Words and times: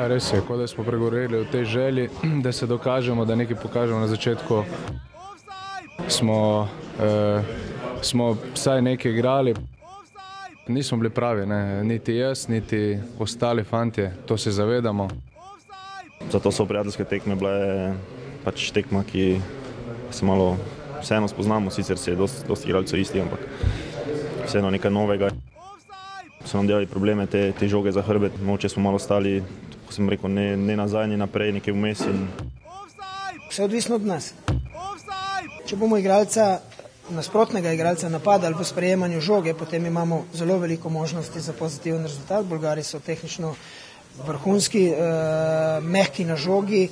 Ja, 0.00 0.06
res 0.08 0.30
je, 0.32 0.38
kot 0.40 0.56
da 0.56 0.64
smo 0.64 0.80
pregoreli 0.80 1.42
v 1.42 1.48
tej 1.52 1.64
želji, 1.68 2.06
da 2.44 2.52
se 2.56 2.66
dokažemo, 2.66 3.24
da 3.28 3.34
nekaj 3.36 3.56
pokažemo 3.60 3.98
na 4.00 4.06
začetku. 4.08 4.62
Smo, 6.08 6.68
eh, 6.96 7.42
smo 8.02 8.30
vsaj 8.54 8.80
nekaj 8.82 9.12
igrali, 9.12 9.54
nismo 10.68 10.98
bili 10.98 11.10
pravi, 11.10 11.44
ne? 11.46 11.84
niti 11.84 12.16
jaz, 12.16 12.48
niti 12.48 12.98
ostali 13.18 13.64
fanti, 13.64 14.08
to 14.26 14.38
se 14.38 14.50
zavedamo. 14.50 15.08
Zato 16.32 16.50
so 16.50 16.64
prijateljske 16.64 17.04
tekme 17.04 17.36
bile 17.36 17.92
pač 18.44 18.70
tekma, 18.72 19.04
ki 19.04 19.40
se 20.10 20.24
malo 20.24 20.56
vseeno 21.02 21.28
spoznamo, 21.28 21.70
sicer 21.70 21.98
se 21.98 22.10
je 22.10 22.16
dosti, 22.16 22.48
dosti 22.48 22.68
igralcev 22.68 23.00
isti, 23.00 23.20
ampak 23.20 23.44
vseeno 24.46 24.70
nekaj 24.70 24.90
novega. 24.90 25.28
So 26.44 26.56
nam 26.56 26.66
delali 26.66 26.86
probleme, 26.88 27.26
te, 27.26 27.52
te 27.52 27.68
žoge 27.68 27.92
za 27.92 28.00
hrbet, 28.02 28.40
moče 28.40 28.68
smo 28.68 28.82
malo 28.82 28.98
stali, 28.98 29.42
kot 29.90 29.98
sem 29.98 30.06
rekel, 30.08 30.30
ne, 30.30 30.54
ne 30.56 30.76
nazaj, 30.78 31.08
ne 31.10 31.16
naprej, 31.18 31.50
nekaj 31.58 31.74
vmes. 31.74 32.04
In... 32.06 32.28
Vse 33.50 33.64
odvisno 33.66 33.98
od 33.98 34.06
nas. 34.06 34.28
Če 35.66 35.78
bomo 35.80 35.98
igralca, 35.98 36.60
nasprotnega 37.10 37.72
igralca 37.74 38.06
napadali 38.06 38.54
v 38.54 38.66
sprejemanju 38.68 39.18
žoge, 39.18 39.54
potem 39.58 39.86
imamo 39.90 40.22
zelo 40.30 40.60
veliko 40.62 40.94
možnosti 40.94 41.42
za 41.42 41.52
pozitiven 41.58 42.06
rezultat. 42.06 42.46
Bolgari 42.46 42.86
so 42.86 43.02
tehnično 43.02 43.56
vrhunski, 44.28 44.86
eh, 44.94 45.80
mehki 45.82 46.24
na 46.24 46.38
žogi. 46.38 46.86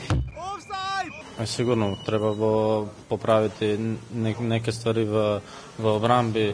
Sigurno, 1.47 1.95
treba 2.03 2.35
bo 2.35 2.89
popraviti 3.09 3.77
nek, 4.11 4.41
neke 4.43 4.75
stvari 4.75 5.07
v, 5.07 5.27
v 5.79 5.87
obrambi. 5.87 6.51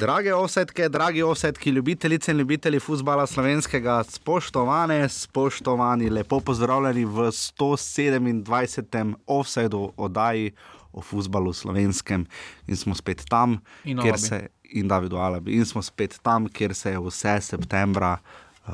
Drage 0.00 0.34
osetke, 0.34 0.88
dragi 0.88 1.22
osetki, 1.22 1.70
ljubitelice 1.70 2.32
in 2.32 2.38
ljubitelji 2.38 2.78
futbola 2.80 3.26
slovenskega, 3.26 4.04
spoštovane, 4.08 5.08
spoštovani, 5.08 6.10
lepo 6.10 6.40
pozdravljeni 6.40 7.04
v 7.04 7.10
127. 7.28 9.14
offsetu 9.26 9.92
oddaji 9.96 10.52
o 10.92 11.02
futbalu 11.02 11.52
slovenskem. 11.52 12.26
In 12.66 12.76
smo 12.76 12.94
spet 12.94 13.24
tam, 13.28 13.58
In 13.84 13.98
kjer 14.00 14.18
se 14.18 14.46
in 14.72 14.88
David 14.88 15.12
Alabi. 15.12 15.52
In 15.52 15.66
smo 15.66 15.82
spet 15.82 16.18
tam, 16.22 16.48
kjer 16.48 16.74
se 16.74 16.90
je 16.90 16.98
vse 16.98 17.40
septembra, 17.40 18.18
uh, 18.66 18.72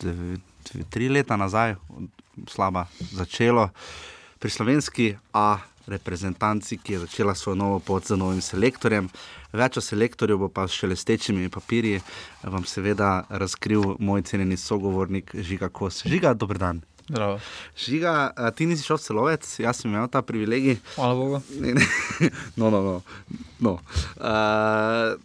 dve, 0.00 0.36
dve, 0.70 0.84
tri 0.90 1.08
leta 1.08 1.36
nazaj, 1.36 1.74
slaba 2.46 2.86
začelo 3.12 3.68
pri 4.38 4.50
slovenski 4.50 5.16
A. 5.32 5.58
Reprezentanci, 5.88 6.76
ki 6.78 6.92
je 6.92 6.98
začela 6.98 7.34
svojo 7.34 7.56
novo 7.56 7.78
pot 7.80 8.06
z 8.06 8.16
novim 8.16 8.40
selektorjem. 8.44 9.08
Več 9.52 9.78
o 9.80 9.80
selektorju 9.80 10.38
bo 10.38 10.48
pa 10.52 10.66
s 10.68 10.76
šelestečimi 10.76 11.48
papirji 11.48 12.02
vam 12.42 12.66
seveda 12.68 13.24
razkril 13.30 13.96
moj 13.98 14.22
cenjeni 14.28 14.56
sogovornik 14.60 15.32
Žiga 15.34 15.68
Kos. 15.72 16.02
Žiga, 16.04 16.34
dober 16.34 16.58
dan. 16.60 16.82
Zdravo. 17.08 17.38
Žiga, 17.76 18.12
ti 18.56 18.66
nisi 18.68 18.84
šel 18.84 18.98
celovec, 19.00 19.46
jaz 19.60 19.80
sem 19.80 19.90
imel 19.90 20.10
ta 20.12 20.20
privilegij. 20.22 20.76
Hvala 20.96 21.14
Bogu. 21.14 21.40
No, 22.60 22.70
no, 22.70 22.82
no. 22.82 23.00
no. 23.64 23.72
Uh, 24.20 25.16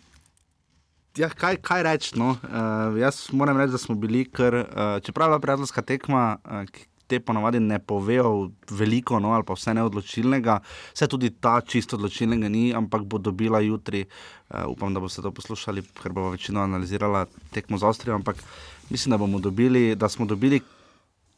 ja, 1.20 1.28
kaj 1.30 1.60
kaj 1.66 1.84
reči? 1.84 2.16
No? 2.20 2.38
Uh, 2.40 2.96
jaz 3.02 3.26
moram 3.36 3.60
reči, 3.60 3.76
da 3.76 3.82
smo 3.82 3.96
bili, 4.00 4.24
kar, 4.32 4.56
uh, 4.56 4.96
čeprav 5.04 5.28
je 5.28 5.34
bila 5.34 5.44
prijateljska 5.44 5.82
tekma, 5.82 6.38
uh, 6.46 6.64
te 7.08 7.20
ponovadi 7.20 7.60
ne 7.60 7.80
povejo 7.80 8.52
veliko, 8.72 9.20
no, 9.20 9.34
ali 9.36 9.46
pa 9.48 9.58
vse 9.58 9.74
neodločilnega, 9.78 10.60
vse 10.94 11.08
tudi 11.12 11.30
ta 11.40 11.60
čisto 11.62 11.98
odločilnega 12.00 12.50
ni, 12.50 12.70
ampak 12.76 13.04
bo 13.04 13.18
dobila 13.18 13.60
jutri. 13.64 14.06
Uh, 14.54 14.68
upam, 14.70 14.94
da 14.94 15.02
boste 15.02 15.22
to 15.22 15.32
poslušali, 15.32 15.84
ker 16.02 16.14
bo 16.14 16.30
večino 16.30 16.62
analizirala 16.62 17.26
tekmo 17.52 17.78
z 17.78 17.90
Avstrijo, 17.90 18.16
ampak 18.16 18.40
mislim, 18.90 19.16
da 19.16 19.18
bomo 19.18 19.40
dobili, 19.40 19.96
da 19.96 20.10
smo 20.10 20.26
dobili 20.26 20.62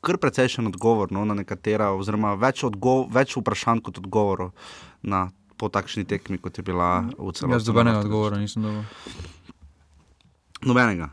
kar 0.06 0.18
precejšen 0.22 0.68
odgovor 0.68 1.12
no, 1.12 1.26
na 1.26 1.34
nekatera, 1.34 1.90
oziroma 1.98 2.36
več, 2.38 2.64
odgo 2.68 3.06
več 3.12 3.38
vprašanj 3.40 3.82
kot 3.88 3.98
odgovorov 4.04 4.54
na 5.02 5.30
po 5.58 5.70
takšni 5.72 6.06
tekmi, 6.06 6.38
kot 6.38 6.60
je 6.60 6.66
bila 6.68 7.08
v 7.16 7.32
celoti. 7.32 7.56
Jaz 7.56 7.68
dobenega 7.68 8.04
odgovora 8.04 8.40
nisem 8.42 8.68
dobil. 8.68 8.84
Nobenega. 10.66 11.10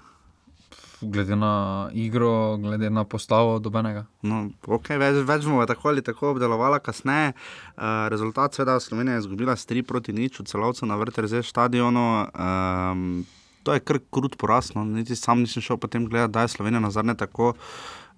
Glede 1.03 1.37
na 1.37 1.91
igro, 1.93 2.57
glede 2.57 2.91
na 2.91 3.05
postavo, 3.05 3.59
dobenega. 3.59 4.05
No, 4.23 4.45
okay, 4.71 5.01
več, 5.03 5.19
več 5.27 5.47
bomo 5.49 5.65
tako 5.67 5.91
ali 5.91 6.03
tako 6.03 6.31
obdelovali 6.31 6.79
kasneje. 6.83 7.33
Uh, 7.75 8.07
rezultat, 8.13 8.55
seveda, 8.55 8.79
Slovenija 8.81 9.19
je 9.19 9.25
izgubila 9.25 9.57
s 9.57 9.67
3 9.67 9.83
proti 9.83 10.15
nič 10.15 10.39
v 10.41 10.47
celovcu 10.47 10.87
na 10.87 10.97
vrterze 11.01 11.43
stadionu. 11.43 12.07
Um, 12.31 13.25
to 13.63 13.75
je 13.75 13.83
kar 13.83 13.99
krut 14.15 14.37
poraz, 14.39 14.73
no. 14.75 14.85
niti 14.85 15.17
sam 15.17 15.43
nisem 15.43 15.63
šel 15.63 15.77
potem 15.77 16.07
gledati, 16.07 16.33
da 16.33 16.47
je 16.47 16.55
Slovenija 16.55 16.81
nazadnje 16.81 17.15
tako. 17.15 17.53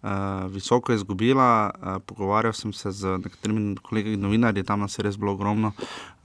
Uh, 0.05 0.51
visoko 0.53 0.93
izgubila, 0.93 1.71
uh, 1.73 1.97
pogovarjal 2.05 2.53
sem 2.53 2.73
se 2.77 2.91
z 2.93 3.17
nekaterimi 3.25 3.77
kolegi 3.83 4.19
novinarji, 4.21 4.65
tam 4.65 4.85
nas 4.85 4.99
je 4.99 5.03
res 5.07 5.17
bilo 5.17 5.33
ogromno, 5.33 5.71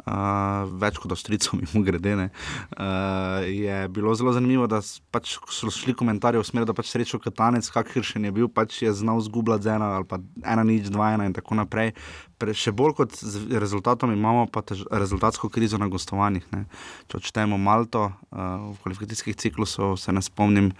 uh, 0.03 0.65
več 0.81 0.97
kot 0.99 1.13
ostricov, 1.15 1.55
mimo 1.61 1.85
grede. 1.87 2.15
Uh, 2.19 3.45
je 3.47 3.77
bilo 3.95 4.11
zelo 4.19 4.33
zanimivo, 4.35 4.67
da 4.67 4.81
pač, 5.15 5.37
so 5.47 5.71
šli 5.71 5.95
komentarji 5.95 6.41
v 6.41 6.47
smer, 6.49 6.67
da 6.67 6.75
pač 6.75 6.91
srečo 6.91 7.21
Katanec, 7.23 7.69
kakršen 7.71 8.27
je 8.27 8.33
bil, 8.35 8.49
pač 8.51 8.81
je 8.83 8.91
znal 8.91 9.21
zgubljati 9.23 9.71
ena 9.71 9.93
ali 9.99 10.09
pa 10.09 10.19
ena 10.43 10.67
nič, 10.67 10.91
dva 10.91 11.13
ena 11.15 11.29
in 11.29 11.37
tako 11.37 11.61
naprej. 11.61 11.93
Pre, 12.39 12.55
še 12.55 12.71
bolj 12.75 12.97
kot 12.99 13.15
z 13.19 13.59
rezultatom 13.59 14.11
imamo 14.15 14.45
pa 14.51 14.63
tež, 14.63 14.85
rezultatsko 14.91 15.47
krizo 15.51 15.79
na 15.79 15.87
gostovanjih. 15.91 16.43
Ne. 16.51 16.65
Če 17.07 17.19
odštejemo 17.19 17.55
Malto 17.59 18.09
uh, 18.09 18.69
v 18.71 18.75
kvalifikacijskih 18.83 19.39
ciklusov, 19.39 19.97
se 19.99 20.15
ne 20.15 20.23
spomnim, 20.23 20.71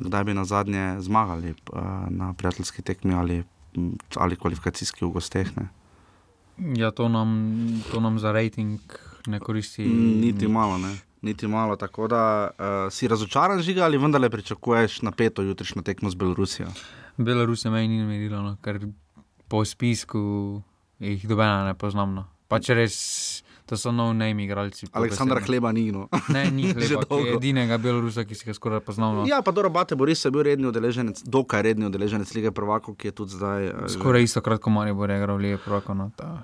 kdaj 0.00 0.24
bi 0.24 0.34
na 0.34 0.44
zadnje 0.44 0.96
zmagali 1.00 1.54
na 2.08 2.32
prijateljski 2.32 2.82
tekmi 2.82 3.14
ali, 3.14 3.44
ali 4.16 4.36
kvalifikacijski 4.36 5.04
v 5.04 5.08
gosteh. 5.08 5.56
Ne. 5.56 5.68
Ja, 6.58 6.90
to 6.90 7.08
nam, 7.08 7.82
to 7.92 8.00
nam 8.00 8.18
za 8.18 8.32
rejting 8.32 8.80
ne 9.26 9.40
koristi. 9.40 9.84
Niti 9.86 10.48
malo, 10.48 10.78
ne. 10.78 10.96
Niti 11.22 11.46
malo, 11.46 11.76
tako 11.76 12.08
da 12.08 12.50
uh, 12.50 12.92
si 12.92 13.08
razočaran, 13.08 13.62
žiga 13.62 13.84
ali 13.84 13.98
vendarle 13.98 14.30
pričakuješ 14.30 15.02
napeto 15.02 15.42
jutrišnjo 15.42 15.82
tekmo 15.82 16.10
z 16.10 16.14
Belorusijo. 16.14 16.68
Belorusija 17.16 17.70
me 17.70 17.88
ni 17.88 18.02
merila, 18.06 18.42
no, 18.42 18.56
ker 18.62 18.78
po 19.48 19.64
spisku 19.64 20.62
jih 20.98 21.28
dobena 21.28 21.64
ne 21.66 21.74
poznam. 21.74 22.14
No. 22.14 22.24
Pa 22.48 22.60
če 22.62 22.74
res, 22.78 22.98
to 23.68 23.76
so 23.76 23.92
no-name 23.92 24.40
igralci. 24.40 24.88
Aleksandra. 24.90 25.40
Hleba 25.40 25.68
ni. 25.70 25.92
No. 25.92 26.08
Ne, 26.28 26.48
ni 26.48 26.72
Že 26.72 26.96
hleba, 26.96 27.04
dolgo. 27.04 27.20
je 27.22 27.34
edinega 27.34 27.76
Belorusa, 27.76 28.24
ki 28.24 28.32
si 28.32 28.42
ga 28.42 28.52
skoraj 28.52 28.80
poznam. 28.80 29.14
No. 29.14 29.22
Ja, 29.24 29.38
pa 29.38 29.50
dobro, 29.50 29.68
Bate 29.70 29.92
Boris 29.94 30.18
je 30.18 30.30
bil 30.30 30.42
redni 30.42 30.66
udeleženec, 30.66 31.20
dokaj 31.22 31.62
redni 31.62 31.84
udeleženec 31.84 32.26
lige 32.32 32.50
prvakov, 32.50 32.96
ki 32.96 33.06
je 33.06 33.14
tudi 33.14 33.32
zdaj. 33.32 33.60
eh, 33.66 33.88
Skoraj 33.88 34.24
isto 34.24 34.40
krat, 34.40 34.58
ko 34.58 34.70
Maribor 34.70 35.06
je 35.06 35.16
igral 35.16 35.36
Lige 35.36 35.58
prvako. 35.58 35.92
No, 35.94 36.10
ta, 36.12 36.42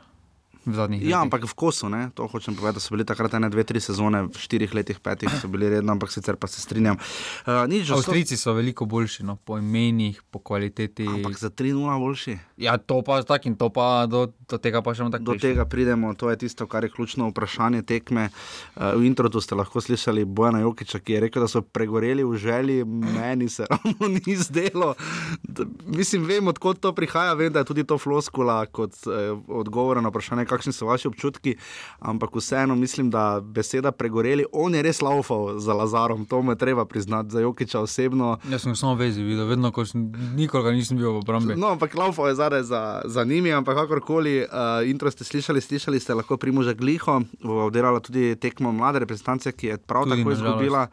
v 0.64 0.72
zadnjih 0.72 1.00
Ja, 1.00 1.20
letih. 1.20 1.22
ampak 1.22 1.42
v 1.44 1.54
kosu, 1.54 1.86
ne? 1.86 2.10
to 2.10 2.25
hočem 2.25 2.52
povedati, 2.52 2.75
da 2.75 2.80
so 2.80 2.91
bili 2.91 3.04
takrat 3.04 3.34
ene, 3.34 3.48
dve, 3.48 3.62
tri 3.62 3.78
sezone, 3.78 4.22
v 4.25 4.34
štirih 4.34 4.70
letih, 4.70 4.98
petih 4.98 5.28
so 5.30 5.47
bili 5.47 5.69
redno, 5.69 5.92
ampak 5.92 6.08
sicer 6.08 6.34
pa 6.34 6.47
se 6.47 6.58
strinjam. 6.58 6.97
Uh, 7.42 7.64
nič, 7.66 7.91
Avstrijci 7.91 8.34
so 8.34 8.52
veliko 8.52 8.84
boljši, 8.84 9.22
no, 9.22 9.36
po 9.36 9.56
imenih, 9.56 10.22
po 10.24 10.38
kvaliteti. 10.38 11.04
Ampak 11.04 11.34
za 11.34 11.48
3-0 11.48 11.74
boljši. 11.98 12.38
Ja, 12.58 12.76
to 12.76 13.03
pa 13.03 13.20
tako 13.20 13.44
in 13.44 13.54
to 13.54 13.69
pa 13.69 14.06
do, 14.06 14.26
do 14.44 14.56
tega 14.56 14.80
pa 14.80 14.91
še 14.91 15.03
bomo 15.03 15.12
tako 15.12 15.24
Do 15.24 15.32
prišli. 15.32 15.48
tega 15.48 15.64
pridemo, 15.64 16.14
to 16.14 16.28
je 16.28 16.38
tisto, 16.38 16.64
kar 16.64 16.82
je 16.82 16.91
ključno 16.91 17.28
vprašanje 17.28 17.82
tekme. 17.82 18.30
Uh, 18.74 18.94
v 18.94 19.04
introdu 19.04 19.38
ste 19.38 19.54
lahko 19.54 19.78
slišali 19.78 20.24
Bojana 20.24 20.60
Jokiča, 20.60 20.98
ki 20.98 21.12
je 21.12 21.20
rekel, 21.20 21.41
da 21.41 21.48
so 21.48 21.60
pregoreli 21.60 22.22
v 22.22 22.34
želji, 22.34 22.84
meni 22.86 23.48
se 23.48 23.66
ravno 23.71 24.09
ni 24.09 24.34
zdelo. 24.34 24.94
Da, 25.42 25.62
mislim, 25.86 26.24
vem, 26.24 26.47
odkot 26.47 26.78
to 26.78 26.92
prihaja, 26.92 27.34
vem, 27.34 27.50
da 27.50 27.59
je 27.59 27.65
tudi 27.66 27.84
to 27.84 27.98
floskula 27.98 28.66
kot 28.66 28.94
eh, 29.04 29.28
odgovor 29.48 29.98
na 29.98 30.09
vprašanje, 30.09 30.47
kakšni 30.54 30.72
so 30.72 30.86
vaši 30.86 31.10
občutki, 31.10 31.56
ampak 31.98 32.39
vseeno 32.39 32.77
mislim, 32.78 33.10
da 33.10 33.41
beseda 33.42 33.92
pregoreli, 33.92 34.47
on 34.53 34.74
je 34.74 34.83
res 34.86 35.03
laufal 35.03 35.59
za 35.59 35.74
Lazarom, 35.74 36.24
to 36.24 36.42
mu 36.42 36.54
je 36.54 36.60
treba 36.62 36.86
priznati, 36.86 37.34
za 37.34 37.42
Jokiča 37.42 37.80
osebno. 37.80 38.39
Jaz 38.51 38.62
sem 38.62 38.77
samo 38.78 38.95
vezi 38.95 39.22
videl, 39.22 39.47
vedno, 39.51 39.72
ko 39.74 39.84
sem, 39.86 40.06
nikoli 40.39 40.65
ga 40.65 40.74
nisem 40.77 40.98
bil 41.01 41.10
v 41.12 41.22
obrambi. 41.24 41.59
No, 41.59 41.74
ampak 41.74 41.95
laufal 41.98 42.30
je 42.30 42.39
zadaj 42.39 42.62
za, 42.62 43.03
za 43.04 43.24
njimi, 43.24 43.53
ampak 43.53 43.77
kakorkoli, 43.84 44.45
uh, 44.47 44.86
intro 44.86 45.10
ste 45.10 45.24
slišali, 45.24 45.60
slišali 45.60 46.01
ste 46.01 46.15
lahko 46.15 46.36
Primoža 46.36 46.72
Gliho, 46.78 47.21
bo 47.42 47.66
oddelala 47.66 48.01
tudi 48.01 48.36
tekmo 48.41 48.72
mlade 48.72 49.03
reprezentance, 49.03 49.53
ki 49.53 49.74
je 49.74 49.78
prav 49.78 50.06
Tudi, 50.06 50.22
tako 50.22 50.30
na 50.30 50.36
žalost. 50.36 50.92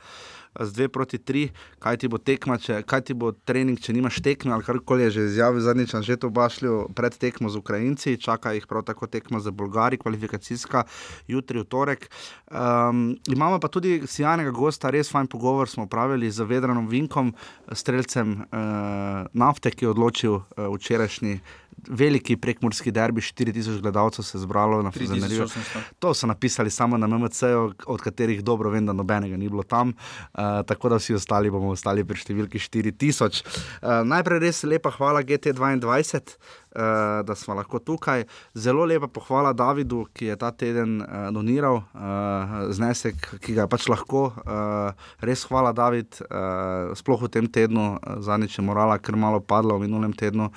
Eh, 0.56 0.66
Z 0.66 0.74
dve 0.74 0.88
proti 0.90 1.18
tri, 1.18 1.50
kaj 1.80 1.98
ti 1.98 2.08
bo 2.08 2.18
tekma, 2.18 2.58
če, 2.58 2.82
kaj 2.84 3.02
ti 3.10 3.14
bo 3.14 3.32
trening, 3.32 3.80
če 3.80 3.94
nimaš 3.94 4.22
tekme, 4.22 4.54
ali 4.54 4.64
karkoli 4.64 5.08
je 5.08 5.12
že 5.18 5.26
izjavil 5.32 5.62
zadnjič, 5.62 5.96
že 6.02 6.18
to 6.18 6.30
bašljivo 6.30 6.90
pred 6.96 7.18
tekmo 7.18 7.50
z 7.50 7.58
Ukrajinci, 7.58 8.18
čaka 8.18 8.54
jih 8.54 8.68
prav 8.68 8.86
tako 8.88 9.08
tekma 9.08 9.40
za 9.40 9.52
Bolgari, 9.52 9.98
kvalifikacijska, 9.98 10.84
jutri 11.28 11.60
v 11.60 11.66
torek. 11.66 12.10
Um, 12.52 13.18
imamo 13.28 13.60
pa 13.60 13.68
tudi 13.68 14.02
sjajnega 14.08 14.52
gosta, 14.52 14.92
res 14.92 15.12
fajn 15.12 15.28
pogovor 15.28 15.70
smo 15.70 15.88
pravili 15.88 16.32
z 16.32 16.44
Vedranom 16.48 16.88
Vinkom, 16.88 17.34
streljcem 17.72 18.42
uh, 18.42 19.28
nafte, 19.34 19.72
ki 19.72 19.86
je 19.86 19.94
odločil 19.94 20.34
uh, 20.40 20.70
včerajšnji 20.76 21.40
veliki 21.88 22.38
prekmorski 22.38 22.92
derbi, 22.92 23.22
4000 23.22 23.82
gledalcev 23.82 24.26
se 24.26 24.38
je 24.38 24.42
zbralo 24.42 24.82
na 24.84 24.92
Fazaneriju. 24.92 25.44
3800. 25.44 25.80
To 26.00 26.14
so 26.14 26.28
napisali 26.28 26.70
samo 26.70 26.98
na 26.98 27.08
MMC, 27.08 27.44
od 27.86 28.02
katerih 28.02 28.44
dobro 28.44 28.70
vem, 28.70 28.86
da 28.86 28.94
nobenega 28.94 29.38
ni 29.38 29.50
bilo 29.50 29.64
tam. 29.64 29.90
Uh, 30.34 30.41
Uh, 30.42 30.66
tako 30.66 30.90
da 30.90 30.96
vsi 30.96 31.14
ostali 31.14 31.52
bomo 31.52 31.70
ostali 31.76 32.04
pri 32.08 32.18
številki 32.18 32.60
4000. 32.62 33.42
Uh, 33.82 34.02
najprej 34.08 34.40
res 34.42 34.64
lepa 34.66 34.90
hvala 34.96 35.22
GT2, 35.28 35.60
uh, 35.78 37.22
da 37.28 37.36
smo 37.38 37.58
lahko 37.58 37.82
tukaj. 37.84 38.26
Zelo 38.58 38.86
lepa 38.90 39.10
pohvala 39.12 39.54
Davidu, 39.54 40.06
ki 40.16 40.32
je 40.32 40.38
ta 40.42 40.52
teden 40.52 41.02
uh, 41.04 41.30
doniral 41.36 41.82
uh, 41.84 42.56
znesek, 42.74 43.20
ki 43.44 43.58
ga 43.58 43.68
je 43.68 43.72
pač 43.76 43.90
lahko. 43.92 44.32
Uh, 44.42 44.96
res 45.22 45.44
hvala, 45.50 45.76
David, 45.78 46.24
uh, 46.26 46.96
sploh 46.98 47.28
v 47.28 47.34
tem 47.38 47.46
tednu, 47.46 47.98
uh, 48.00 48.22
zadnjič 48.24 48.58
je 48.58 48.66
morala 48.66 48.98
kar 48.98 49.20
malo 49.20 49.44
padla 49.44 49.78
v 49.78 49.86
minulem 49.86 50.16
tednu. 50.16 50.50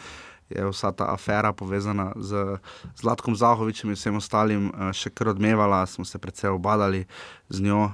Je 0.53 0.61
vsa 0.69 0.93
ta 0.93 1.09
afera 1.09 1.55
povezana 1.57 2.13
z 2.21 2.61
Zlatkom 3.01 3.33
Zahovičem 3.35 3.91
in 3.91 3.97
vsem 3.97 4.17
ostalim 4.21 4.69
še 4.93 5.09
kar 5.11 5.33
odmevala, 5.33 5.81
smo 5.89 6.05
se 6.05 6.21
predvsej 6.21 6.53
obadali 6.53 7.07
z 7.49 7.61
njo, 7.61 7.85
uh, 7.85 7.93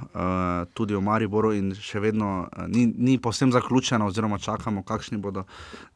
tudi 0.75 0.95
v 0.95 1.03
Mariboru, 1.03 1.51
in 1.53 1.73
še 1.75 1.99
vedno 2.01 2.47
uh, 2.47 2.67
ni, 2.71 2.87
ni 2.87 3.19
povsem 3.19 3.51
zaključena, 3.51 4.07
oziroma 4.07 4.39
čakamo, 4.39 4.85
kakšni 4.87 5.19
bodo 5.19 5.45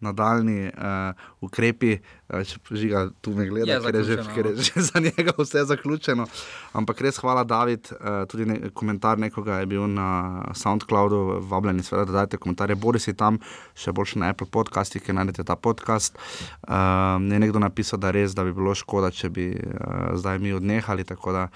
nadaljni 0.02 0.72
uh, 0.74 1.14
ukrepi. 1.40 2.00
Uh, 2.28 2.42
žiga 2.74 3.06
tu 3.22 3.30
me 3.36 3.46
gleda, 3.46 3.78
ker 3.84 4.00
je, 4.00 4.04
že, 4.08 4.16
ker 4.34 4.48
je 4.50 4.66
že 4.66 4.82
za 4.90 5.00
njega 5.00 5.36
vse 5.38 5.64
zaključeno. 5.70 6.26
Ampak 6.74 7.00
res 7.06 7.20
hvala, 7.22 7.44
David. 7.44 7.92
Uh, 7.94 8.24
tudi 8.26 8.48
ne, 8.48 8.58
komentar 8.74 9.18
nekoga 9.22 9.60
je 9.62 9.70
bil 9.70 9.86
na 9.86 10.42
SoundCloudu, 10.54 11.40
vabljeni, 11.46 11.86
seveda, 11.86 12.10
da 12.10 12.18
dajte 12.24 12.42
komentarje. 12.42 12.74
Bori 12.74 12.98
si 12.98 13.14
tam, 13.14 13.38
še 13.78 13.94
boljše 13.94 14.18
na 14.18 14.34
Apple 14.34 14.50
podcastih, 14.50 15.02
ki 15.04 15.14
najdete 15.14 15.46
ta 15.46 15.54
podcast. 15.54 16.18
Uh, 16.66 17.22
je 17.22 17.38
nekdo 17.38 17.62
napisal, 17.62 18.02
da 18.02 18.10
res, 18.10 18.34
da 18.34 18.42
bi 18.42 18.56
bilo 18.56 18.74
škoda, 18.74 19.14
če 19.14 19.30
bi 19.30 19.52
uh, 19.54 20.18
zdaj 20.18 20.42
mi 20.42 20.56
odnehali. 20.58 21.06
Tako 21.06 21.38
da 21.38 21.46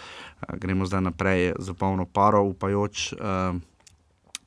gremo 0.51 0.85
zdaj 0.85 1.01
naprej 1.03 1.53
z 1.59 1.73
polno 1.73 2.07
paro, 2.07 2.43
upajoč, 2.45 3.13
uh, 3.13 3.19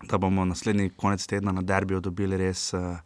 da 0.02 0.18
bomo 0.18 0.46
naslednji 0.46 0.90
konec 0.92 1.22
tedna 1.22 1.52
na 1.52 1.62
derbiju 1.62 2.00
dobili 2.00 2.38
res 2.38 2.74
uh, 2.74 2.98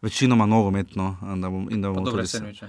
večinoma 0.00 0.46
nogometno. 0.46 1.06
Da 1.36 1.48
bom, 1.48 1.68
in 1.68 1.82
da 1.82 1.88
bomo 1.88 2.00
Dobre 2.02 2.12
tudi 2.18 2.26
s- 2.26 2.30
sendviče. 2.32 2.68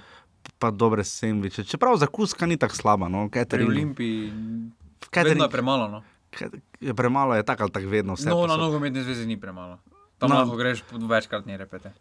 Pa 0.58 0.72
dobre 0.72 1.04
sendviče. 1.04 1.64
Čeprav 1.64 1.98
za 1.98 2.08
kuska 2.08 2.46
ni 2.46 2.58
tako 2.58 2.76
slaba. 2.76 3.08
No? 3.08 3.26
Pri 3.26 3.40
Catering- 3.40 3.68
Olimpiji 3.68 4.32
catering- 5.04 5.28
vedno 5.30 5.44
je 5.44 5.50
premalo. 5.52 5.88
No, 5.90 6.04
je 6.80 6.94
premalo 6.94 7.36
je 7.36 7.44
tako 7.44 7.64
ali 7.64 7.72
tako 7.72 7.88
vedno 7.88 8.16
no 8.26 8.48
na 8.48 8.58
nogometni 8.58 9.02
zvezi 9.02 9.26
ni 9.26 9.38
premalo. 9.38 9.78
Tam 10.18 10.30
No. 10.30 10.36
lahko 10.38 10.56
greš 10.56 10.84
večkrat 10.92 11.46
ne 11.46 11.58
repete. 11.58 11.92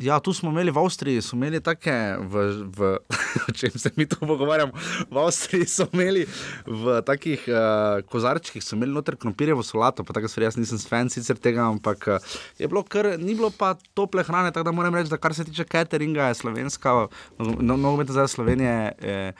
Ja, 0.00 0.20
tu 0.20 0.32
smo 0.32 0.50
imeli 0.50 0.70
v 0.70 0.78
Avstriji, 0.78 1.22
so 1.24 1.36
imeli 1.36 1.60
take, 1.64 1.92
v, 2.20 2.42
v, 2.76 2.90
o 3.48 3.52
čem 3.56 3.70
se 3.70 3.90
mi 3.96 4.04
tu 4.06 4.16
pogovarjamo. 4.20 4.72
V 5.10 5.18
Avstriji 5.18 5.64
so 5.66 5.86
imeli 5.92 6.26
v 6.66 7.00
takih 7.06 7.46
uh, 7.48 8.02
kozarčkih, 8.04 8.64
so 8.64 8.76
imeli 8.76 8.92
noter 8.92 9.16
krompirjevo 9.16 9.62
solato, 9.64 10.04
pa 10.04 10.12
tako 10.12 10.28
stvari, 10.28 10.50
jaz 10.50 10.58
nisem 10.60 10.80
fan 10.84 11.08
sicer 11.12 11.40
tega, 11.40 11.64
ampak 11.64 12.08
uh, 12.12 12.36
je 12.60 12.68
bilo 12.68 12.82
kar, 12.84 13.08
ni 13.18 13.34
bilo 13.34 13.48
pa 13.50 13.72
tople 13.96 14.24
hrane, 14.26 14.52
tako 14.52 14.68
da 14.68 14.74
moram 14.76 14.94
reči, 14.94 15.10
da 15.10 15.16
kar 15.16 15.34
se 15.34 15.44
tiče 15.48 15.64
cateringa, 15.64 16.28
je 16.28 16.34
slovenska, 16.42 16.94
no- 17.38 17.76
nogometna 17.76 18.12
no, 18.12 18.16
zdaj 18.18 18.28
Slovenije, 18.28 18.76
je, 19.00 19.32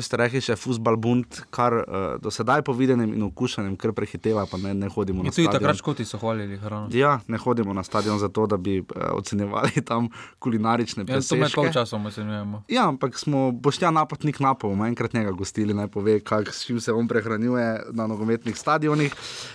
ste 0.00 0.16
rekli 0.16 0.40
še 0.40 0.56
futbal 0.56 0.96
bund, 0.96 1.42
kar 1.52 1.82
uh, 1.82 2.08
do 2.22 2.32
sedaj 2.32 2.64
po 2.64 2.72
videnem 2.72 3.12
in 3.12 3.28
okušanem, 3.28 3.76
kar 3.76 3.92
prehiteva, 3.92 4.46
pa 4.48 4.56
ne, 4.56 4.72
ne 4.74 4.88
hodimo 4.88 5.20
In 5.20 5.28
na 5.28 5.34
tudi 5.34 5.44
stadion. 5.44 5.60
takrat 5.60 5.82
škoti 5.82 6.08
so 6.08 6.20
hvalili 6.22 6.56
hrano. 6.56 6.88
Ja, 6.96 7.18
ne 7.28 7.36
hodimo 7.36 7.76
na 7.76 7.84
stadion 7.84 8.16
zato, 8.18 8.46
da 8.48 8.56
bi 8.56 8.80
uh, 8.80 8.86
ocenjevali 9.18 9.84
tam 9.84 9.97
kulinarične 10.38 11.02
Ja, 11.02 11.06
to 11.08 11.12
med 11.12 11.26
presežke. 11.42 11.56
polčasom 11.56 12.06
ocenjujemo. 12.06 12.62
Ja, 12.68 12.86
ampak 12.86 13.16
smo 13.16 13.50
boštja 13.52 13.90
napotnik 13.90 14.38
napol, 14.38 14.70
bomo 14.70 14.86
enkrat 14.86 15.12
njega 15.12 15.32
gostili, 15.32 15.74
naj 15.74 15.88
pove, 15.88 16.20
kak, 16.20 16.48
s 16.48 16.62
čim 16.62 16.78
se 16.78 16.92
on 16.92 17.06
prehranjuje 17.06 17.66
na 17.90 18.06
nogometnih 18.06 18.54
stadionih. 18.54 19.14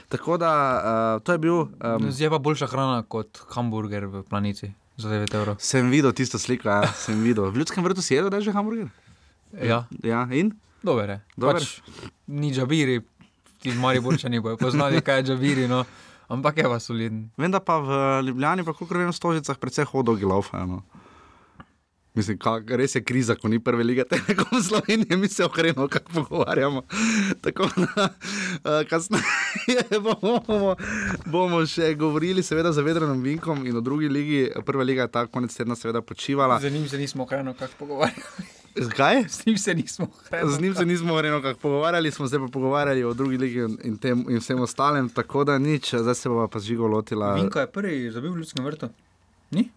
Tako 0.09 0.37
da 0.37 0.51
uh, 0.75 0.83
to 1.19 1.31
je 1.31 1.39
bil. 1.39 1.57
Um, 1.79 2.11
Je 2.13 2.27
pa 2.27 2.37
boljša 2.39 2.67
hrana 2.67 3.03
kot 3.03 3.39
hamburger 3.49 4.05
v 4.07 4.23
planici 4.23 4.71
za 4.97 5.09
9 5.09 5.31
evrov. 5.33 5.55
sem 5.57 5.87
videl 5.87 6.11
tisto 6.11 6.37
sliko, 6.37 6.67
ja, 6.67 6.83
sem 6.95 7.15
videl. 7.19 7.47
V 7.47 7.57
ljudskem 7.57 7.83
vrtu 7.83 8.01
si 8.01 8.13
jedel, 8.13 8.29
da 8.29 8.37
je 8.37 8.41
že 8.43 8.51
hamburger. 8.51 8.91
Ja, 9.55 9.85
Ja, 10.03 10.27
in? 10.29 10.51
dober 10.83 11.09
je. 11.09 11.17
Dober? 11.37 11.55
Pač, 11.55 11.79
ni 12.27 12.51
džabiri, 12.51 12.99
ti 13.57 13.71
z 13.71 13.77
Mariborčani 13.77 14.39
bojo 14.39 14.57
poznali, 14.57 14.99
kaj 14.99 15.17
je 15.17 15.23
džabiri, 15.25 15.67
no. 15.67 15.85
Ampak 16.27 16.57
je 16.57 16.63
pa 16.63 16.79
soliden. 16.79 17.29
Vem, 17.37 17.51
da 17.51 17.59
pa 17.59 17.79
v 17.79 18.21
Ljubljani, 18.27 18.63
pa 18.63 18.73
kako 18.73 18.93
vem, 18.93 19.09
v 19.09 19.15
Stožicah 19.15 19.57
predvsej 19.57 19.89
hodogi 19.91 20.25
laufajo. 20.25 20.65
No. 20.65 20.83
Mislim, 22.13 22.37
kak, 22.37 22.69
res 22.77 22.93
je 22.95 23.01
kriza, 23.01 23.33
ko 23.35 23.49
ni 23.49 23.57
prve 23.59 23.83
lige 23.83 24.03
Telekom 24.05 24.61
Slovenije, 24.61 25.17
mi 25.17 25.27
se 25.27 25.45
ohremo, 25.45 25.87
kako 25.87 26.11
pogovarjamo. 26.13 26.81
Tako 27.41 27.69
da 27.75 28.05
uh, 28.09 28.87
kasneje 28.89 29.99
bomo, 29.99 30.75
bomo, 31.25 31.65
še 31.65 31.95
govorili, 31.97 32.43
seveda, 32.45 32.71
za 32.71 32.85
vedrenim 32.85 33.21
vinkom 33.21 33.65
in 33.65 33.77
o 33.77 33.81
drugi 33.81 34.09
ligi. 34.09 34.45
Prva 34.65 34.85
liga 34.85 35.07
je 35.07 35.11
ta 35.11 35.25
konec 35.25 35.55
tedna 35.57 35.75
seveda 35.75 36.01
počivala. 36.01 36.59
Z 36.59 36.69
njim 36.69 36.89
se 36.89 36.97
nismo 36.97 37.25
hrano 37.25 37.53
kako 37.57 37.73
pogovarjali. 37.79 38.61
Zakaj? 38.75 39.23
Z 39.27 39.45
njim 39.45 39.57
se 39.57 39.73
nismo 39.73 40.07
hrano. 40.27 40.51
Z 40.51 40.61
njim 40.61 40.75
se 40.75 40.85
nismo 40.85 41.15
verjeno 41.15 41.41
kako 41.41 41.59
pogovarjali, 41.59 42.11
smo 42.11 42.27
se 42.27 42.39
pa 42.39 42.47
pogovarjali 42.47 43.03
o 43.03 43.13
drugi 43.13 43.37
ligi 43.37 43.59
in, 43.59 43.77
in, 43.83 43.97
tem, 43.97 44.25
in 44.29 44.37
vsem 44.37 44.61
ostalem, 44.61 45.09
tako 45.09 45.43
da 45.43 45.57
nič, 45.57 45.93
zdaj 45.95 46.15
se 46.15 46.29
bova 46.29 46.47
pa 46.47 46.59
žigo 46.59 46.87
lotila. 46.87 47.33
Vinko 47.33 47.59
je 47.59 47.71
prvi 47.71 48.11
zabil 48.11 48.31
v 48.31 48.37
ljudskem 48.37 48.65
vrtu. 48.65 48.89
Ni? 49.51 49.69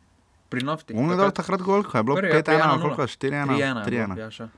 Pri 0.48 0.64
nafti. 0.64 0.94
On 0.96 1.10
je 1.10 1.16
dal 1.16 1.30
takrat 1.30 1.62
gol, 1.62 1.82
ko 1.84 1.98
je 1.98 2.02
bilo 2.02 2.16
Prvi, 2.16 2.28
ja, 2.28 2.42
5-1, 2.42 2.60
ali 2.62 2.78
1:0. 2.78 2.82
koliko 2.82 3.02
je 3.02 3.08
4-1. 3.08 3.46
3-1. 3.46 3.84
3-1. 3.86 4.18
Jaša. 4.18 4.48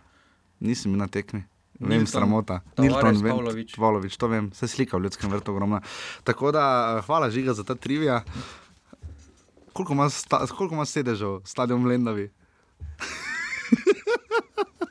Nisem 0.60 0.96
na 0.96 1.08
tekmi. 1.08 1.44
Vem, 1.80 1.90
Nilton, 1.90 2.06
sramota. 2.06 2.60
Nilton, 2.78 3.22
vem, 3.22 3.36
Pavlović. 3.36 3.74
Pavlović, 3.76 4.16
to 4.16 4.26
vem, 4.26 4.50
se 4.52 4.68
slika 4.68 4.96
v 4.96 5.02
ljudskem 5.06 5.30
vrtu 5.30 5.52
ogromna. 5.52 5.80
Tako 6.24 6.52
da 6.52 6.64
eh, 6.98 7.06
hvala 7.06 7.30
žiga 7.30 7.54
za 7.54 7.64
ta 7.64 7.74
trivija. 7.74 8.22
Koliko 9.72 9.92
ima, 9.92 10.10
sta, 10.10 10.46
koliko 10.46 10.74
ima 10.74 10.84
sedežev, 10.84 11.40
stadion 11.44 11.84
v 11.84 11.88
Lendavi? 11.88 12.30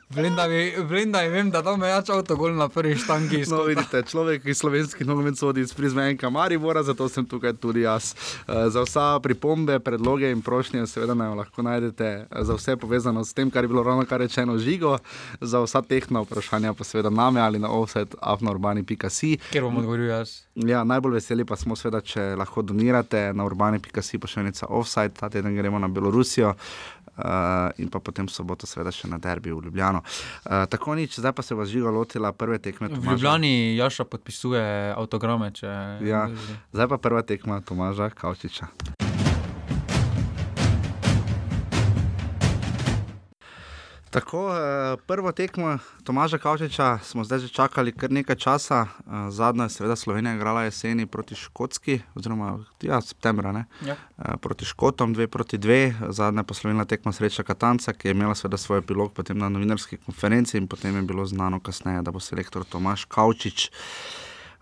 V 0.08 0.22
Lendavi, 0.24 0.72
v 0.88 0.90
Lendavi 0.90 1.28
vem, 1.28 1.50
da 1.52 1.60
tam 1.60 1.82
je 1.84 1.88
jač 1.92 2.08
avtogol 2.08 2.54
na 2.56 2.64
prvi 2.72 2.96
štangi. 2.96 3.42
No, 3.52 3.66
vidite, 3.68 4.00
človek, 4.08 4.40
ki 4.40 4.54
slovenski 4.56 5.04
nogomet 5.04 5.36
sodi 5.36 5.60
iz 5.60 5.74
prizmenka 5.76 6.30
Maribora, 6.32 6.80
zato 6.80 7.10
sem 7.12 7.26
tukaj 7.28 7.52
tudi 7.60 7.84
jaz. 7.84 8.14
Eh, 8.48 8.70
Za 8.72 8.86
vsa 8.88 9.20
pripombe, 9.20 9.76
predloge 9.84 10.30
in 10.32 10.40
prošnje, 10.40 10.86
seveda 10.88 11.12
naj 11.12 11.34
lahko 11.36 11.60
najdete, 11.60 12.08
eh, 12.24 12.40
za 12.40 12.56
vse 12.56 12.78
povezano 12.80 13.20
s 13.20 13.36
tem, 13.36 13.50
kar 13.52 13.64
je 13.64 13.68
bilo 13.68 13.84
ravno 13.84 14.06
kar 14.08 14.24
rečeno 14.24 14.56
žigo, 14.56 14.96
za 15.40 15.60
vsa 15.60 15.82
tehna 15.84 16.24
vprašanja 16.24 16.72
pa 16.72 16.84
seveda 16.88 17.10
name 17.10 17.40
ali 17.40 17.58
na 17.58 17.68
offset 17.68 18.16
afnourbani.si. 18.20 19.36
Ker 19.52 19.62
bom 19.62 19.76
odgovoril 19.76 20.08
jaz. 20.08 20.48
Ja, 20.56 20.84
najbolj 20.88 21.20
veseli 21.20 21.44
pa 21.44 21.56
smo, 21.56 21.76
seveda, 21.76 22.00
če 22.00 22.32
lahko 22.32 22.64
donirate 22.64 23.28
na 23.36 23.44
urbani.si, 23.44 24.18
pošiljnica 24.18 24.72
offside, 24.72 25.20
ta 25.20 25.28
teden 25.28 25.52
gremo 25.52 25.78
na 25.78 25.88
Belorusijo. 25.88 26.54
Uh, 27.18 27.82
in 27.82 27.90
pa 27.90 27.98
potem 27.98 28.26
v 28.28 28.32
soboto, 28.32 28.66
seveda, 28.70 28.94
še 28.94 29.10
na 29.10 29.18
derbi 29.18 29.50
v 29.50 29.66
Ljubljano. 29.66 30.04
Uh, 30.46 30.64
tako 30.70 30.94
nič, 30.94 31.18
zdaj 31.18 31.34
pa 31.34 31.42
se 31.42 31.58
vas 31.58 31.68
žiga 31.68 31.90
lotila 31.90 32.32
prve 32.32 32.62
tekme. 32.62 32.88
V 32.88 33.00
Tomaža. 33.00 33.10
Ljubljani 33.10 33.76
Jaša 33.76 34.06
podpisuje 34.06 34.94
avtograme. 34.94 35.50
Če... 35.50 35.74
Ja. 36.06 36.28
Zdaj 36.70 36.88
pa 36.94 37.02
prva 37.02 37.26
tekma 37.26 37.60
Tomaža 37.66 38.10
Kavčiča. 38.14 38.70
Tako, 44.10 44.50
eh, 44.50 44.96
prvo 45.06 45.32
tekmo 45.32 45.78
Tomaža 46.04 46.38
Kavčiča 46.38 46.98
smo 47.02 47.24
zdaj 47.24 47.38
že 47.38 47.48
čakali 47.48 47.92
kar 47.92 48.10
nekaj 48.10 48.36
časa. 48.36 48.86
Eh, 48.86 49.30
Zadnja 49.30 49.64
je 49.64 49.70
seveda 49.70 49.96
Slovenija 49.96 50.34
igrala 50.34 50.62
jeseni 50.62 51.06
proti 51.06 51.34
Škotski, 51.34 52.00
oziroma 52.14 52.64
ja, 52.82 53.00
septembra, 53.00 53.52
ne? 53.52 53.64
Ja. 53.84 53.96
Eh, 54.18 54.36
proti 54.40 54.64
Škotom, 54.64 55.12
dve 55.14 55.28
proti 55.28 55.58
dve. 55.58 55.94
Zadnja 56.08 56.42
pa 56.42 56.54
Slovenija 56.54 56.84
tekma 56.84 57.12
sreča 57.12 57.42
Katanca, 57.42 57.92
ki 57.92 58.08
je 58.08 58.12
imela 58.12 58.34
seveda 58.34 58.56
svoj 58.56 58.78
epilog 58.78 59.12
potem 59.12 59.38
na 59.38 59.48
novinarski 59.48 59.96
konferenci 59.96 60.56
in 60.56 60.68
potem 60.68 60.96
je 60.96 61.02
bilo 61.02 61.26
znano 61.26 61.60
kasneje, 61.60 62.02
da 62.02 62.10
bo 62.10 62.20
selektor 62.20 62.64
Tomaž 62.64 63.04
Kavčič. 63.04 63.70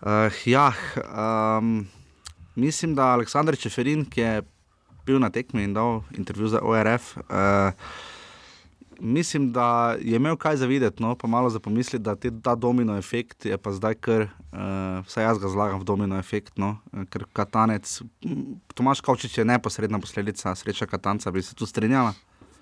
Uh, 0.00 0.10
ja, 0.44 0.72
um, 1.58 1.86
mislim, 2.54 2.94
da 2.94 3.12
Aleksandr 3.14 3.56
Čeferin, 3.56 4.04
ki 4.04 4.20
je 4.20 4.42
bil 5.06 5.18
na 5.18 5.30
tekmi 5.30 5.64
in 5.64 5.72
dal 5.74 6.02
intervju 6.18 6.48
za 6.48 6.60
ORF, 6.60 7.16
uh, 7.16 7.72
mislim, 9.00 9.52
da 9.52 9.96
je 10.00 10.16
imel 10.16 10.36
kaj 10.36 10.56
za 10.56 10.66
videti, 10.66 11.02
no, 11.02 11.14
pa 11.14 11.28
malo 11.28 11.50
za 11.50 11.60
pomisliti, 11.60 12.02
da 12.02 12.16
te, 12.16 12.30
ta 12.42 12.54
domino 12.54 12.96
efekt 12.98 13.44
je 13.44 13.58
pa 13.58 13.72
zdaj 13.72 13.94
kar, 13.94 14.22
uh, 14.22 15.06
vsaj 15.06 15.24
jaz 15.24 15.38
ga 15.38 15.48
zlagam 15.48 15.80
v 15.80 15.84
domino 15.84 16.18
efekt, 16.18 16.58
no, 16.58 16.76
eh, 16.92 17.04
ker 17.10 17.24
Katanec, 17.32 18.02
Tomaš 18.74 19.00
Kavčič 19.00 19.38
je 19.38 19.44
neposredna 19.44 19.98
posledica 19.98 20.54
sreča 20.54 20.86
Katanca, 20.86 21.30
bi 21.30 21.42
se 21.42 21.54
tu 21.54 21.66
strinjala 21.66 22.14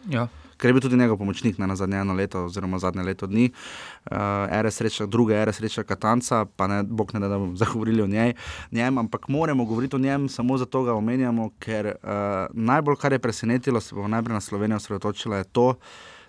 Ja. 0.08 0.28
ker 0.56 0.68
je 0.68 0.74
bil 0.76 0.82
tudi 0.84 0.96
njegov 0.96 1.16
pomočnik 1.18 1.58
ne, 1.58 1.66
na 1.66 1.76
zadnje 1.76 1.98
eno 1.98 2.14
leto, 2.14 2.44
oziroma 2.44 2.78
zadnje 2.78 3.02
leto 3.02 3.26
dni, 3.26 3.48
uh, 3.50 4.16
ere 4.52 4.70
sreča, 4.70 5.06
druge 5.06 5.34
ere 5.34 5.52
sreča 5.52 5.82
Katanca, 5.82 6.44
pa 6.44 6.66
ne, 6.70 6.82
bog 6.82 7.14
ne 7.14 7.20
da, 7.20 7.28
da 7.28 7.38
bomo 7.38 7.56
zagovorili 7.62 8.02
o 8.02 8.06
njej, 8.06 8.34
njem, 8.70 8.98
ampak 8.98 9.28
moramo 9.28 9.64
govoriti 9.64 9.96
o 9.96 9.98
njem, 9.98 10.28
samo 10.28 10.58
zato 10.58 10.82
ga 10.82 10.94
omenjamo, 10.94 11.50
ker 11.58 11.86
uh, 11.86 12.12
najbolj, 12.52 12.96
kar 13.00 13.12
je 13.12 13.18
presenetilo, 13.18 13.80
se 13.80 13.94
bo 13.94 14.08
najprej 14.08 14.34
na 14.34 14.40
Slovenijo 14.40 14.76
osredotočila, 14.76 15.36
je 15.36 15.44
to, 15.44 15.74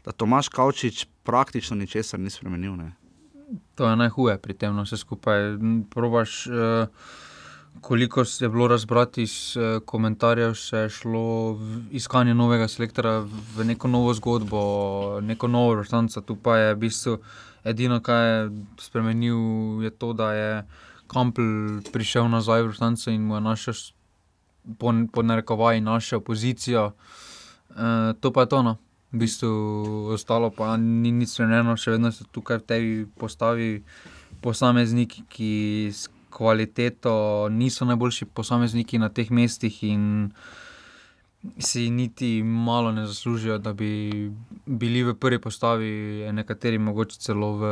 da 0.06 0.12
Tomaš 0.12 0.50
Kavčič 0.50 1.06
praktično 1.24 1.78
ničesar 1.78 2.20
ni 2.20 2.30
spremenil. 2.30 2.76
Ne. 2.78 2.92
To 3.76 3.90
je 3.90 3.96
najhuje 3.96 4.38
pri 4.38 4.54
tem, 4.54 4.76
no 4.76 4.86
vse 4.86 4.98
skupaj. 4.98 5.58
Probaš 5.90 6.48
uh, 6.48 6.88
koliko 7.82 8.24
je 8.40 8.50
bilo 8.50 8.68
razbrati 8.68 9.24
iz 9.24 9.58
eh, 9.58 9.80
komentarjev, 9.86 10.54
se 10.54 10.78
je 10.78 10.90
šlo 10.90 11.60
iskanje 11.92 12.34
novega 12.34 12.68
selektora 12.68 13.20
v 13.56 13.66
neko 13.66 13.88
novo 13.88 14.14
zgodbo, 14.14 14.62
neko 15.22 15.48
novo 15.48 15.76
vrstanco. 15.76 16.22
Tu 16.22 16.36
pa 16.36 16.58
je 16.58 16.74
v 16.74 16.78
bistvu 16.78 17.18
edino, 17.64 18.00
kar 18.02 18.24
je 18.24 18.52
spremenil, 18.80 19.84
je 19.84 19.90
to, 19.90 20.14
da 20.14 20.34
je 20.34 20.64
Kampel 21.08 21.82
prišel 21.94 22.30
nazaj 22.30 22.64
v 22.64 22.68
vrstanco 22.68 23.12
in 23.12 23.22
mu 23.22 23.36
je 23.36 23.42
našel, 23.42 23.74
po, 24.80 24.94
po 25.14 25.22
narekovaji, 25.22 25.82
našel 25.82 26.20
pozicijo. 26.20 26.92
E, 27.70 28.14
to 28.20 28.32
pa 28.34 28.42
je 28.42 28.50
to. 28.50 28.78
V 29.14 29.22
bistvu 29.22 29.50
ostalo 30.14 30.50
pa 30.52 30.76
ni 30.78 31.12
nič 31.12 31.36
spremenjeno, 31.36 31.78
še 31.78 31.96
vedno 31.96 32.12
so 32.12 32.26
tukaj 32.32 32.64
v 32.64 32.68
tej 32.68 32.84
postavi 33.20 33.70
posamezniki, 34.42 35.24
ki 35.30 35.54
s 35.94 36.10
kvaliteto 36.36 37.48
niso 37.50 37.86
najboljši 37.86 38.26
posamezniki 38.26 39.00
na 39.00 39.10
teh 39.10 39.32
mestih 39.32 39.84
in 39.88 40.34
si 41.60 41.90
niti 41.90 42.44
malo 42.44 42.92
ne 42.92 43.06
zaslužijo, 43.08 43.58
da 43.58 43.74
bi 43.74 44.32
bili 44.66 45.04
v 45.04 45.14
prvi 45.14 45.40
postavi, 45.40 45.92
nekateri 46.34 46.78
mogoče 46.78 47.20
celo 47.20 47.52
v, 47.62 47.72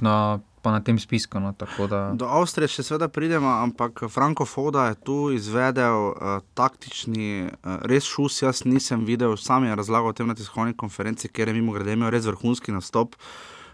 na, 0.00 0.40
pa 0.62 0.70
na 0.70 0.80
tem 0.80 0.98
spisku. 0.98 1.40
No, 1.42 1.52
da, 1.90 2.00
Do 2.14 2.28
Avstrije 2.30 2.70
še 2.70 2.84
seveda 2.86 3.10
pridemo, 3.10 3.50
ampak 3.50 4.04
Franko 4.08 4.46
Foda 4.46 4.86
je 4.92 4.98
tu 5.02 5.16
izvedel 5.34 6.12
uh, 6.12 6.38
taktični, 6.54 7.50
uh, 7.50 7.82
res 7.90 8.06
šus. 8.06 8.40
Jaz 8.44 8.62
nisem 8.64 9.02
videl, 9.04 9.34
sam 9.36 9.66
je 9.66 9.74
razlagal 9.76 10.14
o 10.14 10.16
tem 10.16 10.30
na 10.30 10.38
tiskovni 10.38 10.76
konferenci, 10.78 11.28
ker 11.28 11.50
je 11.50 11.58
mimo 11.58 11.74
grede 11.74 11.98
imel 11.98 12.14
res 12.14 12.30
vrhunski 12.30 12.72
nastop. 12.72 13.18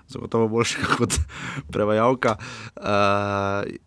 Zagotovo 0.09 0.49
boljši 0.49 0.79
kot 0.97 1.15
prevajalka. 1.73 2.37
Uh, 2.77 2.83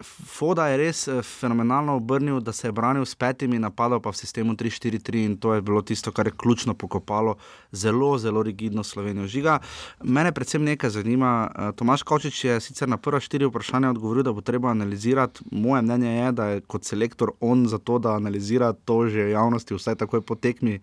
Foda 0.02 0.68
je 0.68 0.78
res 0.78 1.08
eh, 1.08 1.22
fenomenalno 1.22 1.96
obrnil, 1.96 2.40
da 2.40 2.54
se 2.54 2.68
je 2.68 2.72
branil 2.72 3.06
s 3.06 3.16
petimi, 3.16 3.60
napadal 3.60 4.00
pa 4.00 4.12
v 4.12 4.20
sistemu 4.20 4.54
3-4-3 4.54 5.26
in 5.26 5.38
to 5.38 5.54
je 5.54 5.62
bilo 5.62 5.82
tisto, 5.82 6.12
kar 6.12 6.28
je 6.28 6.34
ključno 6.38 6.74
pokopalo 6.74 7.36
zelo, 7.72 8.18
zelo 8.18 8.44
rigidno 8.44 8.84
Slovenijo. 8.84 9.28
Žiga, 9.28 9.60
mene 10.04 10.32
predvsem 10.32 10.64
nekaj 10.64 10.90
zanima. 10.90 11.50
Uh, 11.50 11.76
Tomaš 11.76 12.04
Kočič 12.04 12.44
je 12.46 12.60
sicer 12.62 12.90
na 12.90 12.98
prva 12.98 13.20
štiri 13.20 13.46
vprašanja 13.50 13.90
odgovoril, 13.90 14.24
da 14.24 14.34
bo 14.34 14.42
treba 14.42 14.70
analizirati. 14.70 15.42
Moje 15.52 15.82
mnenje 15.82 16.16
je, 16.16 16.32
da 16.32 16.46
je 16.46 16.62
kot 16.62 16.86
selektor 16.86 17.32
on 17.40 17.66
za 17.68 17.78
to, 17.78 18.00
da 18.00 18.16
analizira 18.16 18.74
to 18.74 19.08
že 19.08 19.30
javnosti, 19.30 19.74
vsaj 19.74 19.96
takoj 19.96 20.22
po 20.22 20.36
tekmi 20.36 20.80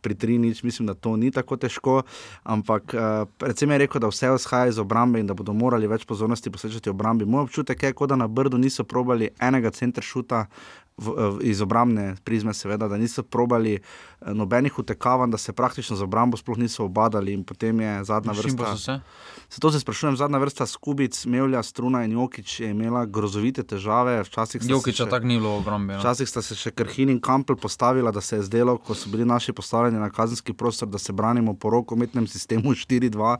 pri 0.00 0.14
tri 0.14 0.38
nič, 0.38 0.62
mislim, 0.62 0.86
da 0.86 0.94
to 0.94 1.16
ni 1.16 1.30
tako 1.30 1.56
težko. 1.56 2.02
Ampak 2.42 2.94
uh, 2.94 3.28
predvsem 3.38 3.70
je 3.70 3.78
rekel, 3.78 4.00
da 4.00 4.10
vse 4.10 4.30
vzhaja 4.30 4.68
iz 4.68 4.78
obrambe 4.78 5.20
in 5.20 5.26
da 5.26 5.34
bodo 5.34 5.52
morali 5.52 5.86
več 5.86 6.06
pozornosti 6.06 6.50
posvečati 6.50 6.90
obrambi. 6.90 7.26
Moj 7.26 7.48
občutek 7.48 7.82
je, 7.82 7.92
kot 7.92 8.10
da 8.10 8.16
na 8.16 8.28
Brdu 8.28 8.58
niso 8.58 8.84
probali 8.84 9.30
enega 9.40 9.70
centra 9.70 10.02
šuta. 10.02 10.46
V, 10.98 11.12
v, 11.14 11.26
iz 11.46 11.60
obrambne 11.62 12.16
prizme, 12.26 12.50
seveda, 12.50 12.88
da 12.90 12.96
niso 12.98 13.22
probali 13.22 13.76
eh, 13.78 13.82
nobenih 14.34 14.78
utekavanj, 14.82 15.30
da 15.30 15.38
se 15.38 15.52
praktično 15.52 15.94
z 15.96 16.02
obrambo 16.02 16.36
sploh 16.36 16.58
niso 16.58 16.88
obadali, 16.90 17.36
in 17.38 17.44
potem 17.46 17.80
je 17.80 17.92
zadnja 18.04 18.34
s 18.34 18.42
čim 18.42 18.56
pa 18.58 18.72
vrsta. 18.72 18.96
Zato 19.50 19.70
se 19.72 19.80
sprašujem, 19.80 20.16
zadnja 20.16 20.38
vrsta 20.38 20.66
Skubic, 20.66 21.24
Mevlja, 21.26 21.62
Struna 21.62 22.02
in 22.04 22.12
Jokič 22.12 22.60
je 22.60 22.70
imela 22.70 23.06
grozovite 23.06 23.62
težave. 23.62 24.22
Včasih 24.22 24.60
Jokiča 24.64 25.06
tako 25.06 25.26
ni 25.26 25.38
bilo 25.38 25.56
obrambi. 25.56 25.92
No. 25.92 25.98
Včasih 26.00 26.28
sta 26.28 26.42
se 26.42 26.54
še 26.54 26.70
Krhin 26.70 27.08
in 27.08 27.20
Kampel 27.20 27.56
postavila, 27.56 28.12
da 28.12 28.20
se 28.20 28.36
je 28.36 28.42
zdelo, 28.42 28.76
ko 28.78 28.94
so 28.94 29.08
bili 29.08 29.24
naši 29.24 29.52
postavljeni 29.52 29.98
na 29.98 30.10
kazenski 30.10 30.52
prostor, 30.52 30.88
da 30.88 30.98
se 30.98 31.12
branimo 31.12 31.54
po 31.54 31.70
rokometnem 31.70 32.26
sistemu 32.26 32.74
4-2, 32.84 33.36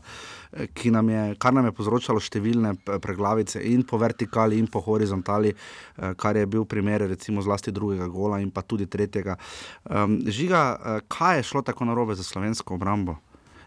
eh, 0.53 0.67
ki 0.67 0.91
nam 0.91 1.09
je, 1.09 1.35
kar 1.37 1.55
nam 1.55 1.69
je 1.69 1.73
povzročalo 1.73 2.21
številne 2.21 2.75
p- 2.81 2.99
preglavice 2.99 3.61
in 3.61 3.85
po 3.85 4.01
vertikali 4.01 4.59
in 4.59 4.67
po 4.67 4.81
horizontali, 4.81 5.53
eh, 5.53 6.15
kar 6.17 6.37
je 6.37 6.47
bil 6.47 6.65
primer 6.65 7.05
recimo 7.05 7.43
zlasti 7.43 7.71
drugega 7.71 8.09
gola 8.09 8.41
in 8.41 8.51
pa 8.51 8.63
tudi 8.63 8.87
tretjega. 8.87 9.37
Um, 9.85 10.23
žiga, 10.25 10.65
eh, 10.73 11.01
kaj 11.09 11.37
je 11.37 11.49
šlo 11.53 11.63
tako 11.63 11.85
narobe 11.85 12.15
za 12.15 12.25
slovensko 12.25 12.75
obrambo? 12.75 13.19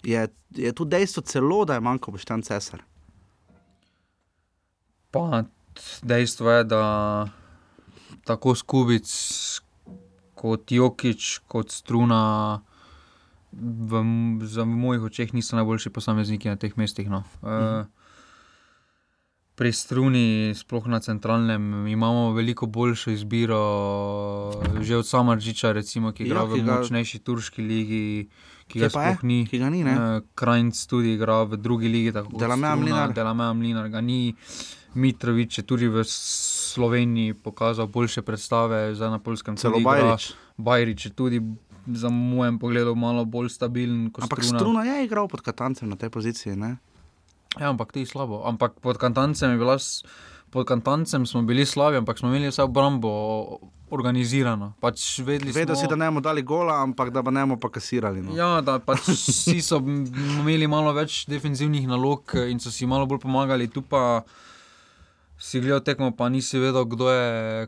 Je, 0.04 0.28
je 0.56 0.72
tu 0.74 0.86
dejstvo 0.86 1.24
celo, 1.24 1.66
da 1.66 1.78
je 1.78 1.86
manjkal 1.86 2.16
pošten 2.16 2.42
cesar? 2.42 2.82
Pa 5.12 5.44
dejstvo 6.02 6.52
je, 6.52 6.64
da 6.64 6.84
tako 8.26 8.56
Skubic 8.56 9.12
kot 10.36 10.72
Jokič, 10.72 11.46
kot 11.48 11.72
Struna, 11.72 12.62
v, 13.52 14.02
v 14.42 14.66
mojih 14.66 15.06
očeh 15.12 15.34
niso 15.34 15.56
najboljši 15.60 15.92
posamezniki 15.94 16.50
na 16.50 16.58
teh 16.58 16.74
mestih. 16.80 17.12
No. 17.12 17.24
Uh, 17.44 17.86
pri 19.62 19.70
Struni, 19.76 20.56
sploh 20.58 20.88
na 20.90 20.98
centralnem, 21.04 21.86
imamo 21.88 22.32
veliko 22.34 22.66
boljšo 22.66 23.12
izbiro, 23.14 23.62
že 24.82 24.98
od 24.98 25.06
Samaržiča, 25.06 25.76
recimo, 25.78 26.10
ki 26.16 26.26
igra 26.26 26.42
Ja, 26.42 26.50
v 26.50 26.64
močnejši 26.66 27.20
turški 27.22 27.62
ligi, 27.62 28.30
ki 28.72 28.80
ga 28.80 28.88
je? 28.88 28.94
sploh 28.94 29.24
ni. 29.28 29.40
Ki 29.48 29.60
ga 29.62 29.70
ni? 29.70 29.84
Uh, 29.84 30.24
Krajnc 30.36 30.76
tudi 30.88 31.16
igra 31.18 31.44
v 31.44 31.60
drugi 31.60 31.92
ligi, 31.92 32.14
tako 32.16 32.36
Struna, 32.36 32.76
Mlinar. 32.76 33.14
Delamea 33.16 33.54
Mlinar 33.54 33.90
ga 33.92 34.02
ni. 34.02 34.36
Mitrovič 34.92 35.62
je 35.62 35.64
tudi 35.64 35.88
v 35.88 36.04
Sloveniji 36.04 37.34
pokazal 37.34 37.88
boljše 37.88 38.22
predstave, 38.28 38.92
zdaj 38.96 39.16
na 39.16 39.20
polskem 39.24 39.56
Celo 39.56 39.80
igra. 39.80 39.92
Bajrič. 39.92 40.34
Bajrič 40.58 41.06
je 41.08 41.12
tudi, 41.16 41.40
za 41.88 42.10
mojem 42.10 42.60
pogledu, 42.60 42.96
malo 42.96 43.26
bolj 43.26 43.50
stabilen 43.50 44.12
kot 44.12 44.28
Ampak 44.28 44.44
Struna. 44.44 44.60
Struna 44.60 44.82
je 44.84 45.06
igral 45.06 45.28
pod 45.28 45.42
Katancem 45.42 45.90
na 45.90 45.96
tej 45.96 46.12
poziciji. 46.12 46.56
Ne? 46.56 46.78
Ja, 47.60 47.72
ampak 47.72 47.92
ti 47.92 48.06
slabo. 48.06 48.44
Ampak 48.48 48.80
pod 48.80 49.00
kantancem 49.00 49.52
je 49.52 49.58
bila. 49.60 49.76
Pod 50.52 50.68
kantancem 50.68 51.26
smo 51.26 51.42
bili 51.42 51.66
slabi, 51.66 51.98
ampak 51.98 52.20
smo 52.20 52.28
imeli 52.28 52.48
vse 52.48 52.64
obrambo 52.64 53.12
organizirano. 53.90 54.74
Pač 54.80 55.20
vedeli 55.20 55.52
Vedel 55.52 55.76
smo, 55.76 55.82
si, 55.82 55.88
da 55.88 55.96
ne 55.96 56.06
bomo 56.06 56.22
dali 56.22 56.42
gola, 56.42 56.82
ampak 56.82 57.10
da 57.10 57.22
ne 57.22 57.42
bomo 57.42 57.58
pa 57.58 57.70
kasirali. 57.70 58.22
No. 58.22 58.36
Ja, 58.36 58.62
da 58.62 58.80
pač 58.80 59.00
vsi 59.08 59.62
so 59.62 59.80
imeli 59.80 60.68
malo 60.68 60.94
več 60.94 61.26
defensivnih 61.26 61.88
nalog 61.88 62.36
in 62.48 62.60
so 62.60 62.72
si 62.72 62.86
malo 62.86 63.06
bolj 63.06 63.20
pomagali, 63.20 63.68
tu 63.68 63.82
pa 63.82 64.24
si 65.38 65.58
gledal 65.60 65.82
tekmo, 65.82 66.12
pa 66.12 66.30
nisi 66.30 66.60
vedel, 66.60 66.86
je, 66.86 67.22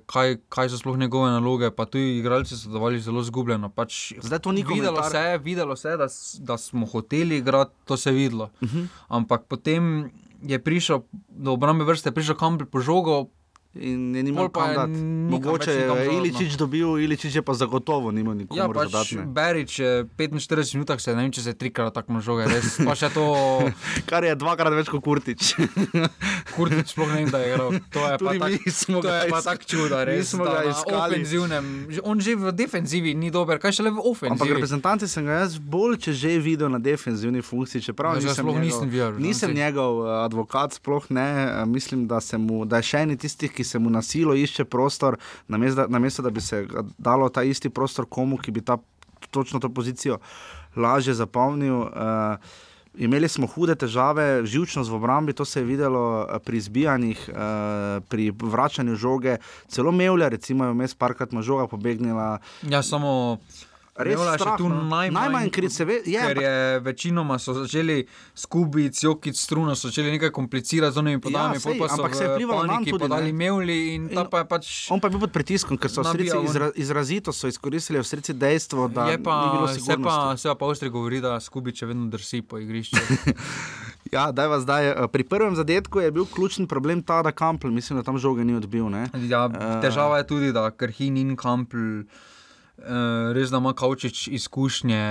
kaj, 0.05 0.37
kaj 0.47 0.69
so 0.69 0.77
sploh 0.77 0.93
njegove 0.95 1.31
naloge. 1.31 1.71
Pa 1.71 1.85
tudi 1.85 2.19
igralci 2.19 2.53
so 2.53 2.69
delovali 2.69 2.99
zelo 3.01 3.23
zgubljeno. 3.23 3.69
Pač 3.69 4.13
Zdaj 4.21 4.39
to 4.39 4.51
ni 4.51 4.61
videlo 4.61 4.99
komentar. 4.99 5.11
se, 5.11 5.37
videlo 5.39 5.75
se 5.75 5.97
da, 5.97 6.07
da 6.39 6.57
smo 6.57 6.85
hoteli 6.85 7.37
igrati, 7.37 7.73
to 7.85 7.97
se 7.97 8.09
je 8.09 8.15
videlo. 8.15 8.49
Uh 8.53 8.63
Mhm. 8.63 8.77
-huh. 8.77 8.87
Ampak 9.09 9.41
potem 9.43 10.11
je 10.43 10.59
prišel 10.59 11.07
do 11.31 11.55
obrambe 11.55 11.87
vrste, 11.87 12.11
prišel 12.11 12.35
Kampel 12.35 12.67
po 12.67 12.83
žogo, 12.83 13.31
In 13.75 14.13
je 14.13 14.21
nimel 14.21 14.43
Pol 14.43 14.49
pa 14.51 14.59
kam 14.59 14.69
je 14.69 14.75
dati. 14.75 14.91
nikam 14.93 15.29
Mogoče 15.31 15.71
je 15.71 15.87
no. 15.87 15.95
Iličič 15.97 16.53
dobil, 16.55 16.93
Iličič 16.99 17.33
je 17.33 17.41
pa 17.41 17.53
zagotovo 17.53 18.11
nimel 18.11 18.35
nikomu 18.35 18.53
Ja, 18.53 18.67
pač 18.67 18.85
dodatne. 18.85 19.25
Berič 19.27 19.79
je 19.79 20.05
45 20.07 20.37
minut, 20.75 20.93
se 20.95 21.09
ne 21.09 21.17
vem, 21.19 21.31
če 21.31 21.41
se 21.41 21.49
je 21.49 21.55
trikrat 21.55 21.89
tako 21.91 22.19
žoge, 22.19 22.45
res 22.45 22.77
pa 22.77 22.93
še 22.93 23.09
to, 23.09 23.25
Kar 24.05 24.21
je 24.21 24.35
dvakrat 24.35 24.69
več 24.71 24.87
kot 24.87 25.01
Kurtič. 25.01 25.57
kurtič 26.55 26.87
sploh 26.87 27.09
ne 27.09 27.17
vem, 27.17 27.29
da 27.29 27.39
je 27.39 27.49
igral. 27.49 27.69
To 27.89 27.99
je 28.03 28.13
Tudi 28.15 28.37
pa 28.37 28.45
mi 28.45 28.57
tak, 28.59 28.69
smo 28.71 28.95
to 28.95 29.01
ga 29.03 29.15
je 29.15 29.25
pa 29.27 29.37
is- 29.37 29.43
tako 29.43 29.63
čudo, 29.65 29.97
res. 30.03 30.21
smo 30.27 30.43
ga 30.45 30.61
iskali. 30.65 31.13
Ofenzivnem, 31.15 31.65
on 32.03 32.17
že 32.19 32.35
v 32.35 32.53
defenzivi 32.53 33.11
ni 33.15 33.29
dober, 33.29 33.57
kaj 33.57 33.73
šele 33.73 33.89
v 33.89 33.97
Ampak 33.97 34.11
ofenzivi. 34.29 34.53
reprezentanci 34.53 35.05
sem 35.07 35.23
ga 35.23 35.41
jaz 35.41 35.57
bolj, 35.57 35.97
če 35.99 36.11
že 36.13 36.37
videl 36.37 36.69
na 36.69 36.77
defensivni 36.79 37.41
funkciji, 37.41 37.81
čeprav 37.83 38.13
ga 38.13 38.21
nisem 38.21 38.45
njegov, 38.45 38.61
nisem 38.61 38.87
videl, 38.87 39.09
Nisem 39.13 39.23
reprezentanci. 39.49 39.57
njegov 39.57 39.93
eh, 39.99 40.21
advokat, 40.21 40.69
sploh 40.73 41.03
ne. 41.09 41.27
Eh, 41.51 41.65
Mislim, 41.65 42.05
da, 42.05 42.19
se 42.19 42.37
mu, 42.37 42.65
da 42.65 42.77
je 42.77 42.83
še 42.85 42.97
en 42.99 43.17
tistih, 43.17 43.49
ki 43.49 43.62
se 43.63 43.79
mu 43.79 43.89
na 43.89 44.01
silo 44.01 44.35
išče 44.35 44.65
prostor, 44.65 45.17
namesto 45.47 45.87
namesto, 45.87 46.21
da 46.21 46.29
bi 46.29 46.41
se 46.41 46.65
dalo 46.97 47.29
ta 47.29 47.43
isti 47.43 47.69
prostor 47.69 48.05
komu, 48.09 48.37
ki 48.37 48.51
bi 48.51 48.61
ta, 48.61 48.77
točno 49.31 49.59
to 49.59 49.69
pozicijo 49.69 50.19
lažje 50.75 51.13
zapolnil. 51.13 51.75
Uh, 51.75 51.89
Imeli 52.93 53.25
smo 53.25 53.47
hude 53.49 53.73
težave, 53.75 54.45
živčnost 54.45 54.91
v 54.91 54.95
obrambi, 54.99 55.33
to 55.33 55.45
se 55.45 55.59
je 55.59 55.65
videlo 55.65 56.27
eh, 56.29 56.39
pri 56.39 56.57
izbijanjih, 56.57 57.29
eh, 57.29 58.01
pri 58.09 58.29
vračanju 58.37 58.95
žoge, 58.95 59.37
celo 59.67 59.91
Mevlja, 59.91 60.29
recimo, 60.29 60.65
je 60.65 60.75
vmes 60.75 60.93
parkrat 60.93 61.33
žoga 61.41 61.65
pobegnila. 61.67 62.37
Ja, 62.61 62.83
samo. 62.83 63.39
Res 63.95 64.17
še 64.17 64.35
strah, 64.35 64.57
tu 64.57 64.65
no. 64.65 64.81
najmanj, 64.83 65.13
najmanj 65.13 65.49
kriv, 65.51 65.69
se 65.69 65.85
ve, 65.85 66.01
je, 66.03 66.17
ker 66.19 66.39
je 66.39 66.53
večinoma 66.81 67.37
so 67.37 67.53
začeli 67.53 68.01
skubic, 68.33 68.97
jokic, 68.97 69.37
struna, 69.37 69.75
so 69.75 69.85
začeli 69.85 70.09
nekaj 70.11 70.31
komplicirati 70.31 70.89
z 70.89 70.97
onimi 70.97 71.19
podajami, 71.19 71.53
Ja, 71.53 71.61
sej, 71.61 71.77
pa 71.77 71.85
so 71.87 71.93
ampak 71.95 72.11
se 72.11 72.23
je 72.23 72.27
v 72.27 72.33
vplivalo 72.33 72.61
paniki 72.63 72.89
tudi, 72.89 73.03
podali 73.03 73.29
mevli 73.31 73.77
in 73.91 74.09
In 74.09 74.25
pa 74.25 74.39
je 74.39 74.45
pač. 74.45 74.65
On 74.89 74.97
pa 74.97 75.07
je 75.07 75.11
bil 75.11 75.21
pod 75.21 75.31
pritiskom, 75.31 75.77
ker 75.77 75.87
so 75.87 76.01
ven. 76.01 76.25
izra, 76.43 76.71
izrazito 76.73 77.29
so 77.29 77.45
izkoristili 77.45 77.99
Avstrijci 77.99 78.33
dejstvo, 78.33 78.87
da 78.87 79.05
je 79.07 79.17
pa, 79.19 79.35
ni 79.37 79.47
bilo 79.51 79.67
se 79.67 79.77
sigurnosti. 79.77 80.01
pa, 80.01 80.37
se 80.37 80.47
pa 80.47 80.55
po 80.55 80.65
Avstriji 80.65 80.89
govori, 80.89 81.21
da 81.21 81.37
skubiče 81.39 81.85
vedno 81.85 82.07
drsi 82.07 82.41
po 82.41 82.57
igrišču. 82.57 82.97
Ja, 84.11 84.31
daj 84.31 84.47
vas 84.47 84.61
zdaj. 84.61 84.89
eh, 84.89 85.07
Pri 85.07 85.23
prvem 85.23 85.55
zadetku 85.55 85.99
je 85.99 86.11
bil 86.11 86.25
ključni 86.25 86.67
problem 86.67 87.01
ta, 87.01 87.21
da 87.21 87.31
Kampel, 87.31 87.71
mislim, 87.71 87.97
da 87.97 88.03
tam 88.03 88.17
žoge 88.17 88.43
ni 88.43 88.53
odbil. 88.53 88.85
Ne? 88.87 89.07
Ja, 89.23 89.45
Eh. 89.47 89.81
težava 89.81 90.17
je 90.17 90.27
tudi, 90.27 90.51
da 90.51 90.69
Krhin 90.71 91.17
in 91.17 91.35
Kampl. 91.35 92.03
Uh, 92.77 93.31
res 93.33 93.51
da 93.53 93.61
ima 93.61 93.73
Kavčič 93.73 94.27
izkušnje 94.27 95.03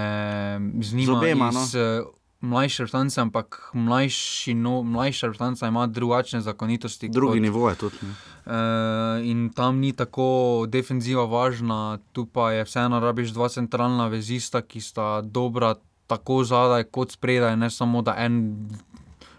z 0.80 0.94
njima, 0.94 1.06
Z 1.06 1.16
obema, 1.16 1.50
no. 1.50 1.62
iz 1.62 1.74
uh, 1.74 2.08
mlajše 2.42 2.82
vrstance, 2.82 3.20
ampak 3.20 3.70
mlajši, 3.74 4.54
no, 4.54 4.82
mlajša 4.82 5.28
vrstanca 5.28 5.66
ima 5.66 5.86
drugačne 5.86 6.40
zakonitosti. 6.40 7.08
Drugi 7.08 7.38
kot, 7.38 7.42
nivo 7.42 7.68
je 7.68 7.76
tudi. 7.76 7.96
Ne. 8.02 8.10
Uh, 8.10 9.26
in 9.26 9.50
tam 9.54 9.78
ni 9.78 9.92
tako 9.92 10.66
defenziva 10.68 11.24
važna, 11.24 11.98
tu 12.12 12.26
pa 12.26 12.52
je 12.52 12.64
vseeno 12.64 13.00
rabiš 13.00 13.30
dva 13.30 13.48
centralna 13.48 14.06
vezista, 14.06 14.62
ki 14.62 14.80
sta 14.80 15.20
dobra 15.20 15.74
tako 16.06 16.44
zadaj 16.44 16.84
kot 16.84 17.12
spredaj, 17.12 17.56
ne 17.56 17.70
samo 17.70 18.02
da 18.02 18.16
en 18.18 18.68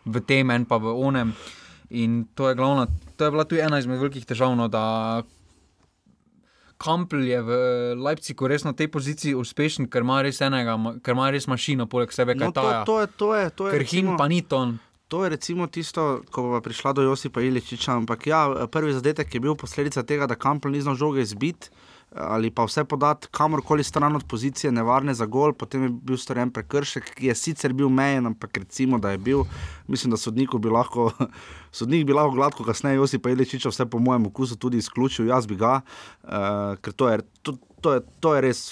v 0.05 0.23
tem, 0.23 0.51
en 0.51 0.65
pa 0.65 0.77
v 0.77 0.95
onem. 0.95 1.35
In 1.89 2.23
to 2.35 2.49
je, 2.49 2.55
glavna, 2.55 2.87
to 3.17 3.25
je 3.25 3.31
bila 3.31 3.43
tudi 3.43 3.61
ena 3.61 3.79
izmed 3.79 3.99
velikih 3.99 4.25
težav, 4.25 4.55
no, 4.55 4.67
da 4.67 5.21
Kampl 6.77 7.21
je 7.23 7.39
v 7.41 7.51
Leipzigu 7.95 8.47
res 8.47 8.63
na 8.63 8.73
tej 8.73 8.87
poziciji 8.87 9.35
uspešen, 9.35 9.87
ker 9.87 10.01
ima 10.03 10.21
res 10.21 10.41
enega, 10.41 10.75
ker 11.03 11.15
ima 11.15 11.29
res 11.31 11.47
mašino 11.47 11.85
poleg 11.87 12.11
sebe, 12.11 12.35
No, 12.35 12.49
kaj 12.49 12.53
to, 12.53 12.61
ta. 12.61 12.83
to 12.83 12.95
je, 12.99 13.07
to 13.07 13.27
je, 13.35 13.45
to 13.49 13.67
je, 13.67 13.71
Ker 13.71 13.83
Him 13.85 14.17
pa 14.17 14.27
ni 14.27 14.41
ton. 14.41 14.79
To 15.07 15.23
je 15.23 15.29
recimo 15.29 15.67
tisto, 15.69 16.23
ko 16.33 16.41
bo 16.41 16.57
prišla 16.63 16.93
do 16.97 17.03
Josipa 17.05 17.37
Iličiča. 17.43 17.93
Ampak 18.01 18.25
ja, 18.25 18.67
prvi 18.71 18.95
zadetek 18.97 19.29
je 19.29 19.39
bil 19.39 19.53
posledica 19.53 20.01
tega, 20.01 20.25
da 20.25 20.33
Kampel 20.33 20.73
ni 20.73 20.81
znal 20.81 20.97
žoge 20.97 21.21
izbiti 21.21 21.69
ali 22.15 22.51
pa 22.51 22.65
vse 22.65 22.83
podati 22.83 23.27
kamorkoli 23.31 23.83
stran 23.83 24.15
od 24.15 24.23
pozicije, 24.27 24.71
nevarne 24.71 25.13
za 25.13 25.25
gol. 25.25 25.53
Potem 25.53 25.83
je 25.83 25.89
bil 25.89 26.17
storjen 26.17 26.51
prekršek, 26.51 27.13
ki 27.15 27.27
je 27.27 27.35
sicer 27.35 27.73
bil 27.73 27.89
mejen, 27.89 28.27
ampak 28.27 28.57
recimo, 28.57 28.99
da 28.99 29.11
je 29.11 29.17
bil. 29.17 29.43
Mislim, 29.87 30.11
da 30.11 30.17
sodniku 30.17 30.57
bi 30.57 30.69
lahko, 30.69 31.11
sodnik 31.77 32.05
bi 32.05 32.13
lahko 32.13 32.35
gladko 32.35 32.63
kasneje 32.63 33.01
Josipa 33.01 33.29
Iličiča 33.29 33.69
vse 33.69 33.85
po 33.85 33.99
mojem 33.99 34.25
okusu 34.25 34.55
tudi 34.55 34.77
izključil, 34.77 35.27
jaz 35.27 35.47
bi 35.47 35.55
ga, 35.55 35.81
uh, 36.23 36.29
ker 36.81 36.93
to 36.93 37.09
je, 37.09 37.19
to, 37.41 37.57
to 37.81 37.93
je, 37.93 38.01
to 38.19 38.35
je 38.35 38.41
res 38.41 38.63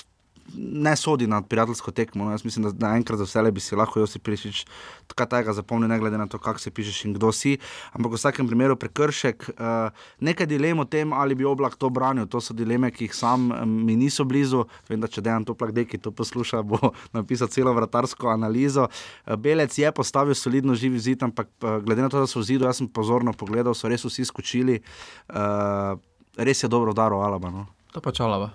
ne 0.58 0.96
sodi 0.96 1.28
na 1.28 1.42
prijateljsko 1.42 1.92
tekmo. 1.92 2.26
No. 2.26 2.32
Jaz 2.32 2.46
mislim, 2.46 2.72
da 2.72 2.88
naenkrat 2.88 3.20
za 3.20 3.24
vse 3.24 3.52
bi 3.52 3.60
si 3.60 3.76
lahko 3.76 4.00
Josip 4.00 4.24
Prišič 4.24 4.66
tako 5.08 5.26
tega 5.30 5.54
zapomnil, 5.54 5.90
ne 5.90 6.00
glede 6.00 6.18
na 6.18 6.28
to, 6.28 6.40
kako 6.40 6.60
se 6.60 6.72
pišeš 6.72 7.06
in 7.06 7.14
kdo 7.14 7.32
si. 7.32 7.58
Ampak 7.94 8.12
v 8.12 8.20
vsakem 8.20 8.48
primeru 8.48 8.76
prekršek, 8.76 9.50
uh, 9.50 9.92
nekaj 10.20 10.48
dilem 10.48 10.80
o 10.80 10.86
tem, 10.86 11.14
ali 11.14 11.36
bi 11.36 11.46
oblak 11.46 11.76
to 11.76 11.90
branil. 11.90 12.28
To 12.32 12.42
so 12.42 12.54
dileme, 12.54 12.92
ki 12.92 13.10
jih 13.10 13.16
sam 13.16 13.52
um, 13.52 13.76
mi 13.86 13.96
niso 13.96 14.26
blizu. 14.26 14.66
Vem, 14.90 15.02
da 15.02 15.08
če 15.12 15.24
dejan 15.26 15.46
to 15.46 15.56
plak 15.58 15.74
deki 15.76 16.00
to 16.02 16.12
posluša, 16.16 16.64
bo 16.64 16.94
napisal 17.18 17.52
celo 17.52 17.74
vratarsko 17.76 18.32
analizo. 18.32 18.88
Uh, 19.26 19.36
Belec 19.36 19.78
je 19.78 19.92
postavil 19.92 20.36
solidno 20.36 20.76
živi 20.76 21.00
zid, 21.00 21.24
ampak 21.24 21.52
uh, 21.62 21.80
glede 21.84 22.02
na 22.02 22.10
to, 22.10 22.22
da 22.24 22.30
so 22.30 22.40
v 22.40 22.48
zidu, 22.54 22.70
jaz 22.70 22.80
sem 22.82 22.88
pozorno 22.88 23.34
pogledal, 23.34 23.76
so 23.76 23.92
res 23.92 24.06
vsi 24.08 24.26
skočili. 24.28 24.80
Uh, 25.28 26.00
res 26.38 26.64
je 26.64 26.72
dobro 26.72 26.96
udaro 26.96 27.22
Alaba. 27.26 27.52
No. 27.52 27.68
To 27.92 28.00
pa 28.02 28.12
čalava. 28.16 28.52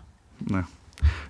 Ne. 0.49 0.65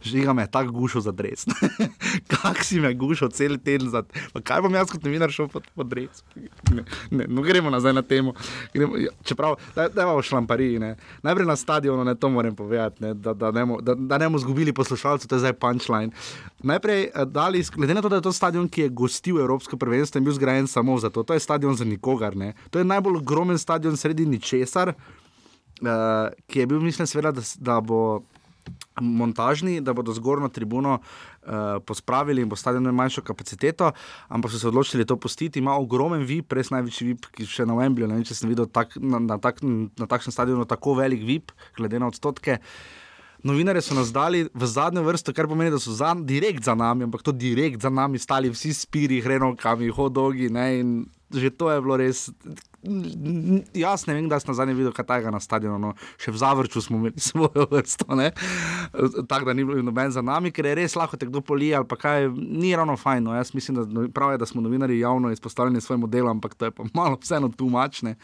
Žiga 0.03 0.33
me 0.33 0.43
je 0.43 0.51
tako 0.51 0.73
gušil 0.73 1.01
za 1.01 1.13
dres. 1.13 1.47
Kak 2.33 2.65
si 2.65 2.81
me 2.81 2.95
gušil 2.95 3.29
cel 3.29 3.59
teden 3.59 3.91
za 3.91 4.03
pa 4.33 4.41
Kaj 4.41 4.63
bom 4.63 4.75
jaz 4.75 4.91
kot 4.91 5.05
novinar 5.05 5.31
šel 5.31 5.49
pod, 5.49 5.67
pod 5.75 5.89
dres? 5.91 6.23
Ne, 6.71 6.85
ne, 7.11 7.27
no, 7.29 7.43
gremo 7.43 7.71
nazaj 7.71 7.93
na 7.93 8.03
temo. 8.03 8.35
Gremo, 8.75 8.97
ja, 8.97 9.11
čeprav, 9.25 9.57
da, 9.75 9.89
da 9.89 10.03
imamo 10.03 10.23
šlampariji. 10.23 10.79
Ne. 10.79 10.95
Najprej 11.23 11.47
na 11.47 11.57
stadionu, 11.57 12.05
ne, 12.05 12.15
to 12.15 12.31
moram 12.31 12.55
povedati, 12.57 13.03
ne, 13.03 13.15
da, 13.15 13.35
da, 13.35 13.51
ne 13.51 13.65
bomo- 13.67 13.81
da, 13.83 13.95
da 13.95 14.19
ne 14.19 14.29
bomo 14.29 14.39
zgubili 14.39 14.73
poslušalcev, 14.73 15.29
to 15.29 15.35
je 15.35 15.45
zdaj 15.47 15.53
punchline. 15.53 16.13
Najprej, 16.63 17.03
eh, 17.15 17.25
dali, 17.25 17.65
glede 17.77 17.95
na 17.95 18.03
to, 18.03 18.09
da 18.09 18.17
je 18.17 18.27
to 18.29 18.33
stadion, 18.33 18.69
ki 18.69 18.87
je 18.87 18.89
gostil 18.89 19.41
Evropsko 19.41 19.77
prvenstvo 19.77 20.19
in 20.19 20.25
bil 20.25 20.35
zgrajen 20.35 20.67
samo 20.67 20.99
za 20.99 21.11
to, 21.11 21.23
to 21.23 21.35
je 21.35 21.41
stadion 21.41 21.77
za 21.77 21.85
nikogar. 21.85 22.37
Ne. 22.37 22.53
To 22.71 22.79
je 22.79 22.85
najbolj 22.85 23.17
ogromen 23.17 23.59
stadion 23.59 23.97
sredi 23.97 24.27
ničesar, 24.27 24.89
uh, 24.89 25.89
ki 26.47 26.59
je 26.59 26.67
bil, 26.67 26.81
mislim, 26.81 27.07
seveda, 27.07 27.33
da, 27.33 27.43
da 27.59 27.81
bo 27.81 28.23
montažni, 29.01 29.81
da 29.81 29.95
bodo 29.95 30.15
zgornjo 30.17 30.49
tribuno 30.49 30.99
uh, 30.99 31.53
pospravili 31.87 32.43
in 32.43 32.49
bo 32.49 32.57
stadion 32.57 32.85
imel 32.85 32.97
manjšo 32.97 33.23
kapaciteto, 33.23 33.93
ampak 34.29 34.53
so 34.53 34.59
se 34.59 34.69
odločili 34.69 35.07
to 35.07 35.17
pustiti. 35.17 35.59
Ima 35.59 35.77
ogromen 35.77 36.25
VIP, 36.27 36.53
res 36.53 36.71
največji 36.75 37.09
VIP, 37.09 37.31
ki 37.37 37.49
še 37.49 37.67
na 37.69 37.79
Wembleyju, 37.79 38.11
ne 38.11 38.21
vem, 38.21 38.27
če 38.27 38.39
sem 38.39 38.51
videl 38.51 38.71
tak, 38.71 38.97
na, 39.01 39.21
na, 39.23 39.41
tak, 39.43 39.63
na 39.63 40.07
takšnem 40.07 40.35
stadionu 40.35 40.69
tako 40.69 40.97
velik 41.01 41.25
VIP, 41.27 41.53
glede 41.77 42.01
na 42.03 42.11
odstotke. 42.13 42.61
Novinarje 43.47 43.83
so 43.85 43.95
nas 43.95 44.11
dali 44.13 44.47
v 44.49 44.67
zadnjo 44.67 45.05
vrsto, 45.07 45.35
kar 45.37 45.47
pomeni, 45.47 45.71
da 45.71 45.79
so 45.79 45.93
za, 45.95 46.15
direkt 46.17 46.65
za 46.65 46.75
nami, 46.75 47.05
ampak 47.07 47.23
to 47.23 47.33
direkt 47.33 47.85
za 47.85 47.93
nami 47.93 48.19
stali 48.19 48.51
vsi 48.51 48.73
spiri, 48.75 49.21
hrenovkami, 49.23 49.93
hodogi. 49.93 50.49
Ne, 50.51 50.83
že 51.31 51.53
to 51.55 51.71
je 51.71 51.83
bilo 51.83 52.01
res. 52.01 52.31
Jaz 53.75 54.07
ne 54.07 54.15
vem, 54.15 54.29
da 54.29 54.39
sem 54.41 54.55
zadnji 54.55 54.77
videl 54.79 54.95
kaj 54.95 55.07
takega 55.09 55.33
na 55.35 55.41
stadionu, 55.43 55.79
no. 55.79 55.93
še 56.23 56.33
v 56.35 56.41
Zavrču 56.41 56.83
smo 56.85 57.01
imeli 57.01 57.23
svojo 57.29 57.67
vrsto, 57.71 58.07
tako 59.29 59.45
da 59.49 59.55
ni 59.57 59.65
bilo 59.65 59.83
noben 59.83 60.13
za 60.15 60.23
nami, 60.23 60.53
ker 60.55 60.71
je 60.71 60.77
res 60.81 60.97
lahko 60.97 61.19
te 61.19 61.29
kdo 61.29 61.43
polije 61.45 61.77
ali 61.79 61.89
pa 61.89 61.99
kaj, 62.01 62.31
ni 62.37 62.75
ravno 62.77 62.97
fajn. 62.97 63.27
No. 63.27 63.35
Jaz 63.37 63.55
mislim, 63.55 63.83
da 63.83 64.07
prav 64.15 64.35
je, 64.35 64.43
da 64.43 64.47
smo 64.47 64.63
novinari 64.65 64.99
javno 64.99 65.33
izpostavljeni 65.35 65.81
svojemu 65.81 66.07
delu, 66.07 66.31
ampak 66.31 66.55
to 66.55 66.71
je 66.71 66.75
pa 66.75 66.85
malo 66.95 67.19
vseeno 67.23 67.49
tumačne. 67.49 68.17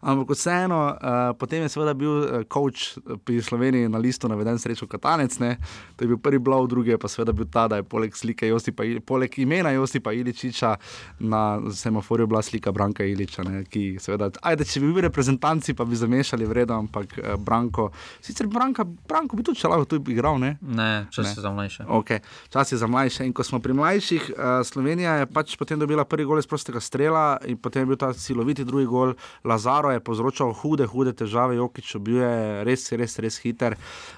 Ampak 0.00 0.30
vseeno, 0.34 0.80
uh, 0.90 1.32
potem 1.38 1.62
je 1.62 1.68
seveda 1.68 1.94
bil 1.94 2.10
uh, 2.10 2.44
coach 2.52 2.98
pri 3.24 3.42
Sloveniji 3.42 3.88
na 3.88 3.98
listu 3.98 4.28
naveden 4.28 4.58
srečo 4.58 4.86
Katanec, 4.86 5.38
ne? 5.38 5.56
to 5.96 6.04
je 6.04 6.08
bil 6.08 6.18
prvi 6.18 6.38
blav, 6.38 6.66
drugi 6.66 6.90
je 6.90 6.98
pa 6.98 7.08
seveda 7.08 7.32
bil 7.32 7.46
ta, 7.52 7.68
da 7.68 7.76
je 7.76 7.82
poleg, 7.82 8.16
slike 8.16 8.48
Josipa, 8.48 8.84
poleg 9.06 9.38
imena 9.38 9.70
Josipa 9.70 10.12
Iličiča 10.12 10.76
na 11.18 11.60
semaforju 11.72 12.26
bila 12.26 12.42
slika 12.42 12.72
Branka 12.72 13.04
Iliča, 13.04 13.42
ne? 13.42 13.64
ki 13.64 13.96
seveda, 14.00 14.30
ajde, 14.42 14.64
če 14.64 14.80
bi 14.80 14.90
bili 14.92 15.06
reprezentanci, 15.08 15.74
pa 15.74 15.84
bi 15.84 15.96
zamešali 15.96 16.46
vredno, 16.46 16.78
ampak 16.78 17.18
uh, 17.18 17.34
Branko, 17.40 17.90
sicer 18.20 18.46
Branka, 18.46 18.84
Branko 18.84 19.36
bi 19.36 19.42
tudi 19.42 19.60
če 19.60 19.72
lahko 19.72 19.88
tu 19.90 20.02
igral, 20.12 20.38
ne? 20.42 20.56
Ne, 20.62 21.06
čas 21.10 21.26
Ne. 21.26 21.34
je 21.36 21.42
za 21.42 21.50
mlajše. 21.50 21.84
Okay. 21.84 22.20
Čas 22.48 22.72
je 22.72 22.78
za 22.78 22.86
mlajše. 22.86 23.26
In 23.26 23.32
ko 23.32 23.42
smo 23.42 23.58
pri 23.58 23.72
mlajših, 23.72 24.30
uh, 24.30 24.66
Slovenija 24.66 25.14
je 25.22 25.26
pač 25.26 25.56
potem 25.56 25.78
dobila 25.78 26.04
prvi 26.04 26.24
gol 26.24 26.38
iz 26.38 26.46
prostega 26.46 26.80
strela, 26.80 27.38
in 27.46 27.56
potem 27.58 27.82
je 27.82 27.86
bil 27.86 27.96
ta 27.96 28.12
siloviti 28.14 28.64
drugi 28.64 28.86
gol. 28.86 29.14
Lazaro 29.44 29.85
je 29.90 30.00
povzročal 30.00 30.52
hude, 30.52 30.86
hude 30.86 31.12
težave, 31.12 31.56
Jokič 31.56 31.96
bil 31.96 32.16
je 32.16 32.34
res, 32.64 32.92
res, 32.92 33.18
res 33.18 33.38
hiter. 33.38 33.76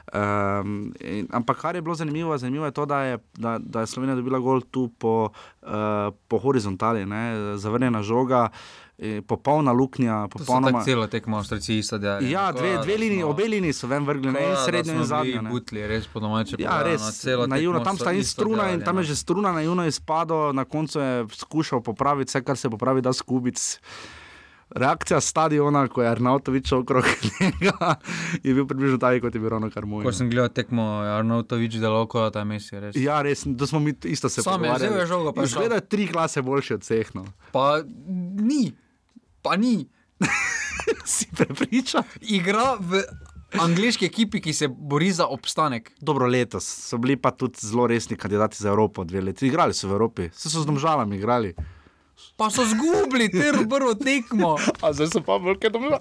Um, 0.09 0.72
in, 0.98 1.26
ampak 1.31 1.57
kar 1.59 1.74
je 1.74 1.83
bilo 1.83 1.94
zanimivo, 1.94 2.33
zanimivo 2.35 2.64
je 2.64 2.72
to, 2.72 2.87
da 2.87 3.02
je, 3.02 3.18
da, 3.35 3.59
da 3.59 3.81
je 3.81 3.87
Slovenija 3.87 4.16
dobila 4.16 4.38
gol 4.38 4.61
tu 4.62 4.88
po, 4.90 5.28
uh, 5.62 5.68
po 6.28 6.38
horizontali, 6.38 7.07
ne? 7.07 7.22
zavrnjena 7.57 8.02
žoga. 8.02 8.48
eh, 8.98 9.22
Popolna 9.22 9.72
luknja, 9.72 10.26
tako 10.26 10.83
celo 10.85 11.07
tekmo, 11.07 11.37
avstralci 11.37 11.76
isto 11.76 11.98
delali. 11.98 12.31
Ja, 12.31 12.46
Tako 12.46 12.59
dve, 12.59 12.72
da 12.72 12.83
dve 12.83 12.96
liniji, 12.96 13.20
smo- 13.20 13.28
obe 13.28 13.44
liniji 13.44 13.72
so 13.72 13.87
ven 13.87 14.04
vrgli, 14.04 14.33
ne, 14.33 14.42
in 14.42 14.50
da 14.50 14.57
srednjo 14.57 14.94
in 14.94 15.04
zadnjo. 15.04 15.42
ne. 15.42 15.50
Butli, 15.50 15.87
res 15.87 16.07
po 16.07 16.20
domače. 16.20 16.57
Ja, 16.59 16.83
res. 16.83 17.00
celo 17.14 17.46
Na 17.46 17.57
juno, 17.57 17.81
tam 17.81 17.96
sta 17.96 18.12
in 18.12 18.24
struna, 18.24 18.62
in 18.64 18.68
delali, 18.70 18.85
tam 18.85 18.96
je 18.96 19.00
no. 19.00 19.02
že 19.04 19.16
struna 19.16 19.52
na 19.52 19.61
juno 19.61 19.87
izpadlo, 19.87 20.52
na 20.52 20.64
koncu 20.64 20.98
je 20.98 21.26
skušal 21.33 21.81
popraviti 21.81 22.28
vse, 22.28 22.42
kar 22.42 22.57
se 22.57 22.70
popravi, 22.70 23.00
da 23.00 23.12
skubic. 23.12 23.78
Reakcija 24.70 25.20
stadiona, 25.20 25.87
ko 25.88 26.02
je 26.02 26.09
Arnautovič 26.11 26.72
okrog 26.72 27.04
njega, 27.40 27.94
je 28.42 28.54
bil 28.54 28.66
približno 28.66 28.98
tak, 28.98 29.20
kot 29.22 29.35
je 29.35 29.40
bil 29.40 29.48
ravno 29.48 29.70
kar 29.70 29.87
moj. 29.87 30.04
Ko 30.04 30.12
sem 30.12 30.28
gledal 30.31 30.50
tekmo, 30.52 30.85
je 31.04 31.12
Arnautovič 31.18 31.78
delal 31.81 32.07
kot 32.07 32.33
da 32.35 32.44
je 32.44 32.44
Messi. 32.44 32.81
Res. 32.81 32.96
Ja, 32.96 33.22
res, 33.22 33.46
to 33.59 33.66
smo 33.66 33.81
mi 33.81 33.94
isto 34.04 34.28
se 34.28 34.42
Sam 34.42 34.61
je 34.61 34.68
pogovarjali. 34.68 34.92
vzel 34.92 35.00
je 35.00 35.07
žogo, 35.07 35.33
pa 35.33 35.42
je 35.42 35.48
šel. 35.48 35.62
Izgleda 35.62 35.81
tri 35.81 36.07
klase 36.07 36.42
boljši 36.42 36.74
od 36.74 36.85
vseh. 36.85 37.14
No. 37.14 37.24
Pa 37.52 37.81
ni, 38.37 38.72
pa 39.42 39.57
ni. 39.57 39.88
si 41.04 41.28
prepričan? 41.37 42.04
Igra 42.20 42.76
v 42.81 43.02
angliški 43.61 44.07
ekipi, 44.07 44.40
ki 44.40 44.52
se 44.52 44.68
bori 44.68 45.09
za 45.12 45.26
obstanek. 45.26 45.92
Dobro, 46.00 46.26
letos 46.28 46.68
so 46.68 46.98
bili 46.98 47.16
pa 47.16 47.31
tudi 47.31 47.59
zelo 47.64 47.87
resni 47.87 48.16
kandidati 48.16 48.61
za 48.61 48.68
Evropo, 48.68 49.04
dve 49.04 49.20
leti. 49.20 49.46
Igrali 49.48 49.74
so 49.74 49.88
v 49.88 49.96
Evropi, 49.96 50.28
se 50.35 50.50
so 50.50 50.61
z 50.61 50.66
domžalami 50.68 51.16
igrali. 51.16 51.54
Pa 52.37 52.50
so 52.50 52.62
zgubili 52.66 53.31
ter 53.31 53.54
prvo 53.68 53.94
tekmo. 53.94 54.57
A 54.83 54.92
zdaj 54.92 55.11
so 55.11 55.20
pa 55.22 55.37
velike 55.42 55.70
domžale. 55.70 55.98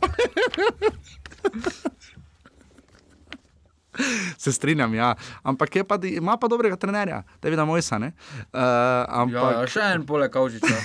Se 4.38 4.52
strinjam, 4.54 4.94
ja. 4.94 5.16
ampak 5.44 5.76
je 5.76 5.84
pa, 5.84 5.98
ima 6.04 6.38
pa 6.38 6.48
dobrega 6.48 6.78
trenerja, 6.78 7.24
Davida 7.42 7.66
Mojsa. 7.66 7.98
Uh, 7.98 8.12
Ja, 8.54 9.06
ampak 9.10 9.54
ja, 9.58 9.66
še 9.66 9.86
en 9.96 10.06
poleg 10.06 10.30
Kaučiča. 10.30 10.78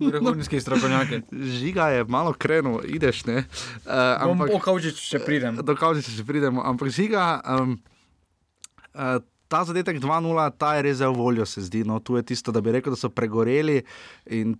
Vrhunski 0.00 0.60
strokovnjaki. 0.64 1.22
žiga 1.60 1.88
je 1.92 2.04
malo 2.08 2.32
krenil, 2.32 2.80
ideš. 2.88 3.24
Ne? 3.28 3.44
Uh, 3.84 4.16
ampak 4.16 4.48
po 4.56 4.62
Kaučiču 4.64 4.96
še 4.96 5.20
pridem. 5.20 5.60
do 5.60 5.76
kauče 5.76 6.00
še 6.02 6.24
pridemo. 6.24 6.64
Ampak 6.64 6.88
žiga. 6.88 7.42
Um, 7.44 7.76
uh, 8.96 9.20
Ta 9.52 9.64
zadetek 9.64 10.00
2-0, 10.00 10.50
ta 10.56 10.74
je 10.74 10.82
res 10.82 10.96
zelo 10.96 11.12
voljo, 11.12 11.44
se 11.44 11.60
zdi. 11.60 11.84
No, 11.84 12.00
tu 12.00 12.16
je 12.16 12.22
tisto, 12.24 12.52
da 12.52 12.60
bi 12.60 12.72
rekel, 12.72 12.94
da 12.94 12.96
so 12.96 13.10
pregoreli. 13.12 13.82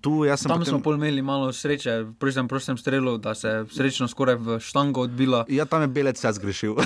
Tu 0.00 0.12
Tam 0.44 0.61
potem- 0.61 0.68
smo 0.68 0.81
pol 0.85 1.00
imeli 1.00 1.22
malo 1.24 1.48
sreče, 1.48 2.12
pri 2.20 2.33
tem 2.33 2.48
prostem 2.48 2.76
strelu, 2.76 3.16
da 3.16 3.33
se 3.35 3.48
je 3.48 3.64
srečno 3.72 4.09
skoraj 4.09 4.37
v 4.37 4.61
štango 4.61 5.00
odbila. 5.00 5.46
Ja, 5.48 5.64
tam 5.64 5.81
je 5.83 5.88
belec 5.88 6.20
vse 6.20 6.33
zgrešil. 6.33 6.76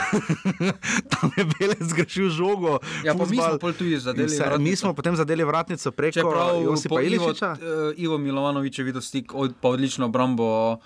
tam 1.13 1.35
je 1.35 1.45
belec 1.59 1.83
zgrešil 1.83 2.31
žogo. 2.31 2.79
Ja, 3.03 3.19
pa 3.19 3.27
mi 3.27 3.43
smo 3.43 3.59
pol 3.59 3.75
tudi 3.75 3.99
zadeli 3.99 4.31
in 4.31 4.31
vse. 4.31 4.39
Mi 4.39 4.47
vratnico. 4.47 4.77
smo 4.77 4.95
potem 4.95 5.17
zadeli 5.17 5.43
vratnico 5.43 5.91
preko 5.91 6.31
Josipa 6.63 7.03
Ivo, 7.03 7.27
Iličiča. 7.27 7.51
uh, 7.53 7.59
Ivo 7.99 8.19
Milovanovič 8.19 8.79
je 8.79 8.85
videl 8.85 9.03
stik, 9.03 9.35
od, 9.35 9.59
pa 9.59 9.69
odlično 9.69 10.07
obrambo. 10.07 10.79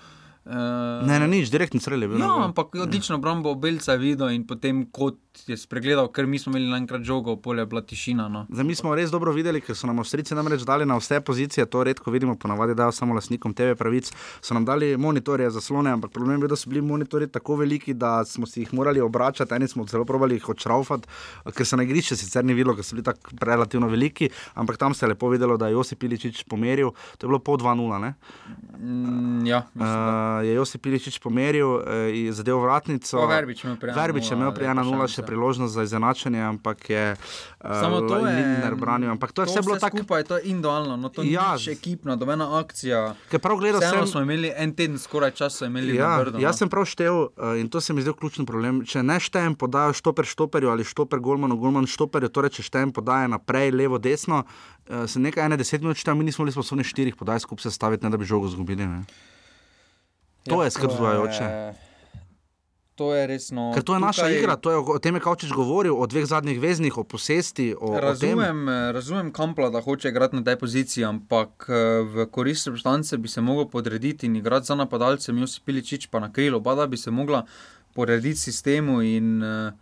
Uh, 0.50 1.06
Ne, 1.06 1.20
ne, 1.22 1.28
nič, 1.30 1.46
direktni 1.46 1.78
strel 1.80 2.02
je 2.02 2.08
bil. 2.08 2.18
na 2.18 2.26
Ja, 2.26 2.44
ampak 2.44 2.74
odlično 2.74 3.16
obrambo 3.16 3.54
Belca 3.54 3.94
videl 3.94 4.32
in 4.34 4.42
potem 4.46 4.82
kot 4.90 5.14
je 5.46 5.54
spregledal, 5.56 6.08
ker 6.10 6.26
mi 6.26 6.38
smo 6.42 6.50
imeli 6.50 6.74
enkrat 6.76 7.04
žogo, 7.06 7.36
polje 7.38 7.62
je 7.62 7.66
bila 7.66 7.82
tišina. 7.86 8.26
No. 8.28 8.46
Zdaj, 8.50 8.66
mi 8.66 8.74
smo 8.74 8.94
res 8.98 9.12
dobro 9.14 9.30
videli, 9.32 9.60
ker 9.62 9.78
so 9.78 9.86
nam 9.86 10.02
Avstrijci 10.02 10.34
namreč 10.34 10.64
dali 10.66 10.82
na 10.86 10.96
vse 10.98 11.20
pozicije, 11.22 11.66
to 11.70 11.84
redko 11.86 12.10
vidimo, 12.10 12.34
ponavadi 12.34 12.74
dajo 12.74 12.90
samo 12.92 13.14
lastnikom 13.14 13.54
TV 13.54 13.76
pravic. 13.78 14.10
So 14.42 14.54
nam 14.54 14.64
dali 14.66 14.96
monitorje, 14.98 15.50
zaslone, 15.54 15.90
ampak 15.94 16.10
problem 16.10 16.34
je 16.34 16.42
bil, 16.42 16.50
da 16.50 16.58
so 16.58 16.70
bili 16.70 16.82
monitorji 16.82 17.28
tako 17.30 17.56
veliki, 17.62 17.94
da 17.94 18.24
smo 18.24 18.46
si 18.46 18.64
jih 18.64 18.74
morali 18.74 19.00
obračati. 19.00 19.54
Eni 19.54 19.68
smo 19.68 19.86
celo 19.86 20.04
probali 20.04 20.34
jih 20.34 20.48
odšraufati, 20.48 21.08
ker 21.54 21.66
se 21.66 21.76
na 21.78 21.86
igrišče 21.86 22.16
sicer 22.16 22.44
ni 22.44 22.54
videlo, 22.58 22.74
ker 22.74 22.84
so 22.84 22.98
bili 22.98 23.06
tako 23.06 23.38
relativno 23.40 23.86
veliki, 23.88 24.28
ampak 24.54 24.76
tam 24.82 24.94
se 24.94 25.06
je 25.06 25.14
lepo 25.14 25.30
videlo, 25.30 25.56
da 25.56 25.70
je 25.70 25.78
Josip 25.78 26.02
Iličič 26.02 26.42
pomeril. 26.50 26.90
To 27.18 27.26
je 27.26 27.28
bilo 27.28 27.38
po 27.38 27.54
2-0. 27.54 28.00
ne? 28.02 28.14
Mm, 28.78 29.46
ja, 29.46 29.62
mislim. 29.74 29.98
Uh, 29.98 30.39
je 30.42 30.54
Josip 30.54 30.86
Iličič 30.86 31.18
pomeril, 31.18 31.66
uh, 31.66 32.08
je 32.08 32.32
zadev 32.32 32.60
vratnico. 32.62 33.18
Pa 33.18 33.26
Verbič 33.26 33.64
je 33.64 33.68
imel 33.68 33.78
pri 33.80 33.90
1:0 33.92 34.32
imel 34.32 34.52
pri 34.54 34.64
lepo 34.66 34.80
1-0 34.80 35.08
še 35.14 35.22
priložnost 35.22 35.74
za 35.74 35.82
izenačenje, 35.82 36.40
ampak 36.40 36.90
je 36.90 37.04
uh, 37.12 37.80
Samo 37.80 38.00
to. 38.08 38.20
Lindner 38.20 38.74
branil. 38.74 39.10
Ampak 39.10 39.32
to 39.32 39.42
je 39.42 39.52
vse 39.52 39.62
bilo 39.62 39.76
tako. 39.76 40.02
Skupaj 40.02 40.24
to 40.24 40.36
je 40.36 40.42
individualno, 40.50 40.96
no, 40.96 41.08
to 41.08 41.22
Ja. 41.22 41.56
ni 41.56 41.72
ekipna, 41.72 42.16
dobena 42.16 42.58
akcija. 42.58 43.14
Ker 43.30 43.40
prav 43.40 43.56
gledal 43.58 43.80
sem, 43.80 44.06
smo 44.06 44.20
imeli 44.20 44.52
en 44.56 44.74
teden, 44.74 44.98
skoraj 44.98 45.30
časa 45.30 45.66
imeli. 45.66 45.96
Ja, 45.96 46.16
na 46.16 46.24
Brdu, 46.24 46.38
no. 46.38 46.44
jaz 46.44 46.58
sem 46.58 46.68
prav 46.68 46.84
štel 46.84 47.14
uh, 47.14 47.60
in 47.60 47.68
to 47.68 47.80
se 47.80 47.92
mi 47.92 48.02
zdi 48.02 48.12
ključni 48.12 48.46
problem. 48.46 48.84
Če 48.86 49.02
ne 49.02 49.20
štejem 49.20 49.54
podajo 49.54 49.92
štoper 49.92 50.24
štoperju 50.24 50.70
ali 50.70 50.84
štoper 50.84 51.18
golmanu, 51.20 51.56
golman 51.56 51.86
štoperju, 51.86 52.28
torej 52.28 52.58
če 52.58 52.62
štejem 52.62 52.92
podaje 52.92 53.28
naprej, 53.28 53.70
levo, 53.70 53.98
desno, 53.98 54.44
se 55.06 55.20
nekaj 55.20 55.46
ene 55.46 55.56
deset 55.56 55.82
minut 55.82 55.96
štejem, 56.00 56.18
mi 56.18 56.24
nismo 56.24 56.44
bili 56.44 56.52
sposobni 56.52 56.84
štirih 56.84 57.16
podaj 57.16 57.44
skupaj 57.44 57.68
sestaviti, 57.70 58.04
ne 58.04 58.10
da 58.10 58.18
bi 58.18 58.26
žogo 58.26 58.48
izgubili. 58.50 58.88
To 60.42 60.62
je 60.62 60.70
skrb 60.70 60.90
vzbujajoče. 60.90 61.44
je- 61.44 61.74
To 62.94 63.14
je 63.14 63.26
resno. 63.26 63.72
Ker 63.74 63.82
to 63.82 63.94
je 63.94 64.00
naša 64.00 64.28
igra, 64.30 64.56
to 64.56 64.70
je, 64.70 64.76
o 64.76 64.98
tem 64.98 65.14
je 65.14 65.20
Kavčič 65.20 65.52
govoril, 65.52 65.94
o 65.94 66.04
dveh 66.04 66.26
zadnjih 66.26 66.60
veznih, 66.60 66.92
o 66.92 67.02
posesti, 67.02 67.72
o, 67.72 67.86
o. 67.86 68.00
Razumem, 68.00 68.68
eh, 68.68 68.92
razumem 68.92 69.32
Kampla, 69.32 69.70
da 69.70 69.80
hoče 69.80 70.08
igrati 70.08 70.36
na 70.36 70.44
tej 70.44 70.56
poziciji, 70.58 71.04
ampak 71.06 71.64
eh, 71.66 71.72
v 72.04 72.26
korist 72.26 72.66
reprezentance 72.66 73.16
bi 73.16 73.26
se 73.26 73.40
mogel 73.40 73.64
podrediti 73.66 74.26
in 74.26 74.36
igrati 74.36 74.66
za 74.66 74.74
napadalcem, 74.74 75.38
Josip 75.38 75.64
Piličič 75.64 76.06
pa 76.06 76.20
na 76.20 76.28
krilo, 76.28 76.56
oba 76.56 76.74
da 76.74 76.86
bi 76.86 76.96
se 76.96 77.10
mogla 77.10 77.46
podrediti 77.92 78.36
sistemu 78.38 79.00
in 79.02 79.42
uh, 79.42 79.72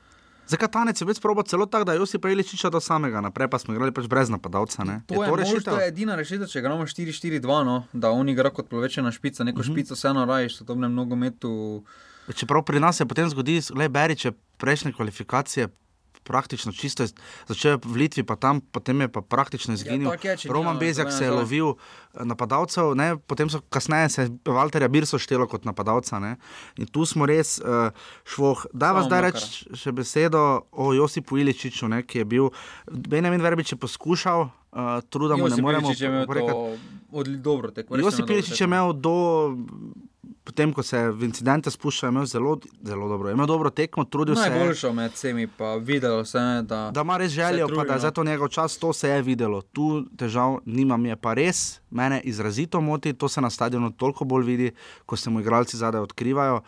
Zakaj 0.49 0.71
tanec 0.73 1.01
je 1.01 1.07
več 1.09 1.21
probo 1.21 1.43
celo 1.45 1.67
tako, 1.69 1.85
da 1.85 1.95
je 1.95 2.01
Josip 2.01 2.25
Iličiča 2.25 2.71
do 2.73 2.81
samega, 2.81 3.21
naprej 3.21 3.51
pa 3.53 3.59
smo 3.61 3.75
igrali 3.75 3.93
pač 3.93 4.07
brez 4.09 4.31
napadalca. 4.33 4.85
Ne? 4.85 5.01
To 5.07 5.19
je, 5.19 5.27
je, 5.27 5.31
možno, 5.31 5.37
rešitev? 5.43 5.73
to 5.75 5.81
je 5.83 5.89
edina 5.93 6.17
rešitev, 6.17 6.49
če 6.49 6.63
igramo 6.63 6.87
4-4-2, 6.89 7.59
no, 7.69 7.77
da 7.93 8.13
on 8.17 8.29
igra 8.33 8.53
kot 8.55 8.71
plovečena 8.71 9.13
špica, 9.13 9.45
neko 9.45 9.61
uh 9.61 9.67
-huh. 9.67 9.73
špico 9.73 9.95
vseeno 9.95 10.25
rajiš, 10.25 10.55
v 10.55 10.59
sodobnem 10.65 10.95
nogometu. 10.95 11.85
Čeprav 12.35 12.65
pri 12.65 12.81
nas 12.81 12.97
se 12.97 13.07
potem 13.07 13.29
zgodi, 13.29 13.61
le 13.77 13.89
Beriče, 13.89 14.33
prejšnje 14.57 14.93
kvalifikacije. 14.93 15.69
Praktično 16.25 16.73
čisto 16.73 17.07
začel 17.49 17.79
v 17.85 18.05
Litvi, 18.05 18.23
pa 18.23 18.37
tam, 18.37 18.61
potem 18.61 19.01
je 19.01 19.09
pa 19.09 19.21
praktično 19.21 19.75
izginil. 19.75 20.11
tako 20.11 20.29
je, 20.29 20.37
Roman 20.51 20.79
Bezjak 20.79 21.13
se 21.13 21.25
je 21.25 21.31
lovil 21.31 21.75
eh, 21.75 22.25
napadalcev, 22.25 22.95
ne? 22.95 23.17
potem 23.17 23.51
so 23.51 23.61
kasneje 23.69 24.09
se 24.09 24.29
Walterja 24.45 24.89
Birso 24.89 25.19
štelo 25.19 25.47
kot 25.47 25.65
napadalca. 25.65 26.19
Ne? 26.19 26.37
In 26.77 26.87
tu 26.87 27.07
smo 27.07 27.27
res 27.27 27.59
uh, 27.59 27.91
švoh. 28.25 28.67
Da 28.73 28.93
vas 28.93 29.07
zdaj 29.09 29.23
reči 29.29 29.77
še 29.79 29.93
besedo 29.93 30.69
o 30.73 30.93
Josipu 30.97 31.39
Iličiču, 31.39 31.89
ne? 31.89 32.03
ki 32.03 32.23
je 32.23 32.29
bil. 32.29 32.51
Benjamin 32.91 33.43
Verbič 33.43 33.73
je 33.73 33.79
poskušal, 33.81 34.49
uh, 34.49 35.01
truda 35.09 35.37
mu 35.37 35.49
ne 35.49 35.57
Josip 35.57 35.65
moremo 35.65 35.89
Iličić 35.89 36.03
je 36.03 36.09
imel 36.09 36.27
to 36.27 36.77
odli, 37.13 37.37
dobro 37.37 37.71
tekmo. 37.71 37.97
Josip 37.97 38.27
Piličič 38.27 38.61
je 38.61 38.65
imel 38.65 38.93
do, 38.93 39.57
potem 40.45 40.73
ko 40.73 40.83
se 40.83 41.11
v 41.11 41.25
incidente 41.25 41.71
spušča, 41.71 42.07
je 42.07 42.09
imel 42.09 42.27
zelo, 42.27 42.59
zelo 42.83 43.09
dobro. 43.09 43.29
Je 43.29 43.33
imel 43.33 43.47
dobro 43.47 43.71
tekmo, 43.71 44.05
trudil 44.05 44.37
se 44.37 44.43
je. 44.43 44.51
Najboljšo 44.51 44.93
med 44.93 45.13
vsemi, 45.13 45.47
pa 45.47 45.75
videlo 45.77 46.25
se 46.25 46.39
je, 46.39 46.63
da, 46.63 46.91
Da 46.95 47.01
ima 47.01 47.17
res 47.17 47.33
željo, 47.33 47.69
pa 47.69 47.75
trudi, 47.75 47.87
da 47.87 47.93
je 47.93 47.99
no. 47.99 48.03
za 48.03 48.11
to 48.11 48.25
njegov 48.25 48.49
čas, 48.49 48.79
to 48.79 48.93
se 48.93 49.09
je 49.09 49.23
videlo. 49.23 49.63
Tu 49.63 50.05
težav 50.17 50.59
nimam, 50.65 51.07
je 51.07 51.17
pa 51.17 51.35
res, 51.35 51.81
mene 51.91 52.21
izrazito 52.25 52.81
moti, 52.81 53.13
to 53.13 53.29
se 53.29 53.41
na 53.41 53.51
stadionu 53.51 53.91
toliko 53.91 54.25
bolj 54.25 54.45
vidi, 54.45 54.71
ko 55.07 55.17
se 55.17 55.31
mu 55.31 55.41
igralci 55.41 55.77
zadaj 55.77 56.01
odkrivajo. 56.01 56.61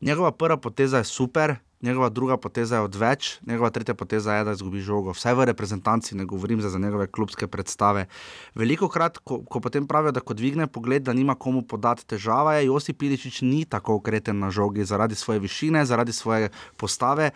Njegova 0.00 0.32
prva 0.32 0.56
poteza 0.56 0.98
je 0.98 1.04
super, 1.04 1.56
njegova 1.82 2.08
druga 2.08 2.36
poteza 2.36 2.76
je 2.76 2.82
odveč, 2.82 3.38
njegova 3.46 3.70
tretja 3.70 3.94
poteza 3.94 4.34
je, 4.34 4.44
da 4.44 4.52
izgubi 4.52 4.80
žogo. 4.80 5.12
Vsaj 5.12 5.34
v 5.34 5.44
reprezentanci, 5.44 6.16
ne 6.16 6.24
govorim 6.24 6.60
za, 6.60 6.68
za 6.68 6.78
njegove 6.78 7.06
klubske 7.06 7.46
predstave. 7.46 8.06
Veliko 8.54 8.88
krat, 8.88 9.18
ko, 9.18 9.40
ko 9.44 9.60
potem 9.60 9.86
pravijo, 9.86 10.12
da 10.12 10.20
ko 10.20 10.34
dvigne 10.34 10.66
pogled, 10.66 11.02
da 11.02 11.12
nima 11.12 11.34
komu 11.34 11.62
podati 11.62 12.06
težava, 12.06 12.54
je 12.54 12.66
Josip 12.66 12.98
Piličič 12.98 13.42
ni 13.42 13.64
tako 13.64 13.94
ukreten 13.94 14.38
na 14.38 14.50
žogi 14.50 14.84
zaradi 14.84 15.14
svoje 15.14 15.40
višine, 15.40 15.84
zaradi 15.86 16.12
svoje 16.12 16.50
postave. 16.76 17.30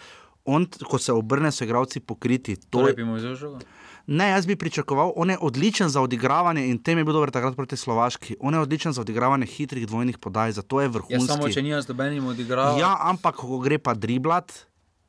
On, 0.44 0.66
ko 0.90 0.98
se 0.98 1.12
obrne, 1.12 1.52
so 1.52 1.64
igralci 1.64 2.00
pokriti. 2.00 2.56
To 2.56 2.82
torej 2.82 2.96
bi 2.98 3.04
mu 3.04 3.14
vzel 3.14 3.34
žogo. 3.34 3.58
Ne, 4.06 4.30
jaz 4.30 4.46
bi 4.46 4.56
pričakoval, 4.56 5.12
on 5.16 5.30
je 5.30 5.38
odličen 5.40 5.88
za 5.88 6.00
odigravanje 6.00 6.66
in 6.66 6.78
tem 6.78 6.98
je 6.98 7.04
bil 7.04 7.12
dober 7.12 7.30
takrat 7.30 7.56
proti 7.56 7.76
Slovaški. 7.76 8.36
On 8.40 8.54
je 8.54 8.60
odličen 8.60 8.92
za 8.92 9.00
odigravanje 9.00 9.46
hitrih 9.46 9.86
dvojnih 9.86 10.18
podaj, 10.18 10.52
zato 10.52 10.80
je 10.80 10.84
Ja, 10.84 10.90
vrhunski. 10.90 11.26
samo 11.26 11.48
če 11.48 11.62
nija 11.62 11.82
z 11.82 11.86
dobenim 11.86 12.26
odigral. 12.26 12.78
Ja, 12.78 12.96
ampak 13.00 13.36
ko 13.36 13.58
gre 13.58 13.78
pa 13.78 13.94
driblat, 13.94 14.52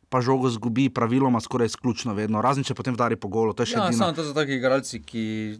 pa 0.09 0.21
žogo 0.21 0.49
zgubi, 0.49 0.89
praviloma 0.89 1.41
skoraj 1.41 1.65
izključno 1.65 2.13
vedno, 2.13 2.41
razen 2.41 2.63
če 2.63 2.73
potem 2.73 2.93
vdari 2.93 3.15
po 3.15 3.27
golu, 3.27 3.53
to 3.53 3.63
je 3.63 3.73
še 3.73 3.77
ja 3.77 3.87
edino. 3.87 3.97
samo 3.97 4.13
to 4.13 4.23
so 4.23 4.33
taki 4.33 4.53
igralci, 4.53 5.01
ki 5.01 5.57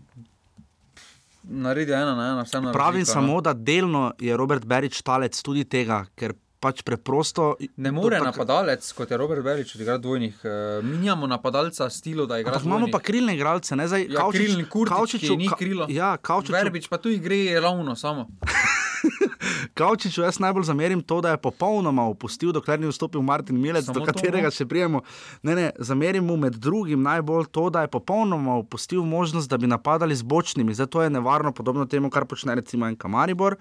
naredijo 1.44 1.96
ena 1.96 2.16
na 2.16 2.28
ena, 2.28 2.44
vseeno. 2.44 2.72
Pravim 2.72 3.02
razlika, 3.02 3.20
no. 3.20 3.28
samo, 3.28 3.42
da 3.42 3.54
delno 3.54 4.12
je 4.20 4.38
Robert 4.38 4.66
Berič 4.66 5.02
talec 5.02 5.42
tudi 5.42 5.66
tega, 5.66 6.06
ker 6.16 6.34
pač 6.64 6.82
preprosto. 6.82 7.50
Ne 7.78 7.92
more 7.92 8.18
tak- 8.18 8.32
napadalec, 8.32 8.88
kot 8.96 9.12
je 9.12 9.20
Robert 9.20 9.44
Berič, 9.44 9.76
odigrati 9.76 10.02
dvojnih. 10.02 10.36
Uh, 10.44 10.52
mi 10.86 10.98
nimamo 10.98 11.28
napadalca 11.28 11.90
stilu, 11.92 12.26
da 12.26 12.40
igra. 12.40 12.56
Ampak 12.56 12.66
imamo 12.66 12.88
pa 12.88 13.04
krilne 13.04 13.36
igralce, 13.36 13.76
ne 13.76 13.88
zdaj. 13.88 14.08
Ja, 14.10 14.24
krilni 14.32 14.64
Kurtič, 14.70 15.20
ki 15.20 15.36
ni 15.36 15.52
Ka- 15.52 15.60
krilo. 15.60 15.90
Ja, 15.92 16.16
Kaučiču, 16.18 16.56
Verbič 16.56 16.88
pa 16.88 16.98
tu 16.98 17.12
gre 17.20 17.60
ravno 17.60 17.96
samo. 17.96 18.30
Kavčiču 19.74 20.22
jaz 20.22 20.40
najbolj 20.40 20.64
zamerim 20.64 21.02
to, 21.02 21.22
da 21.22 21.34
je 21.34 21.38
popolnoma 21.38 22.06
opustil, 22.08 22.52
dokler 22.56 22.80
ni 22.80 22.88
vstopil 22.88 23.22
Martin 23.22 23.60
Milec, 23.60 23.86
Samo 23.86 24.00
do 24.00 24.06
katerega 24.06 24.48
no. 24.48 24.56
še 24.56 24.66
prijemo. 24.66 25.02
Ne, 25.44 25.56
ne, 25.56 25.66
zamerim 25.80 26.26
mu 26.26 26.38
med 26.40 26.56
drugim 26.56 27.04
najbolj 27.04 27.50
to, 27.52 27.70
da 27.70 27.84
je 27.84 27.92
popolnoma 27.92 28.56
opustil 28.62 29.04
možnost, 29.04 29.50
da 29.50 29.58
bi 29.58 29.68
napadali 29.68 30.16
z 30.16 30.24
bočnimi. 30.24 30.74
Zato 30.74 31.04
je 31.04 31.10
nevarno, 31.10 31.52
podobno 31.52 31.86
temu, 31.86 32.10
kar 32.10 32.26
počne 32.26 32.56
recimo 32.56 32.88
en 32.88 32.96
Kamaribor. 32.96 33.58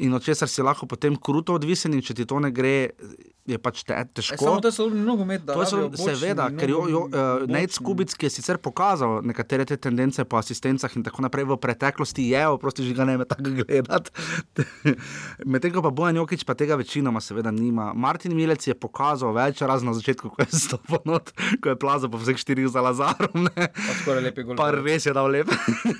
In 0.00 0.14
od 0.14 0.24
česar 0.24 0.48
si 0.48 0.62
lahko 0.64 0.86
potem 0.88 1.16
kruto 1.16 1.52
odvisen, 1.58 1.92
in 1.92 2.00
če 2.00 2.14
ti 2.14 2.24
to 2.24 2.38
ne 2.40 2.48
gre, 2.48 2.92
je 3.44 3.58
pač 3.58 3.82
te, 3.82 3.92
E, 3.92 4.04
težko. 4.06 4.38
samo 4.38 4.60
to 4.62 4.70
so 4.72 4.86
nogomet, 4.88 5.42
da 5.44 5.56
so, 5.66 5.88
bočni, 5.90 6.14
seveda, 6.14 6.46
ker 6.54 6.70
jo, 6.70 6.86
jo, 6.88 7.00
uh, 7.10 7.42
Nate 7.50 7.74
Skubic, 7.74 8.14
ki 8.14 8.28
je 8.28 8.30
sicer 8.38 8.56
pokazal 8.62 9.18
nekatere 9.26 9.66
te 9.66 9.76
tendence 9.76 10.22
po 10.24 10.38
asistencah 10.38 10.94
in 10.96 11.02
tako 11.02 11.24
naprej 11.26 11.44
v 11.50 11.56
preteklosti, 11.58 12.28
je, 12.30 12.42
oprosti, 12.46 12.86
že 12.86 12.94
ga 12.94 13.04
ne 13.04 13.18
me 13.18 13.26
tako 13.26 13.50
gledati. 13.58 14.14
Medtem 15.50 15.74
ko 15.74 15.82
pa 15.82 15.90
Bojan 15.90 16.16
Jokič 16.22 16.46
pa 16.46 16.54
tega 16.54 16.78
večinoma 16.78 17.20
seveda 17.20 17.50
nima. 17.50 17.90
Martin 17.92 18.32
Milec 18.38 18.62
je 18.62 18.76
pokazal 18.78 19.34
več 19.34 19.60
raz 19.66 19.82
na 19.82 19.92
začetku, 19.92 20.30
ko 20.32 20.38
je 20.38 20.48
stopil 20.54 21.02
not, 21.04 21.34
ko 21.60 21.74
je 21.74 21.76
plazal 21.76 22.08
po 22.14 22.22
vseh 22.22 22.38
štirih 22.38 22.70
za 22.70 22.80
Lazarom. 22.80 23.50
Pa 24.56 24.70
res 24.78 25.04
je 25.10 25.12
dal 25.12 25.28
lep, 25.28 25.50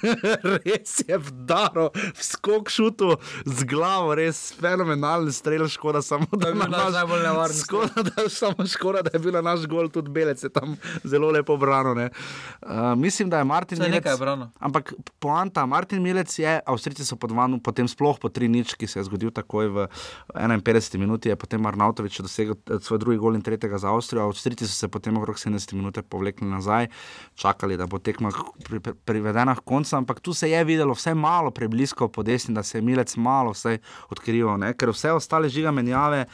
res 0.62 1.02
je 1.02 1.18
vdaro, 1.18 1.90
skok 2.14 2.70
šutu 2.70 3.18
z 3.50 3.66
glavo, 3.83 4.14
res 4.14 4.38
fenomenalen 4.59 5.33
strel, 5.35 5.66
škoda 5.68 6.03
samo, 6.03 6.27
To 6.31 6.49
je 6.49 6.55
bil 6.55 6.62
na 6.71 6.85
naš 6.85 6.95
najbolj 6.95 7.23
nevaren 7.27 7.57
Škoda, 7.59 8.03
da, 8.07 8.25
samo 8.31 8.66
škoda, 8.66 9.03
da 9.03 9.11
je 9.14 9.21
bil 9.23 9.38
naš 9.42 9.66
gol 9.71 9.90
tudi 9.90 10.11
belec, 10.14 10.42
je 10.42 10.51
tam 10.53 10.77
zelo 11.05 11.31
lepo 11.35 11.57
brano. 11.59 11.92
Uh, 11.92 12.95
mislim, 12.99 13.31
da 13.31 13.38
je 13.42 13.45
Martin 13.45 13.79
Saj 13.79 13.88
Milec. 13.88 14.05
nekaj 14.05 14.14
je 14.14 14.21
brano. 14.21 14.51
Ampak 14.59 14.92
poanta, 15.18 15.66
Martin 15.66 16.03
Milec 16.03 16.38
je, 16.38 16.61
Avstrijci 16.66 17.05
so 17.05 17.16
pod 17.16 17.35
vanu, 17.35 17.59
potem 17.62 17.88
sploh 17.88 18.18
po 18.23 18.29
3-nič, 18.29 18.77
ki 18.79 18.87
se 18.87 19.01
je 19.01 19.07
zgodil 19.11 19.33
takoj 19.35 19.68
v 19.68 19.87
51 20.35 20.99
minuti, 21.03 21.33
je 21.33 21.37
potem 21.37 21.66
Arnautovič 21.66 22.21
dosegel 22.23 22.57
eh, 22.71 22.79
svoj 22.79 23.03
drugi 23.03 23.18
gol 23.18 23.38
in 23.38 23.42
tretjega 23.42 23.79
za 23.83 23.90
Avstrijo. 23.90 24.29
Avstrijci 24.31 24.68
so 24.68 24.77
se 24.77 24.88
potem 24.88 25.16
okrog 25.18 25.37
70 25.37 25.75
minut 25.75 25.99
povlekli 26.09 26.47
nazaj, 26.49 26.88
čakali, 27.35 27.77
da 27.77 27.87
bo 27.87 27.99
tekma 27.99 28.31
pri, 28.64 28.81
pri, 28.81 28.95
privedena 29.05 29.55
k 29.59 29.64
koncu, 29.64 29.97
ampak 29.97 30.21
tu 30.21 30.35
se 30.35 30.51
je 30.51 30.64
videlo 30.64 30.95
vse 30.95 31.14
malo 31.14 31.51
preblisko 31.51 32.09
po 32.09 32.23
desni, 32.23 32.55
da 32.55 32.62
se 32.62 32.79
je 32.79 32.83
Milec 32.83 33.16
malo 33.16 33.53
vse 33.53 33.72
odkrival, 34.11 34.59
ne? 34.61 34.73
ker 34.75 34.93
vse 34.93 35.13
ostale 35.15 35.51
žiga 35.53 35.73
menjave. 35.75 36.27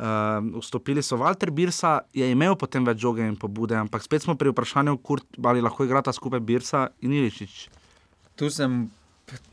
Uh, 0.00 0.60
vstopili 0.62 1.02
so 1.04 1.18
Walter 1.20 1.50
Birsa, 1.52 1.98
je 2.16 2.24
imel 2.32 2.54
potem 2.56 2.86
več 2.86 3.02
žoge 3.02 3.26
in 3.26 3.36
pobude, 3.36 3.76
ampak 3.76 4.02
spet 4.02 4.24
smo 4.24 4.36
pri 4.38 4.54
vprašanju, 4.54 4.96
Kurt, 5.04 5.26
ali 5.44 5.60
lahko 5.60 5.84
igrata 5.84 6.14
skupaj 6.14 6.40
Birsa 6.40 6.86
in 7.04 7.12
Iličič. 7.12 7.68
Tu 8.40 8.48
sem, 8.48 8.86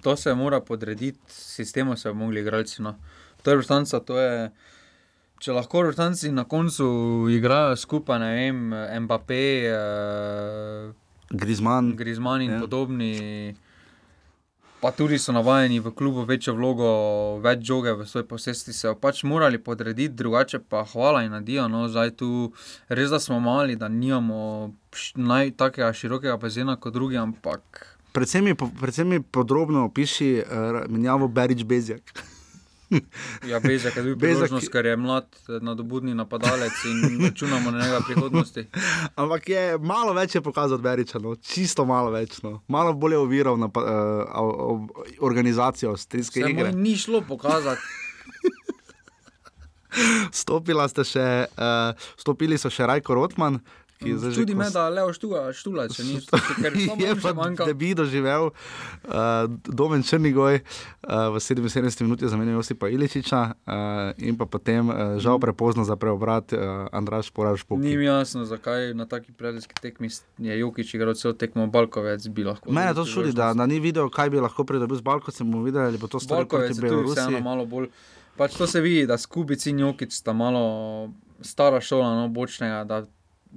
to 0.05 0.15
se 0.15 0.31
mora 0.35 0.61
podrediti, 0.63 1.19
sistemu 1.27 1.97
se 1.97 2.13
bomo 2.13 2.25
mogli 2.25 2.41
igralci. 2.45 2.81
No. 2.81 2.95
To 3.43 3.51
je 3.51 3.57
vrstanca, 3.59 3.99
to 3.99 4.19
je. 4.19 4.51
Če 5.43 5.53
lahko 5.53 5.83
vrstanci 5.85 6.31
na 6.33 6.47
koncu 6.49 6.87
igrajo 7.29 7.75
skupaj, 7.77 8.17
ne 8.23 8.31
vem, 8.33 8.63
Mbappé, 9.03 9.43
eh, 9.69 10.93
Grizman. 11.29 11.95
Griezmann 11.95 12.41
in 12.41 12.49
Ja. 12.49 12.55
ja. 12.55 12.61
podobni. 12.61 13.55
Pa 14.81 14.91
tudi 14.91 15.17
so 15.17 15.31
navajeni 15.31 15.79
v 15.79 15.91
klubu 15.91 16.23
večjo 16.23 16.53
vlogo, 16.53 16.87
več 17.41 17.65
žoge 17.65 17.95
v 17.97 18.05
svoj 18.05 18.27
posesti, 18.29 18.73
se 18.73 18.93
pač 19.01 19.23
morali 19.23 19.57
podrediti, 19.57 20.13
drugače 20.15 20.59
pa 20.69 20.83
hvala 20.85 21.23
in 21.25 21.31
nadijo. 21.31 21.67
No, 21.67 21.87
zdaj 21.89 22.15
tu 22.21 22.51
res, 22.89 23.09
da 23.09 23.19
smo 23.19 23.39
mali, 23.39 23.75
da 23.75 23.89
nimamo 23.89 24.73
naj 25.15 25.55
takega 25.57 25.91
širokega 25.93 26.37
bazena 26.37 26.77
kot 26.77 26.93
drugi, 26.93 27.17
ampak. 27.17 27.85
Predvsem 28.13 28.45
mi, 28.45 28.55
predvsem 28.55 29.07
mi 29.07 29.21
podrobno 29.21 29.85
opiši 29.85 30.31
uh, 30.41 30.81
menjavo 30.89 31.27
Berič 31.27 31.63
Bezjak. 31.63 32.36
Ja, 33.49 33.59
Bezjak 33.59 33.95
je 33.95 34.03
bil 34.03 34.15
priložnost, 34.19 34.69
ker 34.71 34.85
je 34.85 34.95
mlad, 34.97 35.27
nadobudni 35.61 36.13
napadalec 36.15 36.73
in 36.87 37.19
računamo 37.25 37.71
na 37.71 37.83
njega 37.83 37.99
prihodnosti. 38.05 38.65
Ampak 39.15 39.49
je 39.49 39.77
malo 39.77 40.13
več 40.13 40.35
je 40.35 40.41
pokazal 40.41 40.79
od 40.79 40.81
Beriča, 40.81 41.19
no? 41.19 41.35
čisto 41.35 41.85
malo 41.85 42.11
več. 42.11 42.39
No? 42.43 42.61
Malo 42.67 42.93
bolje 42.93 43.17
oviral 43.17 43.59
na 43.59 43.67
uh, 43.67 44.87
organizacijo 45.19 45.91
avstrijske 45.91 46.39
igre. 46.39 46.71
Ni 46.71 46.95
šlo 46.95 47.21
pokazati. 47.21 47.81
Stopila 50.41 50.87
ste 50.87 51.03
še, 51.07 51.27
uh, 51.57 52.09
stopili 52.19 52.57
so 52.57 52.69
še 52.71 52.87
Rajko 52.87 53.17
Rotman, 53.17 53.59
Čudi 54.35 54.55
me, 54.55 54.69
da 54.69 54.89
Leo 54.89 55.09
štula, 55.13 55.47
štula 55.57 55.87
če 55.89 56.03
ni 56.05 56.19
šlo, 56.21 56.37
ker 56.61 56.75
je 56.77 57.15
pa 57.21 57.33
manjka. 57.33 57.65
Da 57.65 57.73
bi 57.73 57.95
doživel 57.97 58.51
uh, 58.51 59.13
Domen 59.65 60.03
Črnigoj 60.05 60.59
uh, 60.61 61.33
v 61.33 61.41
77 61.41 62.05
minutah 62.05 62.29
zamenjal 62.29 62.61
Josipa 62.61 62.91
Iličiča 62.93 63.41
uh, 63.41 64.13
in 64.21 64.37
pa 64.37 64.45
potem 64.45 64.85
uh, 64.85 65.17
žal 65.17 65.41
prepozno 65.41 65.81
za 65.81 65.97
preobrat 65.97 66.53
uh, 66.53 66.85
Andraš 66.93 67.33
Poraž 67.33 67.65
Puk. 67.65 67.81
Ni 67.81 67.97
mi 67.97 68.05
jasno, 68.05 68.45
zakaj 68.45 68.93
na 68.93 69.09
taki 69.09 69.33
prijateljski 69.33 69.81
tekmi 69.81 70.13
je 70.37 70.59
Jokič 70.59 70.93
igral 70.93 71.17
cel 71.17 71.33
tekmo 71.33 71.67
Balkovec. 71.67 72.21
Mene 72.69 72.93
to 72.93 73.05
čudi, 73.05 73.33
da, 73.33 73.53
da 73.53 73.65
ni 73.65 73.79
videl, 73.79 74.09
kaj 74.13 74.29
bi 74.29 74.39
lahko 74.39 74.63
pridobil 74.63 74.97
z 74.97 75.01
Balkovcem, 75.01 75.51
bomo 75.51 75.65
videli, 75.65 75.89
ali 75.89 75.97
bo 75.97 76.07
to 76.07 76.19
stalo 76.19 76.45
proti 76.45 76.77
Belorusiji. 76.81 77.41
Pač 78.37 78.53
to 78.53 78.67
se 78.69 78.81
vidi, 78.81 79.07
da 79.09 79.17
Skubic 79.17 79.65
in 79.65 79.79
Jokič 79.79 80.13
sta 80.13 80.33
malo 80.33 81.09
stara 81.41 81.81
šola, 81.81 82.13
no, 82.21 82.27
bočnega, 82.29 82.83
da 82.85 83.01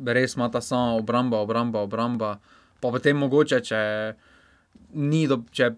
res 0.07 0.37
ima 0.37 0.51
ta 0.51 0.61
sama 0.61 0.97
obramba, 0.97 1.43
obramba, 1.45 1.85
obramba. 1.85 2.39
Pa 2.81 2.91
potem 2.91 3.17
mogoče, 3.17 3.61
če 3.61 3.81
ni 4.95 5.27
do, 5.29 5.43
če 5.53 5.75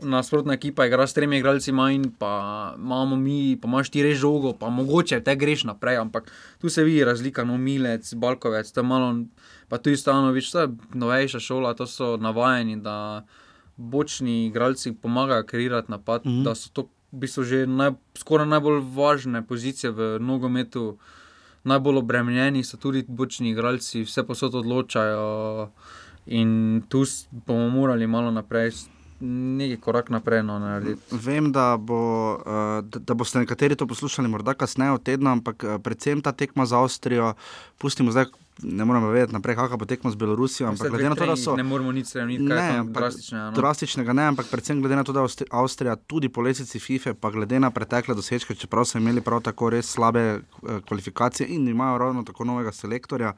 nasprotna 0.00 0.54
ekipa 0.54 0.86
igra 0.86 1.06
s 1.06 1.14
tremi 1.16 1.38
igralci 1.38 1.72
manj, 1.72 2.10
pa 2.18 2.74
imamo 2.76 3.16
mi, 3.16 3.56
pa 3.60 3.68
imaš 3.68 3.90
ti 3.90 4.02
res 4.04 4.18
žogo, 4.20 4.52
pa 4.58 4.68
mogoče 4.68 5.20
te 5.24 5.36
greš 5.36 5.64
naprej. 5.64 5.96
Ampak 5.96 6.30
tu 6.60 6.68
se 6.68 6.84
vidi 6.84 7.04
razlika, 7.04 7.44
no, 7.44 7.56
milec, 7.58 8.12
balkovec, 8.14 8.72
to 8.72 8.80
je 8.80 8.84
malo, 8.84 9.12
pa 9.68 9.78
tu 9.78 9.90
istano 9.90 10.32
več, 10.36 10.50
to 10.52 10.66
je 10.66 10.72
novejša 10.94 11.40
šola, 11.40 11.74
to 11.74 11.86
so 11.86 12.16
navajeni, 12.20 12.76
da 12.82 13.24
bočni 13.76 14.46
igralci 14.46 14.92
pomagajo 14.92 15.44
kreirati 15.44 15.90
napad, 15.90 16.26
mm 16.26 16.30
-hmm. 16.30 16.44
da 16.44 16.54
so 16.54 16.70
to. 16.72 16.88
V 17.12 17.18
bistvu 17.18 17.42
že 17.44 17.66
naj, 17.66 17.90
skoraj 18.18 18.46
najbolj 18.46 18.80
važne 18.94 19.46
pozicije 19.46 19.90
v 19.90 20.18
nogometu, 20.20 20.98
najbolj 21.66 22.00
obremenjeni 22.02 22.64
so 22.64 22.78
tudi 22.80 23.04
bočni 23.08 23.50
igralci, 23.50 24.04
vse 24.06 24.24
posod 24.26 24.54
odločajo. 24.62 25.70
In 26.26 26.82
tu 26.90 27.04
bomo 27.46 27.68
morali 27.70 28.06
malo 28.10 28.30
naprej, 28.34 28.72
nekaj 29.20 29.76
korak 29.80 30.10
naprej. 30.10 30.42
No, 30.42 30.58
Vem, 31.10 31.52
da, 31.52 31.76
bo, 31.76 32.00
uh, 32.34 32.80
da, 32.82 32.98
da 32.98 33.14
boste 33.14 33.38
nekateri 33.38 33.76
to 33.76 33.86
poslušali, 33.86 34.28
morda 34.28 34.54
kasneje 34.54 34.96
v 34.96 35.04
tednu, 35.06 35.30
ampak 35.30 35.64
uh, 35.64 35.78
predvsem 35.82 36.22
ta 36.22 36.32
tekma 36.32 36.66
za 36.66 36.82
Avstrijo, 36.82 37.34
pustimo 37.78 38.10
zdaj. 38.10 38.32
Ne 38.62 38.84
moramo 38.84 39.08
vedeti 39.08 39.32
naprej, 39.32 39.56
kako 39.56 39.76
bo 39.76 39.84
tekmo 39.84 40.10
z 40.10 40.16
Belorusijo. 40.16 40.68
Ampak, 40.68 40.88
glede 40.90 41.08
na 41.08 41.14
to, 41.14 41.26
da 41.26 41.36
so. 41.36 41.56
Ne 41.56 41.62
moramo 41.62 41.92
nič 41.92 42.08
spremeniti, 42.08 42.48
kaj 42.48 42.76
je 42.76 42.84
drastičnega. 42.84 43.44
No? 43.44 43.52
Drastičnega 43.52 44.12
ne, 44.12 44.24
ampak 44.32 44.48
predvsem 44.50 44.80
glede 44.80 44.96
na 44.96 45.04
to, 45.04 45.12
da 45.12 45.20
je 45.20 45.46
Avstrija 45.50 45.96
tudi 45.96 46.28
po 46.28 46.40
lesici 46.40 46.80
FIFA, 46.80 47.14
pa 47.20 47.30
glede 47.30 47.60
na 47.60 47.70
pretekle 47.70 48.14
dosežke, 48.14 48.54
čeprav 48.54 48.88
so 48.88 48.98
imeli 48.98 49.20
prav 49.20 49.42
tako 49.44 49.70
res 49.76 49.92
slabe 49.92 50.24
uh, 50.40 50.80
kvalifikacije 50.88 51.48
in 51.48 51.68
imajo 51.68 51.98
ravno 51.98 52.24
tako 52.24 52.44
novega 52.44 52.72
selektorja. 52.72 53.34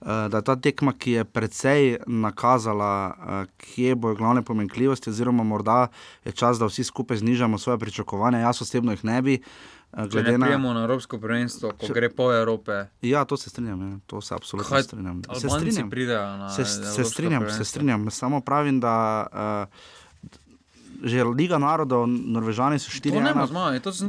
Uh, 0.00 0.06
da 0.06 0.38
je 0.38 0.44
ta 0.44 0.56
tekma, 0.56 0.94
ki 0.98 1.18
je 1.18 1.24
precej 1.24 1.96
nakazala, 2.06 2.94
uh, 3.18 3.44
kje 3.58 3.94
bojo 3.94 4.14
glavne 4.14 4.42
pomenkljivosti, 4.42 5.10
oziroma 5.10 5.42
morda 5.42 5.88
je 6.24 6.32
čas, 6.32 6.58
da 6.58 6.70
vsi 6.70 6.84
skupaj 6.84 7.16
znižamo 7.16 7.58
svoje 7.58 7.78
pričakovanja. 7.78 8.38
Jaz 8.38 8.62
osebno 8.62 8.92
jih 8.92 9.04
ne 9.04 9.22
bi. 9.22 9.40
Uh, 9.42 9.81
Glede 9.92 10.38
na 10.38 10.46
to, 10.46 10.72
na 10.72 10.84
Evropsko 10.84 11.18
prvenstvo, 11.20 11.74
ko 11.76 11.86
če, 11.86 11.92
gre 11.92 12.08
po 12.08 12.30
Evropi. 12.32 12.78
Ja, 13.04 13.24
to 13.28 13.36
se 13.36 13.50
strinjam, 13.50 13.80
ja. 13.90 13.98
to 14.06 14.20
se 14.20 14.34
absolutno 14.34 14.70
Kaj, 14.70 14.82
strinjam. 14.82 15.22
Se 15.34 15.48
strinjam. 15.48 15.90
Se, 16.48 16.64
se, 16.64 17.04
strinjam 17.04 17.50
se 17.50 17.64
strinjam, 17.64 18.10
samo 18.10 18.40
pravim, 18.40 18.80
da. 18.80 19.26
Uh, 19.68 20.01
že 21.02 21.24
Liga 21.26 21.58
narodov, 21.58 22.06
Norvežani 22.06 22.78
so 22.78 22.86
4-1. 22.86 23.34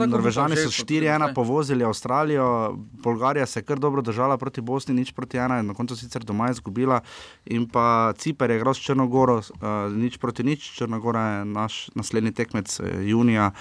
Norvežani 0.05 0.55
so 0.55 0.69
4-1 0.69 1.33
povozili 1.33 1.83
Avstralijo, 1.83 2.77
Bolgarija 2.77 3.45
se 3.45 3.59
je 3.59 3.63
kar 3.63 3.79
dobro 3.79 4.01
držala 4.01 4.37
proti 4.37 4.61
Bosni, 4.61 4.93
nič 4.93 5.11
proti 5.11 5.37
1, 5.37 5.61
na 5.61 5.73
koncu 5.73 5.95
sicer 5.95 6.23
doma 6.23 6.51
izgubila. 6.51 7.01
In 7.45 7.65
pa 7.69 8.13
Ciper 8.17 8.51
je 8.51 8.57
igral 8.57 8.73
s 8.73 8.85
Črnogoro, 8.85 9.41
uh, 9.41 9.89
nič 9.89 10.17
proti 10.17 10.43
nič. 10.43 10.69
Črnogora 10.77 11.21
je 11.21 11.45
naš 11.45 11.89
naslednji 11.95 12.31
tekmec 12.31 12.79
eh, 12.79 13.03
junija 13.09 13.51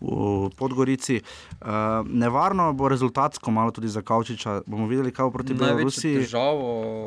v 0.00 0.50
Podgorici. 0.58 1.22
Uh, 1.60 2.04
nevarno 2.04 2.72
bo 2.72 2.88
rezultatsko 2.88 3.50
malo 3.50 3.70
tudi 3.70 3.88
za 3.88 4.02
Kavčiča. 4.02 4.62
Bomo 4.66 4.86
videli, 4.86 5.12
kaj 5.12 5.24
bo 5.24 5.30
proti 5.30 5.54
Belorusiji. 5.54 6.28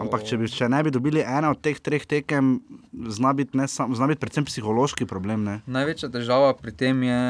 Ampak 0.01 0.25
če, 0.25 0.37
bi, 0.41 0.49
če 0.49 0.69
ne 0.69 0.81
bi 0.83 0.91
dobili 0.91 1.21
ena 1.21 1.53
od 1.53 1.61
teh 1.61 1.77
treh 1.79 2.05
tekem, 2.05 2.57
zna 2.91 3.33
biti, 3.33 3.59
sam, 3.67 3.95
zna 3.95 4.09
biti 4.09 4.23
predvsem 4.23 4.45
psihološki 4.49 5.05
problem. 5.05 5.45
Ne? 5.45 5.59
Največja 5.75 6.09
težava 6.13 6.53
pri 6.57 6.73
tem 6.75 7.03
je, 7.03 7.21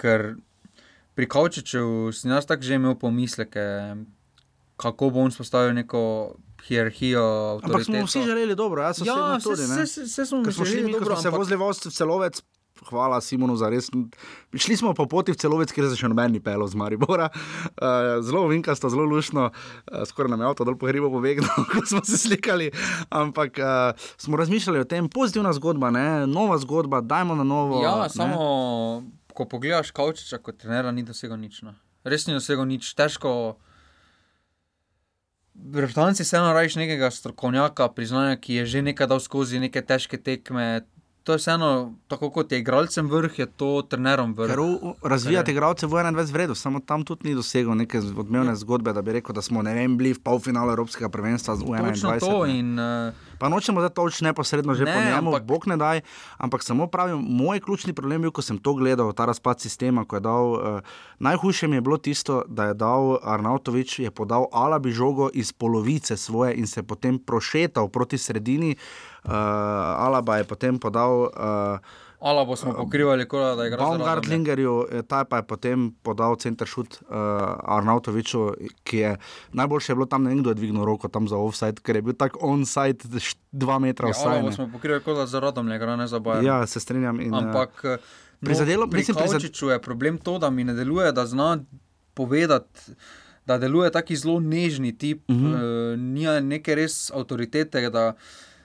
ker 0.00 0.34
pri 1.14 1.28
Kavčiču 1.30 2.12
sem 2.14 2.32
jaz 2.34 2.46
tako 2.46 2.66
že 2.66 2.78
imel 2.78 2.96
pomisleke, 2.98 3.66
kako 4.80 5.10
bo 5.14 5.26
on 5.26 5.34
spostavil 5.34 5.74
neko 5.76 6.34
hierarhijo. 6.64 7.60
Ampak 7.62 7.84
smo 7.84 8.04
vsi 8.06 8.22
želeli 8.24 8.54
dobro, 8.54 8.82
jaz 8.82 8.98
sem 8.98 9.06
ja, 9.06 9.40
se 9.40 9.44
tudi. 9.44 9.62
Vse 10.06 10.26
smo 10.26 10.64
želeli 10.64 10.92
dobro. 10.92 11.16
Se 11.16 11.30
vozili 11.30 11.60
v 11.60 11.90
celovec, 11.90 12.42
hvala 12.94 13.18
Simonu 13.20 13.56
za 13.58 13.68
res. 13.72 13.90
Šli 14.54 14.78
smo 14.78 14.94
po 14.94 15.08
poti 15.10 15.34
v 15.34 15.40
celovec, 15.42 15.74
kjer 15.74 15.90
se 15.90 15.98
še 15.98 16.10
noben 16.12 16.32
ni 16.32 16.40
pelo 16.44 16.68
z 16.70 16.78
Maribora. 16.78 17.26
Uh, 17.74 18.22
zelo 18.22 18.46
vinkasto, 18.52 18.88
zelo 18.92 19.04
lušno, 19.10 19.50
uh, 19.50 20.06
skoraj 20.06 20.30
nam 20.32 20.46
je 20.46 20.50
avto 20.52 20.68
dol 20.68 20.78
po 20.78 20.86
hribu 20.86 21.10
povedal, 21.10 21.50
ko 21.74 21.82
smo 21.82 22.04
se 22.06 22.20
slikali. 22.22 22.70
Ampak 23.10 23.58
uh, 23.58 24.06
smo 24.14 24.38
razmišljali 24.38 24.86
o 24.86 24.88
tem, 24.88 25.10
pozitivna 25.10 25.52
zgodba, 25.58 25.90
ne? 25.90 26.06
nova 26.30 26.56
zgodba, 26.62 27.02
dajmo 27.02 27.34
na 27.34 27.44
novo. 27.44 27.82
Ja, 27.82 28.06
samo 28.08 29.02
ko 29.34 29.46
pogledaš 29.50 29.90
kavčiča 29.90 30.38
kot 30.38 30.58
trenera, 30.62 30.92
ni 30.92 31.02
dosegel 31.02 31.38
nič. 31.40 31.62
No. 31.66 31.74
Res 32.06 32.28
ni 32.28 32.36
dosegel 32.36 32.66
nič, 32.70 32.92
težko. 32.94 33.56
Reprezentanci 35.54 36.24
se 36.26 36.36
eno 36.36 36.52
rajiš 36.54 36.78
nekega 36.78 37.10
strokovnjaka, 37.14 37.88
priznanja, 37.94 38.36
ki 38.36 38.60
je 38.60 38.66
že 38.66 38.82
nekaj 38.82 39.10
dal 39.10 39.22
skozi 39.22 39.62
neke 39.62 39.82
težke 39.82 40.18
tekme, 40.18 40.86
to 41.24 41.32
je 41.32 41.38
vseeno, 41.38 41.94
tako 42.08 42.30
kot 42.30 42.52
je 42.52 42.58
igralcem 42.58 43.08
vrh, 43.10 43.38
je 43.38 43.46
to 43.46 43.82
trenerom 43.88 44.34
vrh. 44.34 44.56
Razvijati 45.02 45.50
igralce 45.50 45.86
v 45.86 45.90
21 45.90 46.32
vredu, 46.32 46.54
samo 46.54 46.80
tam 46.80 47.04
tudi 47.04 47.28
ni 47.28 47.34
dosegel 47.34 47.74
neke 47.74 47.98
odmevne 48.16 48.52
ja. 48.52 48.56
zgodbe, 48.56 48.92
da 48.92 49.02
bi 49.02 49.12
rekel, 49.12 49.34
da 49.34 49.42
smo 49.42 49.62
ne 49.62 49.74
vem, 49.74 49.96
bili 49.96 50.12
v 50.12 50.20
polfinalu 50.20 50.70
Evropskega 50.76 51.08
prvenstva 51.08 51.54
v 51.54 51.58
21. 51.58 53.12
Pa 53.38 53.48
nočemo, 53.48 53.80
da 53.80 53.88
to 53.88 54.04
učne 54.04 54.30
neposredno 54.30 54.74
že 54.74 54.84
ne, 54.84 54.94
po 54.94 55.00
njemu, 55.00 55.30
ampak, 55.30 55.44
bog 55.44 55.66
ne 55.66 55.76
daj. 55.76 56.00
Ampak 56.38 56.62
samo 56.62 56.86
pravim, 56.86 57.18
moj 57.18 57.60
ključni 57.60 57.92
problem 57.92 58.20
je 58.20 58.24
bil, 58.28 58.32
ko 58.32 58.42
sem 58.42 58.58
to 58.58 58.74
gledal, 58.74 59.12
ta 59.12 59.24
razpad 59.24 59.60
sistema. 59.60 60.04
Dal, 60.20 60.52
uh, 60.52 60.80
najhujše 61.18 61.68
mi 61.68 61.76
je 61.76 61.80
bilo 61.80 61.96
tisto, 61.96 62.42
da 62.48 62.64
je 62.64 62.74
dal 62.74 63.18
Arnautovič, 63.22 63.98
je 63.98 64.10
podal 64.10 64.46
Alabi 64.52 64.92
žogo 64.92 65.30
iz 65.34 65.52
polovice 65.52 66.16
svoje 66.16 66.54
in 66.54 66.66
se 66.66 66.82
potem 66.82 67.18
prošetal 67.18 67.88
proti 67.88 68.18
sredini. 68.18 68.76
Uh, 69.24 69.30
Alaba 69.98 70.36
je 70.36 70.44
potem 70.44 70.78
podal. 70.78 71.20
Uh, 71.20 71.78
Alabo 72.20 72.56
smo 72.56 72.72
pokrivali, 72.72 73.28
kot 73.28 73.56
da 73.56 73.62
je 73.62 73.68
igral. 73.68 73.90
Baumgartlingerju, 73.90 74.86
ta 75.08 75.24
pa 75.24 75.36
je 75.36 75.42
potem 75.42 75.90
podal 76.02 76.36
center 76.36 76.68
šut 76.68 76.98
uh, 77.02 77.16
Arnautoviču, 77.76 78.46
ki 78.84 78.98
je 78.98 79.16
najboljše 79.52 79.92
je 79.92 79.96
bilo 79.96 80.06
tam, 80.06 80.24
nekdo 80.24 80.50
je 80.50 80.54
dvignil 80.54 80.84
roko 80.84 81.08
tam 81.08 81.28
za 81.28 81.36
offside, 81.36 81.82
ker 81.82 81.96
je 81.96 82.02
bil 82.02 82.16
tak 82.16 82.36
onside, 82.40 83.04
dva 83.52 83.78
metra. 83.78 84.08
Ja, 84.08 84.30
Alabo 84.30 84.52
smo 84.52 84.68
pokrivali, 84.72 85.04
kot 85.04 85.16
da 85.16 85.26
za 85.26 85.40
rodom 85.40 85.66
ne 85.66 85.78
gre, 85.78 85.96
ne 85.96 86.06
za 86.06 86.18
boj. 86.18 86.44
Ja, 86.44 86.66
se 86.66 86.80
strinjam. 86.80 87.20
In, 87.20 87.34
Ampak 87.34 87.84
no, 87.84 87.98
prizadelo, 88.40 88.88
pri 88.90 89.04
Kavčiču 89.04 89.68
je 89.68 89.82
problem 89.82 90.18
to, 90.18 90.38
da 90.38 90.50
mi 90.50 90.64
ne 90.64 90.74
deluje, 90.74 91.12
da 91.12 91.26
zna 91.26 91.58
povedati. 92.14 92.96
Da 93.46 93.58
deluje 93.58 93.90
tako 93.92 94.14
zelo 94.16 94.40
nežni 94.40 94.98
tip, 94.98 95.22
uh 95.28 95.36
-huh. 95.36 95.92
uh, 95.92 95.98
ni 96.00 96.24
neke 96.40 96.74
res 96.74 97.10
avtoritete, 97.10 97.90
da 97.90 98.14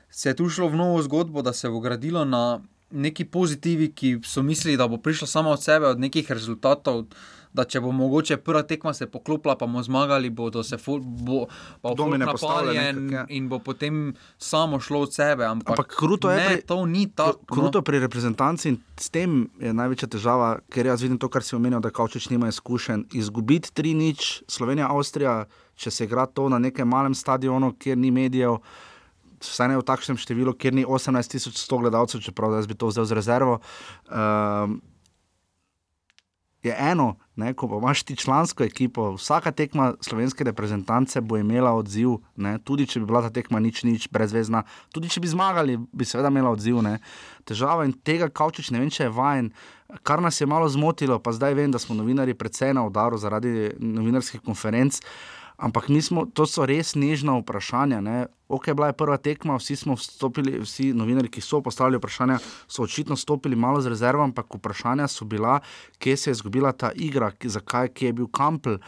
se 0.09 0.29
je 0.29 0.35
tu 0.35 0.49
šlo 0.49 0.67
v 0.67 0.75
novo 0.75 1.01
zgodbo, 1.01 1.41
da 1.41 1.53
se 1.53 1.67
je 1.67 1.71
ugradilo 1.71 2.25
na 2.25 2.61
neki 2.91 3.25
pozitivi, 3.25 3.91
ki 3.91 4.19
so 4.25 4.43
mislili, 4.43 4.77
da 4.77 4.87
bo 4.87 4.97
prišlo 4.97 5.27
samo 5.27 5.49
od 5.49 5.63
sebe, 5.63 5.87
od 5.87 5.99
nekih 5.99 6.31
rezultatov, 6.31 7.05
da 7.53 7.65
če 7.65 7.81
bo 7.81 7.91
mogoče 7.91 8.37
prva 8.45 8.61
tekma 8.67 8.93
se 8.93 9.07
poklopila, 9.09 9.55
pa 9.57 9.65
bomo 9.65 9.81
zmagali, 9.83 10.29
bodo 10.29 10.63
se 10.63 10.77
ful, 10.77 10.99
bo, 11.01 11.45
pa 11.81 11.89
bo 11.89 11.95
Domine 11.97 12.25
folk 12.25 12.37
postavljali 12.37 12.77
napaljen 12.77 13.05
nekako, 13.05 13.31
ja. 13.31 13.37
in 13.37 13.47
bo 13.49 13.59
potem 13.59 14.13
samo 14.37 14.79
šlo 14.79 15.01
od 15.07 15.13
sebe. 15.13 15.45
Ampak, 15.45 15.79
Ampak 15.79 15.95
kruto 15.97 16.31
je 16.31 16.37
ne, 16.37 16.47
pri- 16.49 16.65
to 16.65 16.85
ni 16.85 17.07
tako. 17.09 17.55
Kruto 17.55 17.81
pri 17.81 17.99
reprezentanci 18.05 18.69
in 18.69 18.77
s 18.97 19.09
tem 19.09 19.47
je 19.59 19.73
največja 19.73 20.11
težava, 20.13 20.51
ker 20.69 20.91
jaz 20.91 21.01
vidim 21.01 21.17
to, 21.17 21.29
kar 21.29 21.43
si 21.43 21.55
omenil, 21.57 21.81
da 21.81 21.89
Kavčič 21.89 22.29
nima 22.29 22.51
izkušenj. 22.53 23.09
Izgubiti 23.17 23.73
3-0, 23.73 24.43
Slovenija, 24.47 24.91
Avstrija, 24.93 25.45
če 25.75 25.91
se 25.91 26.05
igra 26.05 26.27
to 26.27 26.49
na 26.49 26.59
nekem 26.59 26.87
malem 26.87 27.15
stadionu, 27.15 27.73
kjer 27.79 27.97
ni 27.97 28.11
medijev, 28.11 28.59
vsaj 29.43 29.71
ne 29.71 29.79
v 29.79 29.87
takšnem 29.87 30.19
številu, 30.19 30.53
kjer 30.53 30.75
ni 30.75 30.85
18.100 30.85 31.81
gledalcev, 31.81 32.23
čeprav 32.25 32.57
jaz 32.59 32.69
bi 32.69 32.77
to 32.77 32.91
vzel 32.91 33.07
z 33.07 33.19
rezervo. 33.19 33.59
Um, 34.11 34.79
Je 36.63 36.75
eno, 36.75 37.15
ne, 37.35 37.53
ko 37.53 37.79
imaš 37.79 38.03
ti 38.03 38.15
člansko 38.15 38.63
ekipo, 38.63 39.13
vsaka 39.15 39.51
tekma 39.51 39.93
slovenske 40.01 40.43
reprezentance 40.43 41.21
bo 41.21 41.37
imela 41.37 41.71
odziv, 41.71 42.17
ne, 42.35 42.57
tudi 42.59 42.87
če 42.87 42.99
bi 42.99 43.05
bila 43.07 43.21
ta 43.23 43.29
tekma 43.31 43.61
nič, 43.63 43.83
nič, 43.87 44.09
brezvezna, 44.11 44.65
tudi 44.91 45.07
če 45.07 45.23
bi 45.23 45.31
zmagali, 45.31 45.77
bi 45.79 46.05
seveda 46.05 46.27
imela 46.27 46.51
odziv. 46.51 46.81
Ne. 46.83 46.97
Težava 47.47 47.87
in 47.87 47.95
tega 47.95 48.27
Kavčič 48.27 48.73
ne 48.75 48.83
vem, 48.83 48.91
če 48.91 49.07
je 49.07 49.15
vajen. 49.15 49.53
Kar 50.03 50.19
nas 50.21 50.41
je 50.41 50.47
malo 50.51 50.67
zmotilo, 50.69 51.15
pa 51.23 51.31
zdaj 51.31 51.55
vem, 51.55 51.71
da 51.71 51.79
smo 51.79 51.95
novinari 51.95 52.35
precej 52.35 52.75
na 52.75 52.83
udaru 52.85 53.17
zaradi 53.17 53.71
novinarskih 53.79 54.43
konferenc. 54.43 54.99
Ampak 55.59 55.89
mi 55.89 55.99
smo, 56.01 56.23
to 56.25 56.45
so 56.47 56.63
res 56.63 56.93
nežna 56.95 57.35
vprašanja. 57.41 57.99
Ne? 57.99 58.17
Ok, 58.47 58.71
bila 58.71 58.87
je 58.89 58.95
prva 58.95 59.17
tekma, 59.19 59.57
vsi 59.59 59.75
smo 59.75 59.97
vstopili, 59.99 60.55
vsi 60.63 60.93
novinari, 60.95 61.27
ki 61.27 61.43
so 61.43 61.59
postavili 61.61 61.99
vprašanja, 61.99 62.37
so 62.67 62.85
očitno 62.87 63.17
stopili 63.19 63.59
malo 63.59 63.81
z 63.83 63.91
rezervo, 63.91 64.23
ampak 64.23 64.55
vprašanja 64.55 65.09
so 65.11 65.27
bila, 65.27 65.59
kje 65.99 66.15
se 66.17 66.29
je 66.29 66.37
izgubila 66.37 66.71
ta 66.71 66.93
igra, 66.95 67.31
zakaj, 67.43 67.91
kje 67.91 68.07
je 68.07 68.13
bil 68.13 68.31
Kampel. 68.31 68.79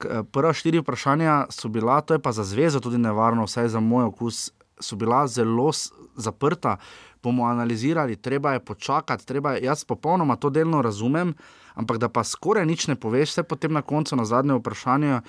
K- 0.00 0.24
Prva 0.32 0.54
štiri 0.56 0.80
vprašanja 0.80 1.50
so 1.52 1.68
bila, 1.68 2.00
to 2.00 2.16
je 2.16 2.22
pa 2.22 2.32
za 2.32 2.44
zvezo 2.44 2.80
tudi 2.80 2.98
nevarno, 2.98 3.44
vsaj 3.44 3.68
za 3.68 3.80
moj 3.80 4.08
okus, 4.08 4.48
so 4.80 4.96
bila 4.96 5.26
zelo 5.28 5.70
zaprta. 6.16 6.78
Bomo 7.22 7.44
analizirali, 7.44 8.16
treba 8.16 8.52
je 8.56 8.64
počakati, 8.64 9.26
treba 9.26 9.52
je, 9.52 9.64
jaz 9.68 9.84
popolnoma 9.84 10.36
to 10.36 10.50
delno 10.50 10.80
razumem, 10.82 11.34
ampak 11.80 11.98
da 11.98 12.10
pa 12.12 12.24
skoraj 12.24 12.66
nič 12.68 12.86
ne 12.92 12.96
poveš, 13.00 13.32
se 13.38 13.42
potem 13.42 13.72
na 13.72 13.82
koncu 13.82 14.16
na 14.16 14.24
zadnje 14.28 14.58
vprašanje. 14.60 15.20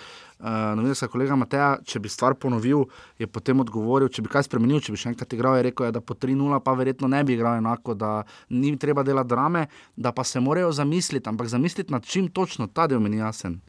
Uh, 0.42 0.74
Novinarska 0.76 1.08
kolega 1.08 1.36
Mateja, 1.38 1.76
če 1.86 2.00
bi 2.02 2.10
stvar 2.10 2.34
ponovil, 2.34 2.88
je 3.22 3.28
potem 3.30 3.60
odgovoril, 3.62 4.10
če 4.10 4.26
bi 4.26 4.32
kaj 4.34 4.48
spremenil, 4.50 4.82
če 4.82 4.96
bi 4.96 4.98
še 4.98 5.12
enkrat 5.14 5.36
igral, 5.38 5.60
je 5.60 5.68
rekel, 5.70 5.86
je, 5.88 5.96
da 6.00 6.02
po 6.02 6.18
3-0 6.18 6.58
pa 6.66 6.74
verjetno 6.78 7.12
ne 7.14 7.22
bi 7.24 7.38
igral 7.38 7.62
enako, 7.62 7.94
da 7.94 8.24
ni 8.50 8.74
treba 8.82 9.06
delati 9.06 9.30
drame, 9.30 9.68
da 9.96 10.12
pa 10.12 10.26
se 10.26 10.42
morajo 10.42 10.74
zamisliti, 10.74 11.30
ampak 11.30 11.52
zamisliti 11.54 11.94
nad 11.94 12.02
čim 12.02 12.32
točno, 12.34 12.68
ta 12.68 12.90
del 12.90 13.00
mi 13.00 13.14
ni 13.14 13.22
jasen. 13.22 13.62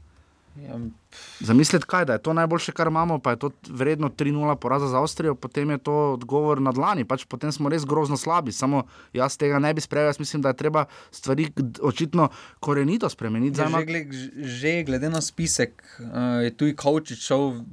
Ja, 0.57 0.77
Zamisliti, 1.41 1.87
kaj 1.87 2.05
da 2.05 2.13
je 2.13 2.23
to 2.23 2.33
najboljše, 2.33 2.73
kar 2.73 2.87
imamo, 2.87 3.19
pa 3.19 3.31
je 3.31 3.39
to 3.39 3.51
vredno 3.69 4.09
3-0 4.09 4.55
poraza 4.55 4.87
za 4.87 4.99
Avstrijo, 4.99 5.35
potem 5.35 5.71
je 5.71 5.79
to 5.79 6.13
odgovor 6.13 6.61
na 6.61 6.73
dlani, 6.73 7.05
pač 7.05 7.25
potem 7.25 7.53
smo 7.53 7.69
res 7.69 7.87
grozno 7.89 8.17
slabi. 8.17 8.53
Samo 8.53 8.83
jaz 9.13 9.37
tega 9.41 9.59
ne 9.59 9.75
bi 9.75 9.81
sprejel, 9.81 10.11
jaz 10.11 10.19
mislim, 10.19 10.43
da 10.43 10.53
je 10.53 10.57
treba 10.57 10.85
stvari 11.11 11.49
očitno 11.81 12.29
korenito 12.61 13.09
spremeniti. 13.09 13.61
Ja, 13.61 13.69
že, 13.69 13.85
gled, 13.85 14.13
že 14.37 14.83
glede 14.83 15.11
na 15.11 15.21
spisek 15.21 15.83
uh, 15.99 16.45
je 16.45 16.53
tudi 16.57 16.77
Kaučič 16.77 17.25
šel, 17.25 17.65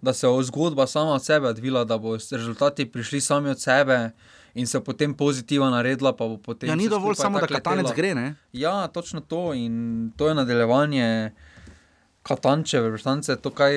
da 0.00 0.12
se 0.12 0.26
bo 0.26 0.42
zgodba 0.42 0.86
sama 0.86 1.20
od 1.20 1.24
sebe 1.24 1.48
odvila, 1.48 1.84
da 1.84 1.98
bo 1.98 2.16
rezultati 2.16 2.86
prišli 2.92 3.20
sami 3.20 3.50
od 3.50 3.60
sebe 3.60 4.10
in 4.54 4.66
se 4.66 4.80
potem 4.80 5.14
pozitivno 5.14 5.70
naredila. 5.70 6.16
Pa 6.16 6.24
bo 6.24 6.38
potem 6.38 6.68
ja, 6.68 6.76
ni 6.76 6.88
dovolj 6.88 7.14
samo, 7.14 7.40
da 7.40 7.46
katanec 7.46 7.92
gre. 7.96 8.14
Ne? 8.14 8.34
Ja, 8.52 8.88
točno 8.88 9.20
to 9.20 9.54
in 9.54 10.12
to 10.16 10.28
je 10.28 10.34
nadaljevanje 10.34 11.32
Katančeve 12.26 12.90
vrstance, 12.90 13.36
to, 13.36 13.50
kaj 13.50 13.72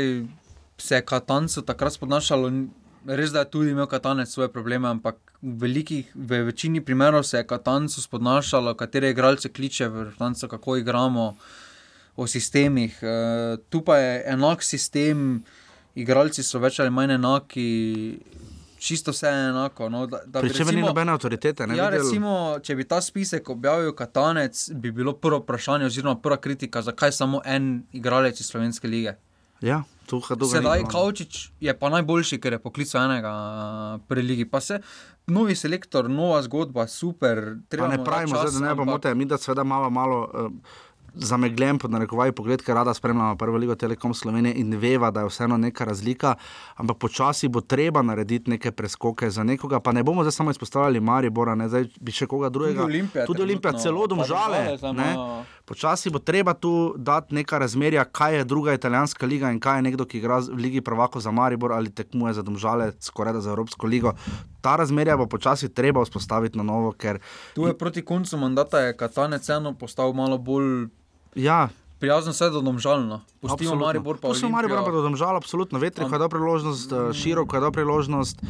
se 0.78 0.96
je 0.96 1.06
Katancu 1.06 1.62
takrat 1.62 1.94
spodnašalo. 1.94 2.48
n- 2.50 2.70
Res 3.06 3.32
da 3.32 3.40
je 3.40 3.50
tudi 3.50 3.72
imel 3.72 3.88
Katanec 3.88 4.28
svoje 4.28 4.50
probleme, 4.52 4.88
ampak 4.88 5.16
v, 5.42 5.54
velikih, 5.62 6.10
v 6.16 6.42
večini 6.44 6.82
primerov 6.82 7.24
se 7.24 7.38
je 7.38 7.48
Katancu 7.48 8.02
spodnašalo, 8.02 8.74
katere 8.76 9.10
igralce 9.10 9.50
kliče 9.50 9.88
v 9.88 10.04
vrstancu, 10.04 10.48
kako 10.48 10.76
igramo, 10.78 11.36
o 12.16 12.28
sistemih. 12.28 12.98
E, 13.02 13.14
tu 13.70 13.82
pa 13.82 13.98
je 13.98 14.24
enak 14.28 14.64
sistem, 14.64 15.44
igralci 15.96 16.44
so 16.44 16.60
več 16.60 16.80
ali 16.80 16.92
manj 16.92 17.16
enaki, 17.16 17.70
čisto 18.80 19.12
vse 19.12 19.28
je 19.28 19.50
enako. 19.50 19.90
No, 19.90 20.06
da, 20.08 20.20
da 20.26 20.42
bi 20.42 20.50
ni 20.72 20.82
nobene 20.82 21.12
avtoritete. 21.12 21.68
Ne, 21.68 21.78
Ja, 21.78 21.86
videli- 21.86 22.04
recimo, 22.04 22.34
če 22.60 22.76
bi 22.76 22.84
ta 22.86 23.00
spisek 23.00 23.50
objavil 23.50 23.92
Katanec, 23.94 24.70
bi 24.72 24.92
bilo 24.92 25.14
prvo 25.14 25.38
vprašanje, 25.40 25.86
oziroma 25.86 26.16
prva 26.18 26.38
kritika, 26.38 26.82
zakaj 26.82 27.12
samo 27.14 27.42
en 27.46 27.70
igralec 27.94 28.40
iz 28.40 28.48
Slovenske 28.48 28.88
lige. 28.88 29.14
ja, 29.62 29.82
tukaj 30.06 30.38
dolgo 30.38 30.54
ni 30.54 30.58
Sedaj. 30.58 30.84
Kaučič 30.86 31.52
je 31.60 31.74
pa 31.74 31.90
najboljši, 31.90 32.38
ker 32.38 32.54
je 32.54 32.60
poklical 32.60 33.04
enega 33.04 33.34
pri 34.08 34.22
ligi. 34.24 34.46
Pa 34.46 34.60
se 34.60 34.80
novi 35.28 35.56
selektor, 35.56 36.10
nova 36.10 36.42
zgodba, 36.42 36.88
super. 36.88 37.38
Ne 37.72 38.04
pravimo, 38.04 38.36
čas, 38.36 38.50
zdaj, 38.50 38.62
da 38.62 38.68
ne 38.68 38.76
bo 38.76 38.82
ampak- 38.82 38.86
mote, 38.88 39.16
mi 39.16 39.26
da 39.26 39.38
seveda 39.38 39.64
malo, 39.66 39.90
malo 39.92 40.20
uh, 40.26 40.52
zamegljen 41.20 41.78
pod 41.78 41.92
narekovaj 41.92 42.32
pogled, 42.32 42.62
ker 42.62 42.76
rada 42.76 42.94
spremljamo 42.94 43.36
prvo 43.36 43.58
ligo 43.58 43.76
Telekom 43.76 44.14
Slovenije 44.14 44.56
in 44.56 44.74
veva, 44.74 45.12
da 45.12 45.20
je 45.20 45.28
vseeno 45.28 45.58
neka 45.58 45.86
razlika, 45.86 46.36
ampak 46.76 46.98
počasi 46.98 47.48
bo 47.48 47.62
treba 47.62 48.02
narediti 48.02 48.50
neke 48.50 48.72
preskoke 48.72 49.30
za 49.30 49.44
nekoga, 49.44 49.80
pa 49.80 49.92
ne 49.92 50.04
bomo 50.04 50.24
zdaj 50.24 50.32
samo 50.32 50.52
izpostavljali 50.52 51.00
Maribora, 51.02 51.56
ne, 51.56 51.68
zdaj 51.68 51.86
bi 52.00 52.12
še 52.12 52.28
koga 52.28 52.50
drugega. 52.50 52.82
Tudi 52.82 52.94
Olimpija 52.94 53.26
tudi 53.26 53.42
Olimpija 53.42 53.74
celo 53.76 54.08
domžale. 54.08 54.78
Imajo- 54.82 55.44
Počasi 55.66 56.10
bo 56.10 56.20
treba 56.20 56.54
tu 56.54 56.70
dati 56.98 57.36
neka 57.36 57.58
razmerja, 57.58 58.04
kaj 58.04 58.36
je 58.36 58.44
druga 58.44 58.74
italijanska 58.74 59.26
liga 59.26 59.52
in 59.52 59.60
kaj 59.60 59.78
je 59.78 59.82
nekdo, 59.84 60.06
ki 60.06 60.18
igra 60.18 60.40
v 60.40 60.56
Ligi 60.56 60.82
Prvako 60.82 61.20
za 61.20 61.32
Maribor 61.32 61.72
ali 61.72 61.90
tekmuje 61.92 62.34
za 62.34 62.42
Domžale, 62.42 62.92
skoraj 63.00 63.34
da 63.34 63.42
za 63.42 63.50
Evropsko 63.50 63.88
ligo. 63.88 64.14
Ta 64.62 64.76
razmerja 64.76 65.18
bo 65.18 65.28
počasi 65.28 65.70
treba 65.70 66.02
vzpostaviti 66.02 66.58
na 66.58 66.64
novo, 66.64 66.92
ker 66.92 67.20
Tu 67.54 67.68
je 67.68 67.78
proti 67.78 68.02
koncu 68.02 68.38
mandata 68.38 68.80
je 68.80 68.98
Katanec 68.98 69.50
eno 69.50 69.74
postal 69.74 70.14
malo 70.14 70.38
bolj 70.40 70.88
ja, 71.36 71.70
prijazen, 72.00 72.34
vse 72.34 72.50
do 72.50 72.62
domžalno. 72.62 73.22
Pustimo. 73.42 73.76
Maribor 73.76 74.18
pa 74.18 74.32
Pustimo 74.32 74.52
Maribor 74.52 74.78
pa 74.78 74.84
Olimpijo. 74.84 75.02
do 75.02 75.08
domžal, 75.10 75.36
absolutno. 75.36 75.80
Vetri, 75.80 76.06
ko 76.08 76.16
je 76.16 76.20
dal 76.20 76.30
priložnost, 76.30 76.92
eh, 76.92 77.14
široko 77.14 77.56
je 77.56 77.62
dal 77.62 77.72
priložnost. 77.72 78.42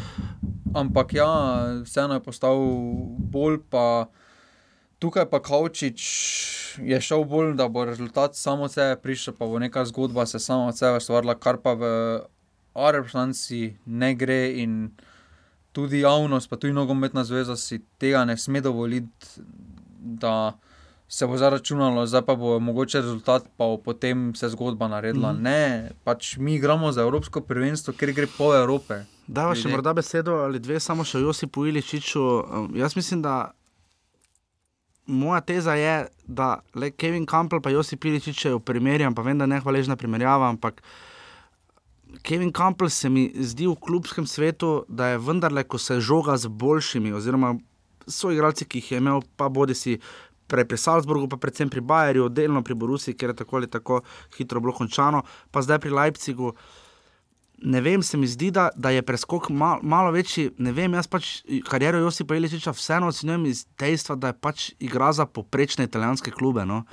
Ampak 0.76 1.14
ja, 1.14 1.30
vseeno 1.84 2.14
je 2.14 2.24
postal 2.24 2.58
bolj 3.18 3.60
pa. 3.70 4.08
Tukaj 5.00 5.30
pa 5.32 5.40
Kaučič 5.40 6.00
je 6.84 7.02
šel 7.02 7.24
bolj, 7.24 7.54
da 7.56 7.70
bo 7.72 7.86
rezultat 7.86 8.36
samo 8.36 8.68
od 8.68 8.72
sebe 8.72 9.00
prišel, 9.02 9.34
pa 9.34 9.48
bo 9.48 9.60
neka 9.60 9.86
zgodba 9.86 10.26
se 10.26 10.40
sama 10.40 10.68
od 10.68 10.78
sebe 10.78 11.00
stvarila, 11.00 11.40
kar 11.40 11.58
pa 11.58 11.74
v 11.74 11.84
Arabšanci 12.76 13.78
ne 13.86 14.12
gre 14.16 14.60
in 14.60 14.92
tudi 15.72 16.00
javnost, 16.00 16.50
pa 16.50 16.60
tudi 16.60 16.74
nogometna 16.74 17.24
zveza 17.24 17.56
si 17.56 17.80
tega 17.98 18.26
ne 18.26 18.38
sme 18.38 18.62
dovoliti, 18.62 19.40
da 20.00 20.60
se 21.10 21.28
bo 21.28 21.38
zaračunalo, 21.38 22.06
zdaj 22.06 22.22
pa 22.22 22.36
bo 22.36 22.60
mogoče 22.60 23.02
rezultat, 23.02 23.48
pa 23.58 23.66
bo 23.66 23.78
potem 23.78 24.36
se 24.36 24.50
zgodba 24.50 24.88
naredila. 24.88 25.34
Mm. 25.34 25.42
Ne, 25.42 25.92
pač 26.04 26.38
mi 26.38 26.56
igramo 26.56 26.92
za 26.92 27.02
Evropsko 27.02 27.42
prvenstvo, 27.42 27.94
ker 27.98 28.14
gre 28.14 28.28
pol 28.38 28.54
Evrope. 28.54 29.02
Dava 29.28 29.56
še 29.58 29.72
morda 29.74 29.94
besedo 29.98 30.38
ali 30.46 30.62
dve, 30.62 30.78
samo 30.80 31.06
še 31.06 31.18
o 31.18 31.24
Josipu 31.30 31.66
Iličiču. 31.66 32.22
Um, 32.22 32.68
Jaz 32.78 32.94
mislim, 32.96 33.24
da 33.26 33.52
moja 35.10 35.42
teza 35.42 35.74
je, 35.74 35.96
da 36.28 36.60
le 36.78 36.92
Kevin 36.92 37.26
Campbell 37.26 37.62
pa 37.66 37.74
Josip 37.74 38.06
Iličič, 38.06 38.38
če 38.44 38.54
jo 38.54 38.62
primerjam, 38.62 39.18
pa 39.18 39.26
vem, 39.26 39.38
da 39.38 39.50
je 39.50 39.56
nehvaležna 39.56 39.98
primerjava, 39.98 40.52
ampak 40.54 40.84
Kevin 42.22 42.54
Campbell 42.54 42.94
se 42.94 43.10
mi 43.10 43.32
zdi 43.34 43.66
v 43.66 43.74
klubskem 43.82 44.30
svetu, 44.30 44.84
da 44.88 45.10
je 45.14 45.18
vendarle, 45.26 45.66
ko 45.66 45.82
se 45.82 45.98
žoga 46.02 46.38
z 46.38 46.54
boljšimi, 46.54 47.14
oziroma 47.18 47.56
so 48.10 48.30
igralci, 48.34 48.66
ki 48.66 48.82
jih 48.82 48.92
je 48.92 49.02
imel, 49.02 49.26
pa 49.38 49.50
bodi 49.50 49.78
si. 49.78 49.98
Prej 50.50 50.66
pri 50.66 50.78
Salzburgu, 50.82 51.30
pa 51.30 51.38
predvsem 51.38 51.70
pri 51.70 51.82
Bayerju, 51.86 52.30
delno 52.34 52.64
pri 52.66 52.76
Borusi, 52.76 53.14
ker 53.14 53.34
je 53.34 53.42
tako 53.44 53.60
ali 53.60 53.70
tako 53.70 54.02
hitro 54.38 54.60
bilo 54.60 54.74
končano, 54.74 55.24
pa 55.52 55.62
zdaj 55.62 55.80
pri 55.84 55.94
Leipzigu. 55.94 56.54
Ne 57.62 57.82
vem, 57.84 58.04
se 58.04 58.18
mi 58.18 58.28
zdi, 58.28 58.54
da, 58.56 58.70
da 58.76 58.90
je 58.90 59.04
preskok 59.04 59.50
mal, 59.52 59.82
malo 59.84 60.14
večji. 60.16 60.54
Ne 60.64 60.72
vem, 60.72 60.94
jaz 60.96 61.10
pač 61.12 61.42
kariero 61.68 62.00
Josipa 62.00 62.38
Iličiča 62.40 62.72
vseeno 62.72 63.12
ocenjujem 63.12 63.46
iz 63.52 63.66
dejstva, 63.80 64.16
da 64.16 64.32
je 64.32 64.38
pač 64.40 64.70
igra 64.80 65.12
za 65.14 65.26
poprečne 65.28 65.84
italijanske 65.90 66.32
klube. 66.32 66.66
No. 66.66 66.86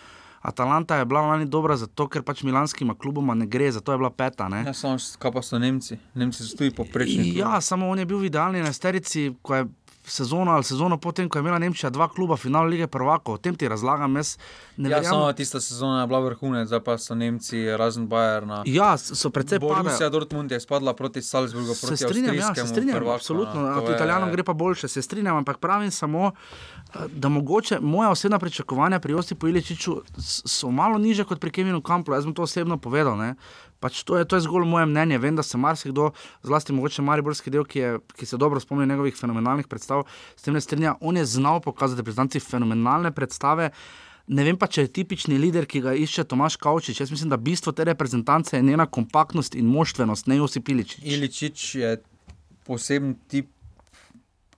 Atalanta 0.47 0.97
je 0.97 1.05
bila 1.05 1.21
lani 1.21 1.47
dobra 1.47 1.77
zato, 1.77 2.09
ker 2.09 2.23
pač 2.23 2.43
milanskima 2.47 2.95
kluboma 2.95 3.35
ne 3.35 3.47
gre, 3.47 3.71
zato 3.73 3.93
je 3.93 3.99
bila 3.99 4.11
peta. 4.11 4.49
Ne. 4.49 4.65
Ja, 4.67 4.75
samo 4.75 4.99
kaj 5.19 5.33
pa 5.33 5.43
so 5.43 5.59
Nemci. 5.59 5.99
Nemci 6.15 6.45
so 6.47 6.59
tudi 6.59 6.75
poprečni. 6.75 7.33
Ja, 7.39 7.61
samo 7.61 7.89
on 7.91 7.99
je 7.99 8.07
bil 8.07 8.21
v 8.23 8.31
idealni 8.31 8.63
nesterici, 8.63 9.33
ko 9.43 9.59
je 9.59 9.67
sezono 10.07 10.51
ali 10.51 10.65
sezono 10.65 10.97
potem, 10.97 11.29
ko 11.29 11.39
je 11.39 11.43
imela 11.43 11.59
Nemčija 11.59 11.91
dva 11.91 12.09
kluba 12.09 12.37
finale 12.37 12.69
lige 12.69 12.87
prvakov. 12.89 13.35
O 13.35 13.39
tem 13.39 13.55
ti 13.55 13.67
razlagam, 13.67 14.17
jaz 14.17 14.39
ne 14.77 14.91
Ja, 14.91 15.03
samo 15.03 15.33
tista 15.33 15.61
sezona 15.61 16.01
je 16.01 16.07
bila 16.07 16.21
vrhunec, 16.21 16.67
zdaj 16.67 16.81
pa 16.81 16.95
so 16.97 17.15
Nemci, 17.15 17.67
razen 17.73 18.07
Bayerna. 18.07 18.63
Ja, 18.67 18.97
so 18.97 19.31
precej 19.31 19.59
Borussia 19.59 19.83
padali. 19.85 20.11
Dortmund 20.13 20.49
je 20.49 20.61
spadla 20.61 20.95
proti 20.95 21.19
Salzburgu, 21.21 21.75
Se 21.75 21.87
proti 21.87 21.97
strinjam, 21.99 22.35
ja, 22.37 22.55
se 22.55 22.67
strinjam, 22.67 22.97
prvaku, 22.97 23.15
absolutno. 23.15 23.61
no. 23.63 23.75
To 23.77 23.89
je- 23.89 23.95
Italijanom 23.95 24.31
gre 24.31 24.43
pa 24.43 24.53
boljše, 24.55 24.89
se 24.89 25.03
strinjam, 25.03 25.37
ampak 25.37 25.59
pravim 25.59 25.91
samo, 25.91 26.31
eh, 26.31 26.99
da 27.09 27.29
mogoče 27.29 27.79
moja 27.81 28.11
osebna 28.11 28.39
pričakovanja 28.39 28.99
pri 28.99 29.13
Josipu 29.13 29.49
Iličiču 29.49 29.97
s- 30.17 30.43
so 30.47 30.71
malo 30.71 30.99
niže 30.99 31.25
kot 31.25 31.41
pri 31.41 31.51
Kevinu 31.51 31.81
Kamplu. 31.81 32.15
Jaz 32.15 32.25
bom 32.25 32.35
to 32.35 32.43
osebno 32.43 32.77
povedal. 32.79 33.17
Ne. 33.17 33.35
Pač 33.81 34.03
to, 34.09 34.17
je, 34.17 34.25
to 34.25 34.39
je 34.39 34.47
zgolj 34.47 34.65
moje 34.69 34.87
mnenje. 34.87 35.19
Vem, 35.19 35.37
da 35.37 35.43
se 35.43 35.59
marsikdo, 35.59 36.11
zlasti 36.43 36.73
mogoče 36.73 37.05
Mariborski 37.05 37.53
del, 37.53 37.67
ki, 37.69 37.79
je, 37.79 37.93
ki 38.17 38.27
se 38.27 38.41
dobro 38.41 38.61
spomni 38.61 38.87
njegovih 38.87 39.17
fenomenalnih 39.17 39.69
predstav, 39.69 40.07
s 40.37 40.43
tem 40.43 40.55
ne 40.55 40.61
strinja. 40.61 40.97
On 41.01 41.17
je 41.17 41.25
znal 41.25 41.61
pokazati 41.61 42.01
reprezentanci 42.01 42.41
fenomenalne 42.41 43.13
predstave. 43.13 43.71
Ne 44.27 44.43
vem 44.43 44.57
pa, 44.59 44.67
če 44.67 44.87
je 44.87 44.93
tipični 44.99 45.39
lider, 45.39 45.69
ki 45.71 45.85
ga 45.85 45.93
išče 45.95 46.25
Tomaš 46.27 46.57
Kavčič. 46.59 47.01
Jaz 47.01 47.13
mislim, 47.15 47.31
da 47.31 47.39
bistvo 47.39 47.73
te 47.73 47.85
reprezentance 47.87 48.57
je 48.57 48.63
njena 48.63 48.87
kompaktnost 48.87 49.55
in 49.55 49.69
moštvenost, 49.71 50.27
ne 50.27 50.41
Josip 50.41 50.69
Iličič. 50.73 51.05
Iličič 51.05 51.67
je 51.79 51.93
poseben 52.67 53.15
tip, 53.31 53.53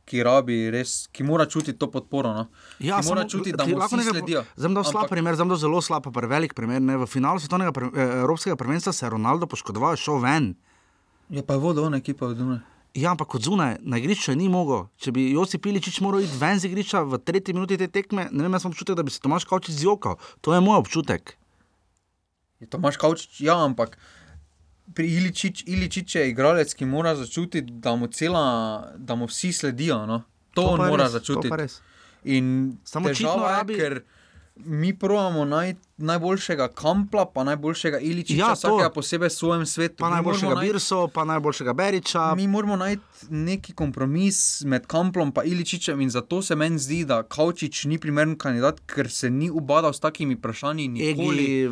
ki 0.09 0.23
rabi 0.25 0.57
res, 0.73 1.05
ki 1.13 1.27
mora 1.29 1.45
čutiti 1.47 1.77
to 1.79 1.91
podporo. 1.93 2.33
No? 2.33 2.47
Ja, 2.81 3.03
ki 3.03 3.11
mora 3.11 3.27
samo, 3.27 3.31
čutiti, 3.31 3.57
da 3.57 3.67
mu 3.69 3.77
vsi 3.77 4.01
sledijo. 4.09 4.45
Zdaj 4.57 4.75
dal 4.75 4.87
slab 4.89 5.05
Ampak- 5.05 5.13
primer, 5.13 5.37
zdaj 5.37 5.53
dal 5.53 5.61
zelo 5.61 5.83
slab, 5.85 6.09
pa 6.09 6.27
velik 6.27 6.57
primer. 6.57 6.81
Ne? 6.81 6.97
V 6.97 7.07
finalu 7.07 7.37
svetovnega 7.39 7.73
pre, 7.77 7.93
eh, 7.93 8.25
evropskega 8.25 8.57
prvenstva 8.57 8.93
se 8.93 9.05
je 9.07 9.13
Ronaldo 9.13 9.47
poškodoval, 9.47 10.01
šel 10.01 10.19
ven. 10.25 10.55
Je 11.29 11.45
pa 11.45 11.61
vodo, 11.61 11.85
ona 11.85 12.01
ekipa 12.01 12.27
od 12.27 12.37
Dunaj. 12.41 12.65
Ja, 12.97 13.13
ampak 13.13 13.29
kot 13.29 13.45
zunaj, 13.45 13.77
na 13.85 13.99
igrišču 14.01 14.33
ni 14.35 14.49
mogel. 14.49 14.89
Če 14.97 15.13
bi 15.13 15.29
Josip 15.31 15.67
Iličič 15.69 16.01
moral 16.01 16.25
iti 16.25 16.39
ven 16.41 16.59
z 16.59 16.71
igrišča 16.71 17.05
v 17.05 17.21
tretji 17.21 17.53
minuti 17.55 17.77
te 17.77 17.87
tekme, 17.87 18.29
ne 18.33 18.43
vem, 18.43 18.53
jaz 18.57 18.65
sem 18.65 18.73
občutek, 18.73 18.97
da 18.97 19.05
bi 19.05 19.13
se 19.13 19.21
Tomaš 19.21 19.45
Kavčič 19.45 19.77
zjokal. 19.77 20.17
To 20.41 20.57
je 20.57 20.61
moj 20.65 20.81
občutek. 20.81 21.37
Je 22.59 22.67
Tomaš 22.67 22.97
Kavčič, 22.97 23.41
ja, 23.45 23.55
ampak 23.61 23.99
pri 24.95 25.07
Iličič, 25.17 25.65
Iličič 25.67 26.15
je 26.15 26.29
igralec, 26.31 26.75
ki 26.75 26.85
mora 26.85 27.15
začutiti, 27.17 27.73
da 27.73 27.95
mu, 27.97 28.07
cela, 28.07 28.45
da 28.97 29.15
mu 29.15 29.27
vsi 29.27 29.53
sledijo. 29.53 30.07
No? 30.07 30.23
To, 30.55 30.63
to 30.63 30.69
on 30.69 30.87
mora 30.89 31.05
res, 31.05 31.13
to 31.13 31.19
začutiti. 31.19 31.49
pa 31.49 31.57
res. 31.57 31.81
In 32.25 32.79
Samo 32.85 33.09
težava 33.09 33.51
je, 33.51 33.57
rabi- 33.57 33.77
ker 33.77 34.01
mi 34.57 34.93
pravimo 34.93 35.45
naj, 35.45 35.75
najboljšega 35.99 36.69
Kampla, 36.69 37.27
pa 37.27 37.45
najboljšega 37.45 37.99
Iličiča, 37.99 38.39
Ja, 38.39 38.53
vsakega 38.53 38.91
posebej 38.91 39.29
v 39.29 39.33
svojem 39.33 39.67
svetu. 39.67 39.97
Pa 39.97 40.07
Mi 40.07 40.15
najboljšega 40.15 40.55
Birso, 40.57 41.09
pa 41.09 41.25
najboljšega 41.25 41.73
Beriča. 41.73 42.35
Mi 42.35 42.47
moramo 42.47 42.77
najti 42.77 43.03
neki 43.29 43.73
kompromis 43.73 44.63
med 44.63 44.87
Kamplom 44.87 45.33
in 45.37 45.53
Iličičem, 45.53 46.01
in 46.01 46.11
zato 46.11 46.43
se 46.43 46.55
meni 46.55 46.79
zdi, 46.79 47.05
da 47.05 47.23
Kavčič 47.23 47.85
ni 47.85 47.99
primeren 47.99 48.37
kandidat, 48.37 48.81
ker 48.87 49.11
se 49.11 49.31
ni 49.31 49.51
ubadal 49.51 49.93
s 49.93 50.01
takimi 50.01 50.35
vprašanji. 50.35 50.89
Nikoli, 50.89 51.45
Egi, 51.57 51.71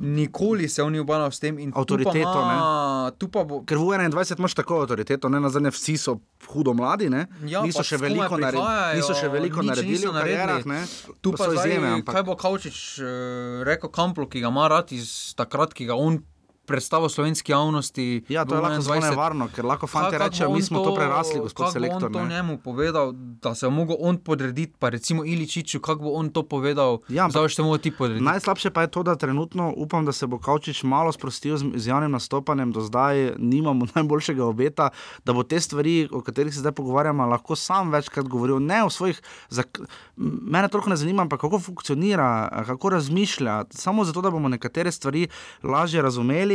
nikoli 0.00 0.68
se 0.68 0.82
on 0.82 0.92
ni 0.92 1.00
ubadal 1.00 1.30
s 1.30 1.40
tem. 1.40 1.58
in 1.58 1.70
tu 1.70 1.74
pa 1.74 1.80
Avtoriteto, 1.80 2.20
ima- 2.34 3.10
Tu 3.10 3.28
pa 3.28 3.44
bo, 3.44 3.62
Ker 3.62 3.78
v 3.78 3.80
21 3.82 4.38
imaš 4.38 4.54
tako 4.54 4.80
avtoriteto, 4.80 5.28
ne 5.28 5.40
na 5.40 5.48
zadnje, 5.48 5.70
vsi 5.70 5.96
so 5.96 6.18
hudo 6.46 6.74
mladi, 6.74 7.10
ne? 7.10 7.26
Ja, 7.44 7.62
niso, 7.62 7.82
še 7.82 7.96
veliko 7.96 8.36
naredili, 8.36 8.96
niso 8.96 9.14
še 9.14 9.28
veliko 9.28 9.62
naredili 9.62 10.06
v 10.06 10.12
karierah, 10.12 10.64
ne? 10.64 10.84
Tu 11.20 11.32
Pa 11.32 11.38
so 11.38 11.52
izjeme, 11.54 11.88
ampak 11.94 12.14
kaj 12.14 12.22
bo 12.22 12.36
Kavčič 12.36 12.76
uh, 12.98 13.53
rekel 13.62 13.90
Kamplu, 13.94 14.26
ki 14.28 14.42
ga 14.42 14.50
ima 14.50 14.68
rad 14.68 14.92
iz 14.92 15.34
takrat, 15.38 15.74
ki 15.74 15.86
ga 15.86 15.94
on 15.94 16.22
predstavil 16.66 17.08
slovenski 17.08 17.52
javnosti. 17.52 18.24
Ja, 18.28 18.44
to 18.44 18.54
je 18.54 18.60
lahko 18.60 18.80
zelo 18.80 18.96
21. 18.96 19.10
nevarno, 19.10 19.48
ker 19.54 19.64
lahko 19.64 19.86
fanti 19.86 20.18
rečejo, 20.18 20.50
mi 20.50 20.62
smo 20.62 20.84
to 20.84 20.94
prerasli, 20.94 21.40
gospod 21.40 21.72
selektor. 21.72 22.12
to 22.12 22.24
ne. 22.24 22.34
njemu 22.34 22.58
povedal, 22.58 23.12
da 23.14 23.54
se 23.54 23.66
je 23.66 23.70
mogel 23.70 23.96
on 24.00 24.18
podrediti, 24.18 24.74
pa 24.78 24.88
recimo 24.88 25.24
Iličiču, 25.24 25.80
kako 25.80 26.02
bo 26.02 26.10
on 26.10 26.30
to 26.30 26.42
povedal, 26.42 26.98
Ja, 27.08 27.28
zdaj 27.30 27.48
te 27.56 27.62
mogel 27.62 27.78
ti 27.78 27.90
podrediti. 27.90 28.24
Najslabše 28.24 28.70
pa 28.70 28.82
je 28.82 28.90
to, 28.90 29.02
da 29.02 29.16
trenutno 29.16 29.72
upam, 29.76 30.04
da 30.04 30.12
se 30.12 30.26
bo 30.26 30.38
Kavčič 30.38 30.82
malo 30.82 31.12
sprostil 31.12 31.56
z, 31.56 31.64
z 31.74 31.88
javnim 31.88 32.10
nastopanjem, 32.10 32.72
do 32.72 32.80
zdaj 32.80 33.34
nimamo 33.38 33.86
najboljšega 33.94 34.44
obeta, 34.44 34.88
da 35.24 35.32
bo 35.32 35.42
te 35.42 35.60
stvari, 35.60 36.08
o 36.12 36.20
katerih 36.20 36.54
se 36.54 36.60
zdaj 36.60 36.72
pogovarjamo, 36.72 37.26
lahko 37.26 37.56
sam 37.56 37.90
večkrat 37.90 38.28
govoril. 38.28 38.60
Ne 38.60 38.84
o 38.84 38.90
svojih, 38.90 39.22
zak... 39.48 39.80
mene 40.16 40.68
toliko 40.68 40.90
ne 40.90 40.96
zanima, 40.96 41.22
ampak 41.22 41.40
kako 41.40 41.58
funkcionira, 41.58 42.48
kako 42.66 42.90
razmišlja, 42.90 43.64
samo 43.70 44.04
zato, 44.04 44.20
da 44.20 44.30
bomo 44.30 44.48
nekatere 44.48 44.92
stvari 44.92 45.28
lažje 45.62 46.02
razumeli. 46.02 46.53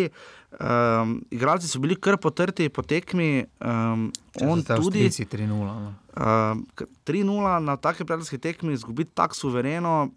Um, 0.50 1.20
igralci 1.32 1.68
so 1.70 1.80
bili 1.80 1.95
kar 1.95 2.18
potrti 2.18 2.70
po 2.74 2.82
tekmi, 2.82 3.45
um, 3.62 4.08
on 4.41 4.64
tudi. 4.64 5.06
3-0. 5.10 5.47
No. 5.47 5.93
Uh, 6.18 6.86
3-0 7.06 7.60
na 7.64 7.78
taki 7.78 8.06
prijateljski 8.06 8.38
tekmi, 8.38 8.74
izgubiti 8.74 9.12
tako 9.14 9.36
suvereno. 9.36 10.10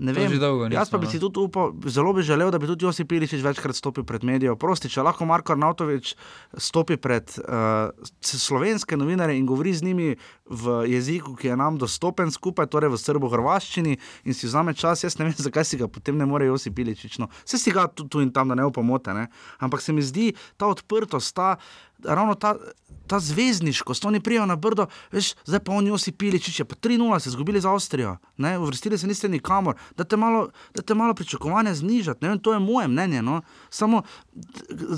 Ne 0.00 0.14
vem, 0.16 0.32
dolgo 0.40 0.64
jaz 0.72 0.88
pa 0.88 0.96
nismo, 0.96 1.00
bi 1.02 1.08
si 1.12 1.18
tudi 1.20 1.42
upal, 1.42 1.74
zelo 1.92 2.12
bi 2.16 2.22
želel, 2.24 2.48
da 2.50 2.58
bi 2.58 2.68
tudi 2.70 2.86
Josip 2.86 3.08
Piličič 3.10 3.42
večkrat 3.44 3.76
stopil 3.76 4.04
pred 4.08 4.24
medijev. 4.24 4.56
Prosti, 4.60 4.88
če 4.88 5.04
lahko 5.04 5.26
Marko 5.28 5.52
Arnautovič 5.52 6.14
stopi 6.56 6.96
pred 6.96 7.28
uh, 7.42 7.90
slovenske 8.24 8.96
novinarje 8.96 9.36
in 9.36 9.48
govori 9.48 9.74
z 9.76 9.84
njimi 9.84 10.14
v 10.48 10.78
jeziku, 10.88 11.34
ki 11.36 11.52
je 11.52 11.58
nam 11.60 11.76
dostopen 11.78 12.32
skupaj, 12.32 12.70
torej 12.72 12.94
v 12.94 13.00
srbo-hrvaščini 13.02 13.98
in 14.24 14.36
si 14.36 14.48
vzame 14.48 14.72
čas, 14.72 15.04
jaz 15.04 15.18
ne 15.20 15.28
vem, 15.28 15.36
zakaj 15.48 15.68
si 15.68 15.80
ga 15.80 15.90
potem 15.92 16.16
ne 16.16 16.24
more 16.24 16.48
Josip 16.48 16.78
Piličič. 16.80 17.20
No, 17.20 17.28
vse 17.44 17.60
si 17.60 17.74
ga 17.76 17.84
tu, 17.92 18.08
tu 18.08 18.24
in 18.24 18.32
tam, 18.32 18.48
da 18.48 18.56
ne 18.56 18.64
ne? 19.20 19.28
ampak 19.60 19.84
se 19.84 19.92
mi 19.92 20.02
zdi 20.02 20.32
ta 20.56 20.66
odprtost, 20.66 21.34
ta, 21.36 21.58
ravno 22.04 22.34
ta, 22.34 22.54
ta 23.06 23.18
zvezdniškost, 23.18 24.04
oni 24.04 24.20
prijajo 24.20 24.46
na 24.46 24.56
brdo, 24.56 24.86
veš, 25.12 25.34
zdaj 25.44 25.60
pa 25.60 25.72
oni 25.72 25.88
Josip 25.90 26.18
Piličič, 26.18 26.60
je 26.60 26.64
pa 26.64 26.74
3-0 26.74 27.18
se 27.18 27.28
izgubili 27.28 27.60
za 27.60 27.72
Avstrijo, 27.72 28.16
ne? 28.36 28.58
uvrstili 28.58 28.98
se 28.98 29.06
niste 29.06 29.28
nikamor, 29.28 29.74
da 29.96 30.04
te 30.04 30.16
malo, 30.16 30.48
da 30.74 30.82
te 30.82 30.94
malo 30.94 31.14
pričakovanja 31.14 31.74
znižati, 31.74 32.22
ne 32.24 32.28
vem, 32.28 32.38
to 32.38 32.52
je 32.52 32.58
moje 32.58 32.88
mnenje. 32.88 33.22
No? 33.22 33.40
Samo 33.70 34.02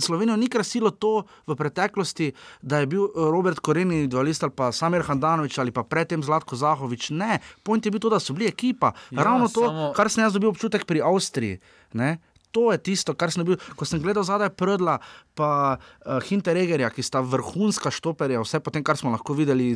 Slovenijo 0.00 0.36
ni 0.36 0.48
krasilo 0.48 0.90
to 0.90 1.22
v 1.46 1.56
preteklosti, 1.56 2.32
da 2.62 2.78
je 2.78 2.86
bil 2.86 3.04
eh, 3.04 3.08
Robert 3.14 3.58
Koren 3.58 3.92
individualist 3.92 4.42
ali 4.42 4.52
pa 4.52 4.72
Samir 4.72 5.02
Handanovič 5.02 5.58
ali 5.58 5.72
pa 5.72 5.82
predtem 5.82 6.22
Zlatko 6.22 6.56
Zahovič. 6.56 7.10
Ne, 7.10 7.38
point 7.62 7.84
je 7.86 7.90
bil 7.90 8.00
to, 8.00 8.08
da 8.08 8.20
so 8.20 8.32
bili 8.32 8.48
ekipa. 8.48 8.92
Ja, 9.10 9.24
Ravno 9.24 9.48
to, 9.48 9.60
samo- 9.60 9.92
kar 9.96 10.10
sem 10.10 10.24
jaz 10.24 10.32
dobil 10.32 10.48
občutek 10.52 10.84
pri 10.84 11.00
Avstriji. 11.00 11.58
Ne? 11.92 12.18
To 12.52 12.68
je 12.72 12.78
tisto, 12.78 13.14
kar 13.16 13.32
sem 13.32 13.44
bil, 13.48 13.56
ko 13.76 13.88
sem 13.88 14.00
gledal 14.02 14.24
zadaj 14.28 14.50
Prdla, 14.52 14.98
pa 15.34 15.76
uh, 15.76 16.20
Hinteregerja, 16.28 16.90
ki 16.92 17.04
sta 17.04 17.22
vrhunska 17.24 17.90
štoperja, 17.90 18.42
vse 18.44 18.60
potem, 18.60 18.84
kar 18.84 19.00
smo 19.00 19.12
lahko 19.14 19.32
videli, 19.36 19.72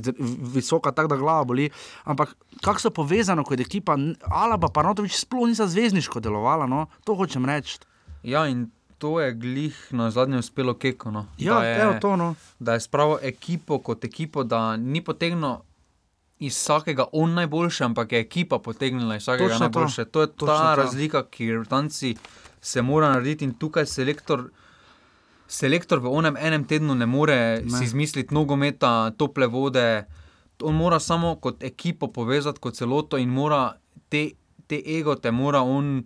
visoka, 0.52 0.92
tako 0.92 1.14
da 1.14 1.20
glava 1.20 1.48
boli. 1.48 1.70
Ampak 2.04 2.36
kako 2.60 2.80
so 2.80 2.92
povezano 2.92 3.44
kot 3.48 3.60
ekipa, 3.64 3.96
Alaba 4.28 4.68
pa 4.68 4.84
Notovič 4.84 5.16
sploh 5.24 5.48
niso 5.48 5.64
zvezdniško 5.64 6.20
delovala, 6.20 6.68
no? 6.68 6.86
to 7.08 7.16
hočem 7.16 7.48
reči. 7.48 7.80
Ja, 8.26 8.44
in 8.44 8.68
to 8.98 9.20
je 9.20 9.32
glih 9.32 9.76
na 9.90 10.10
zadnje 10.10 10.38
uspelo 10.38 10.74
Keko. 10.74 11.10
No. 11.10 11.26
Ja, 11.38 11.54
da, 11.54 11.64
je, 11.64 11.80
evo 11.82 11.94
to, 12.00 12.16
no. 12.16 12.34
da 12.58 12.72
je 12.76 12.80
spravil 12.80 13.18
ekipo 13.22 13.78
kot 13.78 14.04
ekipo, 14.04 14.44
da 14.44 14.76
ni 14.76 15.04
potegnil. 15.04 15.56
Iz 16.38 16.52
vsakega 16.52 17.06
on 17.16 17.32
najboljše, 17.32 17.84
ampak 17.84 18.12
je 18.12 18.18
ekipa 18.20 18.58
potegnila 18.58 19.16
iz 19.16 19.22
vsakega 19.22 19.48
Točno 19.48 19.58
to. 19.58 19.62
najboljše. 19.64 20.04
To, 20.04 20.10
to 20.10 20.20
je 20.20 20.26
Točno 20.26 20.46
ta 20.46 20.74
to. 20.74 20.82
razlika, 20.82 21.22
ki 21.30 21.44
jo 21.44 21.60
Britanci 21.60 22.16
se 22.66 22.82
mora 22.82 23.08
narediti 23.08 23.44
in 23.44 23.54
tukaj 23.54 23.86
selektor. 23.86 24.48
Selektor 25.46 26.00
v 26.02 26.10
onem 26.10 26.36
enem 26.36 26.64
tednu 26.66 26.94
ne 26.98 27.06
more 27.06 27.36
ne. 27.62 27.70
si 27.70 27.84
izmisliti 27.86 28.34
nogometa, 28.34 29.12
tople 29.18 29.46
vode. 29.46 29.84
On 30.66 30.74
mora 30.74 30.98
samo 30.98 31.36
kot 31.38 31.62
ekipo 31.62 32.08
povezati 32.12 32.60
kot 32.60 32.74
celoto 32.74 33.20
in 33.22 33.30
mora 33.30 33.76
te, 34.10 34.30
te 34.66 34.80
egote, 34.98 35.30
mora 35.30 35.60
on 35.62 36.00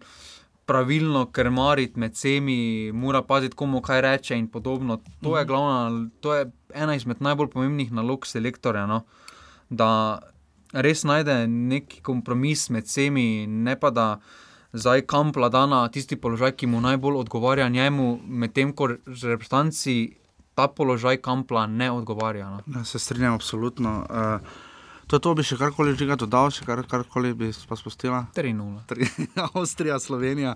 pravilno 0.68 1.24
krmariti 1.32 1.98
med 1.98 2.12
vsemi, 2.12 2.92
mora 2.92 3.22
paziti, 3.26 3.56
komu 3.56 3.80
kaj 3.82 4.00
reče 4.04 4.36
in 4.38 4.50
podobno. 4.52 5.00
To 5.22 5.38
je, 5.38 5.44
glavna, 5.44 6.11
to 6.20 6.34
je 6.34 6.50
ena 6.74 6.94
izmed 6.94 7.22
najbolj 7.24 7.48
pomembnih 7.50 7.92
nalog 7.92 8.26
selektorja. 8.26 8.84
No? 8.86 9.00
Da 9.70 10.20
res 10.72 11.06
najde 11.08 11.46
neki 11.48 12.04
kompromis 12.06 12.68
med 12.70 12.84
vsemi, 12.84 13.46
ne 13.46 13.74
pa 13.80 13.90
da 13.90 14.06
zdaj 14.72 15.00
kampla 15.06 15.48
da 15.48 15.66
na 15.66 15.88
tisti 15.88 16.16
položaj, 16.16 16.52
ki 16.52 16.66
mu 16.66 16.80
najbolj 16.80 17.16
odgovarja 17.16 17.68
njemu, 17.68 18.20
medtem 18.24 18.72
ko 18.72 18.86
reprezentanci 19.22 20.16
ta 20.54 20.68
položaj 20.68 21.16
kampla 21.16 21.66
ne 21.66 21.90
odgovarja. 21.90 22.50
No? 22.50 22.60
Ja, 22.66 22.84
se 22.84 22.98
strinjam, 22.98 23.34
absolutno. 23.34 24.06
Uh, 24.10 24.48
to 25.06 25.18
to, 25.18 25.34
bi 25.34 25.42
še 25.42 25.56
karkoli 25.56 25.96
že 25.96 26.16
dodal, 26.16 26.50
še 26.50 26.64
kar, 26.64 26.82
karkoli 26.86 27.34
bi 27.34 27.52
pa 27.68 27.76
spustila. 27.76 28.26
3-0. 28.34 28.84
Tri- 28.86 29.10
Avstrija, 29.54 29.98
Slovenija. 29.98 30.54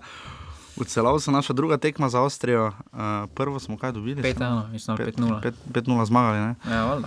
V 0.75 0.83
celosti 0.83 1.31
naša 1.31 1.53
druga 1.55 1.77
tekma 1.79 2.09
za 2.11 2.19
Avstrijo, 2.19 2.67
uh, 2.67 3.31
prvo 3.31 3.59
smo 3.59 3.77
kaj 3.79 3.91
dobili? 3.95 4.19
5-1, 4.19 4.71
mislim, 4.71 4.97
5-0. 4.97 5.51
5-0 5.71 6.05
zmagali. 6.05 6.39
Ne? 6.39 6.55
Ja. 6.67 6.99
Uh, 6.99 7.03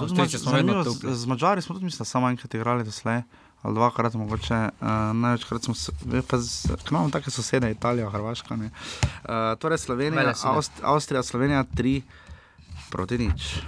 tudi 0.00 0.16
Avstrijci 0.16 0.36
Mač- 0.36 0.40
smo 0.40 0.50
zanimivo, 0.50 0.84
z, 0.84 1.14
z 1.14 1.26
Mačari 1.26 1.60
smo 1.62 1.74
tudi, 1.76 1.84
mislim, 1.84 2.06
samo 2.06 2.30
enkrat 2.32 2.54
igrali 2.54 2.84
doslej, 2.84 3.20
ali 3.62 3.74
dvakrat 3.74 4.14
mogoče, 4.14 4.54
uh, 4.54 4.88
največkrat 5.14 5.62
smo 5.62 5.74
z, 5.74 5.90
nam 6.90 7.10
take 7.10 7.30
sosede, 7.30 7.70
Italija, 7.70 8.10
Hrvaška. 8.10 8.56
ne. 8.56 8.70
Uh, 9.24 9.58
torej 9.58 9.78
Slovenija. 9.78 10.34
Avst, 10.44 10.72
Avstrija, 10.82 11.22
Slovenija 11.22 11.64
3 11.64 12.00
proti 12.90 13.18
nič. 13.18 13.62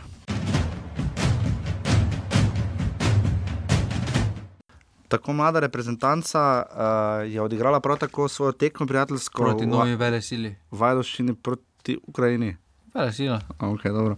Tako 5.09 5.33
mlada 5.33 5.61
reprezentanca 5.61 6.63
uh, 6.63 7.33
je 7.33 7.41
odigrala 7.43 7.81
prav 7.81 7.99
tako 7.99 8.29
svojo 8.29 8.53
tekmo 8.53 8.87
prijateljsko 8.87 9.43
Proti 9.43 9.67
novi 9.67 9.97
vele 9.97 10.23
sili. 10.23 10.57
Vajdoščini 10.71 11.35
proti 11.35 11.99
Ukrajini. 12.07 12.57
Sila. 12.93 13.41
Okay, 13.59 13.89
dobro. 13.89 14.17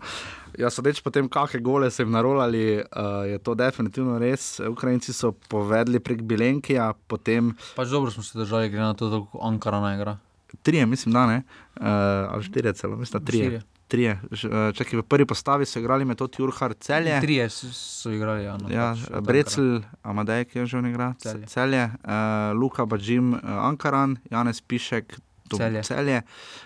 ja, 0.59 0.67
sodeč 0.67 0.99
po 0.99 1.11
tem, 1.11 1.29
kakšne 1.29 1.61
gole 1.61 1.91
so 1.91 2.03
jim 2.03 2.11
narolali, 2.11 2.79
uh, 2.81 3.23
je 3.25 3.39
to 3.39 3.55
definitivno 3.55 4.19
res. 4.19 4.61
Ukrajinci 4.61 5.13
so 5.13 5.33
povedali 5.33 6.01
prek 6.01 6.23
Bilenkija, 6.23 6.93
potem 7.07 7.55
Pač 7.75 7.89
dobro 7.89 8.11
smo 8.11 8.23
se 8.23 8.35
držali, 8.35 8.69
glede 8.69 8.83
na 8.85 8.95
to, 8.95 9.09
da 9.09 9.19
Ankara 9.41 9.81
ne 9.81 9.95
igra. 9.95 10.17
trije, 10.63 10.87
mislim, 10.87 11.13
da 11.13 11.27
ne, 11.27 11.43
uh, 11.77 11.87
ali 12.29 12.43
štirje 12.43 12.73
celo, 12.75 12.97
mislim, 12.97 13.15
da 13.15 13.27
trije. 13.27 13.45
Štirje. 13.45 13.63
Trije. 13.87 14.21
Ž- 14.33 14.49
eh, 14.49 14.73
Čakaj, 14.73 14.97
v 14.97 15.03
prvi 15.05 15.27
postavi 15.27 15.67
so 15.67 15.79
igrali 15.79 16.05
Metod 16.05 16.35
Jurhar 16.35 16.73
celje. 16.75 17.21
Trije 17.21 17.51
so 17.51 18.11
igrali. 18.11 18.45
Ja, 18.45 18.57
no, 18.57 18.67
Ja, 18.67 18.91
pač 18.93 19.11
od 19.11 19.25
Brecel, 19.25 19.69
Amadej, 20.03 20.45
ki 20.47 20.59
je 20.59 20.67
že 20.67 20.79
igra, 20.81 21.15
Celje. 21.15 21.47
celje, 21.47 21.47
celje 21.47 21.85
uh, 21.85 22.11
Luka 22.55 22.85
Bađim, 22.85 23.35
uh, 23.35 23.41
Ankaran, 23.45 24.17
Janez 24.31 24.61
Pišek, 24.61 25.21
Celje. 25.53 25.83
celje 25.83 26.23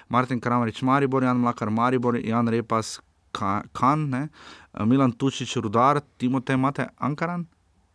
Martin 0.09 0.41
Kramarič, 0.41 0.83
Maribor, 0.83 1.23
Jan 1.25 1.37
Mlakar, 1.39 1.71
Maribor, 1.71 2.17
Jan 2.17 2.49
Repas, 2.49 3.01
Ka- 3.33 3.63
Kan, 3.73 4.09
ne? 4.11 4.29
uh, 4.75 4.87
Milan 4.87 5.13
Tučič, 5.13 5.57
Rudar, 5.57 6.01
Timotej, 6.19 6.55
imate 6.55 6.87
Ankaran? 6.99 7.47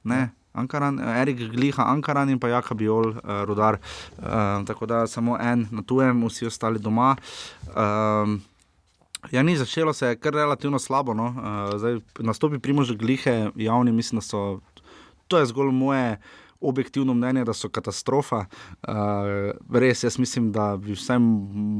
Ne. 0.03 0.29
Ankaran, 0.53 0.99
eh, 0.99 1.21
Erik 1.21 1.37
Gliha, 1.51 1.83
Ankaran 1.83 2.29
in 2.29 2.39
pa 2.39 2.47
Jaka 2.47 2.75
Biol, 2.75 3.07
uh, 3.07 3.43
Rudar. 3.45 3.79
Uh, 4.19 4.65
tako 4.65 4.85
da 4.85 5.07
samo 5.07 5.37
en 5.41 5.67
na 5.71 5.81
tujem, 5.81 6.23
vsi 6.27 6.45
ostali 6.45 6.79
doma. 6.79 7.15
Um, 7.75 8.41
Ja, 9.31 9.43
ni 9.43 9.55
začelo 9.57 9.93
se 9.93 10.07
je 10.07 10.15
kar 10.15 10.33
relativno 10.33 10.79
slabo. 10.79 11.13
No. 11.13 11.25
Uh, 11.25 11.79
zdaj, 11.79 11.99
nastopi 12.19 12.59
primože 12.59 12.95
glihe, 12.95 13.51
javni, 13.55 13.91
mislim, 13.91 14.17
da 14.17 14.21
so. 14.21 14.59
To 15.27 15.37
je 15.39 15.45
zgolj 15.45 15.71
moje 15.71 16.17
objektivno 16.63 17.13
mnenje, 17.13 17.43
da 17.43 17.53
so 17.53 17.69
katastrofa. 17.69 18.45
Uh, 18.87 19.77
res, 19.79 20.03
jaz 20.03 20.19
mislim, 20.19 20.51
da 20.51 20.77
bi 20.77 20.93
vsem 20.93 21.23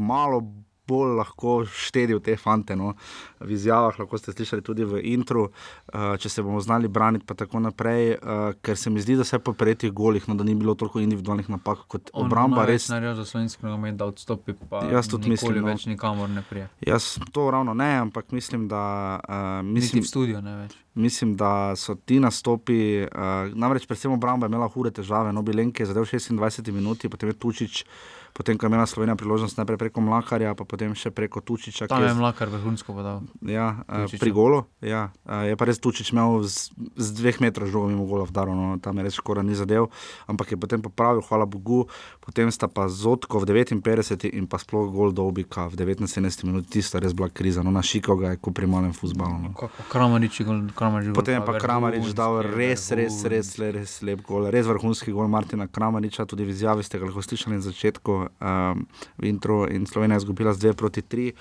malo 0.08 0.42
bolj 0.88 1.16
lahko 1.18 1.64
štedil 1.66 2.20
te 2.24 2.36
fante. 2.38 2.76
No. 2.76 2.94
V 3.40 3.56
izjavah 3.56 3.98
lahko 4.00 4.18
ste 4.18 4.34
slišali 4.36 4.64
tudi 4.64 4.86
v 4.88 5.02
intru, 5.14 5.48
uh, 5.50 6.16
če 6.20 6.30
se 6.30 6.44
bomo 6.44 6.62
znali 6.64 6.88
braniti, 6.88 7.26
pa 7.28 7.36
tako 7.38 7.62
naprej, 7.64 8.16
uh, 8.18 8.56
ker 8.64 8.78
se 8.80 8.90
mi 8.90 9.04
zdi, 9.04 9.18
da 9.20 9.28
se 9.28 9.40
po 9.40 9.54
prejetih 9.54 9.92
golih, 9.92 10.28
no, 10.28 10.36
da 10.36 10.44
ni 10.44 10.56
bilo 10.56 10.76
toliko 10.76 11.02
individualnih 11.04 11.50
napak 11.50 11.86
kot 11.88 12.12
On 12.14 12.28
obramba. 12.28 12.66
Res, 12.68 12.90
naredil 12.92 13.16
za 13.20 13.26
slovenski 13.26 13.66
nogomet, 13.66 13.98
da 14.00 14.08
odstopi, 14.12 14.56
pa 14.70 14.86
Jaz 14.92 15.10
tudi 15.12 15.32
mislim, 15.32 15.62
no. 15.62 15.68
več 15.72 15.88
nikamor 15.90 16.30
ne 16.30 16.44
prije. 16.50 16.70
jaz 16.88 17.18
to 17.32 17.50
ravno 17.52 17.74
ne, 17.74 17.92
ampak 18.08 18.32
mislim, 18.32 18.68
da. 18.68 19.20
Uh, 19.28 19.66
Niti 19.66 19.80
mislim, 19.80 20.04
v 20.04 20.08
studio 20.08 20.42
ne 20.42 20.56
več. 20.64 20.78
Mislim, 20.94 21.36
da 21.36 21.74
so 21.80 21.96
ti 21.96 22.20
nastopi, 22.22 23.08
uh, 23.08 23.54
namreč 23.58 23.88
predvsem 23.90 24.14
obramba 24.14 24.46
je 24.46 24.54
imela 24.54 24.68
hude 24.70 24.92
težave. 24.94 25.34
No, 25.34 25.42
Bilenke 25.42 25.84
je 25.84 25.90
zadev 25.90 26.06
26 26.06 26.70
minut, 26.72 27.02
potem 27.10 27.32
je 27.32 27.40
Tučič, 27.40 27.86
potem 28.34 28.58
ko 28.58 28.66
je 28.66 28.70
imela 28.70 28.86
Slovenija 28.86 29.16
priložnost 29.16 29.58
najprej 29.58 29.78
preko 29.78 30.02
Mlakarja, 30.02 30.56
pa 30.58 30.66
potem 30.66 30.96
še 30.98 31.14
preko 31.14 31.42
Tučiča. 31.42 31.86
Tam 31.88 32.02
je 32.02 32.14
mlakar 32.18 32.50
vrhunsko 32.50 32.94
podal. 32.98 33.22
Ja, 33.46 33.86
uh, 33.86 34.10
Tučiča. 34.10 34.22
pri 34.26 34.32
golu. 34.34 34.64
Ja, 34.82 35.14
uh, 35.30 35.46
je 35.46 35.54
pa 35.54 35.70
res 35.70 35.78
Tučič 35.78 36.10
imel 36.12 36.42
z, 36.50 36.74
z 36.98 37.08
dveh 37.14 37.38
metrov 37.46 37.70
žogo 37.70 37.94
mimo 37.94 38.10
gola 38.10 38.26
vdaro, 38.26 38.58
no, 38.58 38.82
tam 38.82 38.98
je 38.98 39.06
res 39.06 39.20
skoraj 39.22 39.46
ni 39.46 39.54
zadev, 39.54 39.94
ampak 40.26 40.52
je 40.52 40.58
potem 40.58 40.82
popravil, 40.82 41.22
hvala 41.22 41.46
Bogu. 41.46 41.86
Potem 42.26 42.50
sta 42.50 42.66
pa 42.66 42.90
Zotko 42.90 43.38
v 43.44 43.62
59 43.62 44.34
in 44.34 44.50
pa 44.50 44.58
sploh 44.58 44.90
gol 44.90 45.14
Dobika 45.14 45.70
v 45.70 45.78
79 45.78 46.50
minut, 46.50 46.66
tista 46.66 46.98
res 46.98 47.14
bila 47.14 47.30
kriza. 47.30 47.62
No, 47.62 47.70
na 47.70 47.86
Šiko 47.86 48.18
ga 48.18 48.34
je 48.34 48.42
kot 48.42 48.58
pri 48.58 48.66
malem 48.66 48.98
futbalu. 48.98 49.54
No. 49.54 49.70
Kramarič 49.94 50.42
je 50.42 50.46
Kramarič 50.74 51.14
Potem 51.14 51.38
je 51.38 51.46
pa 51.46 51.62
Kramarič 51.62 52.18
dal 52.18 52.42
res, 52.42 52.90
res, 52.90 53.22
res, 53.30 53.54
res, 53.62 53.78
res 53.78 53.92
lep 54.02 54.26
gol, 54.26 54.50
res 54.50 54.66
vrhunski 54.66 55.14
gol 55.14 55.30
Martina 55.30 55.70
Kramariča, 55.70 56.26
tudi 56.26 56.48
v 56.48 56.56
izjavi 56.56 56.82
ste 56.82 56.98
ga 56.98 57.06
lahko 57.06 57.22
slišali 57.22 57.60
na 57.60 57.64
začetku 57.64 58.23
um, 58.30 58.86
v 59.18 59.26
intro 59.26 59.68
in 59.68 59.86
Slovenija 59.86 60.16
je 60.16 60.24
izgubila 60.24 60.54
z 60.54 60.68
2 60.68 60.74
proti 60.74 61.02
3. 61.02 61.32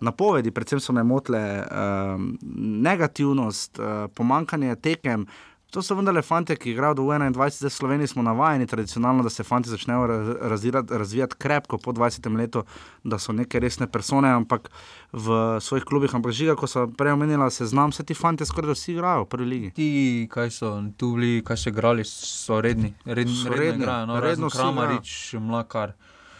Napovedi, 0.00 0.50
predvsem 0.50 0.80
so 0.80 0.92
me 0.92 1.02
motile 1.02 1.42
um, 1.62 2.38
negativnost, 2.82 3.78
uh, 3.78 4.10
pomankanje 4.14 4.76
tekem. 4.76 5.26
To 5.70 5.82
so 5.82 5.94
vendarle 5.94 6.22
fanti, 6.22 6.56
ki 6.56 6.72
igrajo 6.72 6.94
do 6.94 7.02
21, 7.02 7.30
zdaj 7.54 7.70
v 7.70 7.72
Sloveniji 7.72 8.06
smo 8.10 8.22
navajeni 8.22 8.66
tradicionalno, 8.66 9.22
da 9.22 9.30
se 9.30 9.44
fanti 9.46 9.70
začnejo 9.70 10.06
raz- 10.06 10.88
razvijati, 10.90 11.34
krepko 11.38 11.78
po 11.78 11.92
20 11.92 12.36
letu, 12.36 12.64
da 13.04 13.18
so 13.18 13.32
neke 13.32 13.60
resne 13.60 13.86
persone, 13.86 14.28
ampak 14.28 14.70
v 15.12 15.60
svojih 15.60 15.84
klubih. 15.84 16.14
Ampak 16.14 16.32
žiga, 16.32 16.56
ko 16.56 16.66
so 16.66 16.88
prej 16.88 17.12
omenila, 17.12 17.50
se 17.50 17.66
znam, 17.66 17.90
vse 17.90 18.02
ti 18.02 18.14
fanti 18.14 18.46
skoraj 18.46 18.66
da 18.66 18.72
vsi 18.72 18.92
igrajo 18.92 19.22
v 19.22 19.28
prvi 19.28 19.46
ligi. 19.46 19.70
Ti, 19.70 20.26
kaj 20.30 20.50
so 20.50 20.74
tu 20.96 21.14
bili, 21.14 21.38
kaj 21.44 21.56
so 21.56 21.70
igrali, 21.70 22.04
so 22.04 22.60
redni. 22.60 22.94
Redni, 23.04 23.36
So 23.36 23.48
redno 23.48 23.62
redni, 23.62 23.82
igrajo, 23.84 24.06
no, 24.06 24.14
redno 24.14 24.28
redno 24.28 24.46
vsi 24.46 24.56
Kramarič, 24.56 25.34
Mlakar. 25.38 25.92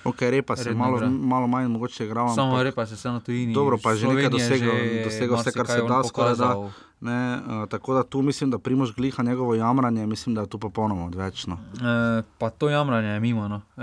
Ok, 0.04 0.20
repa 0.20 0.56
se 0.56 0.64
Redno 0.64 0.84
malo, 0.84 0.96
igra. 0.96 1.08
malo 1.08 1.46
manj 1.46 1.66
mogoče 1.66 2.04
igral. 2.04 2.34
Samo 2.34 2.52
ampak- 2.52 2.62
repa 2.62 2.86
se 2.86 2.94
vse 2.94 3.08
na 3.08 3.20
tujini. 3.20 3.54
Dobro, 3.54 3.78
pa 3.82 3.90
je 3.90 3.96
že 3.96 4.08
nekaj 4.08 4.30
dosegel, 4.30 4.72
dosegel 5.04 5.36
vse, 5.36 5.52
kar 5.52 5.66
se 5.66 5.82
da, 5.88 6.04
skoraj 6.04 6.34
da. 6.34 6.70
Ne, 7.00 7.36
uh, 7.36 7.68
tako 7.68 7.94
da 7.94 8.02
tu 8.02 8.22
mislim, 8.22 8.50
da 8.50 8.58
Primož 8.58 8.92
gliha 8.92 9.22
njegovo 9.22 9.54
jamranje, 9.54 10.06
mislim, 10.06 10.34
da 10.34 10.40
je 10.40 10.46
tu 10.46 10.58
popolnoma 10.58 11.06
odvečno. 11.06 11.58
E, 11.74 12.22
pa 12.38 12.50
to 12.50 12.68
jamranje 12.68 13.08
je 13.08 13.20
mimo. 13.20 13.48
No. 13.48 13.60
E, 13.76 13.82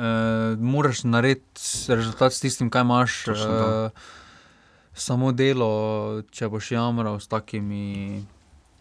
moraš 0.59 1.03
narediti 1.03 1.61
rezultat 1.87 2.33
s 2.33 2.39
tistim, 2.39 2.69
kaj 2.69 2.81
imaš. 2.81 3.23
Točno 3.23 3.45
to. 3.45 3.85
E, 3.85 3.89
samo 4.93 5.31
delo, 5.31 6.21
če 6.31 6.49
boš 6.49 6.71
jamral 6.71 7.19
s 7.19 7.27
takimi. 7.27 8.25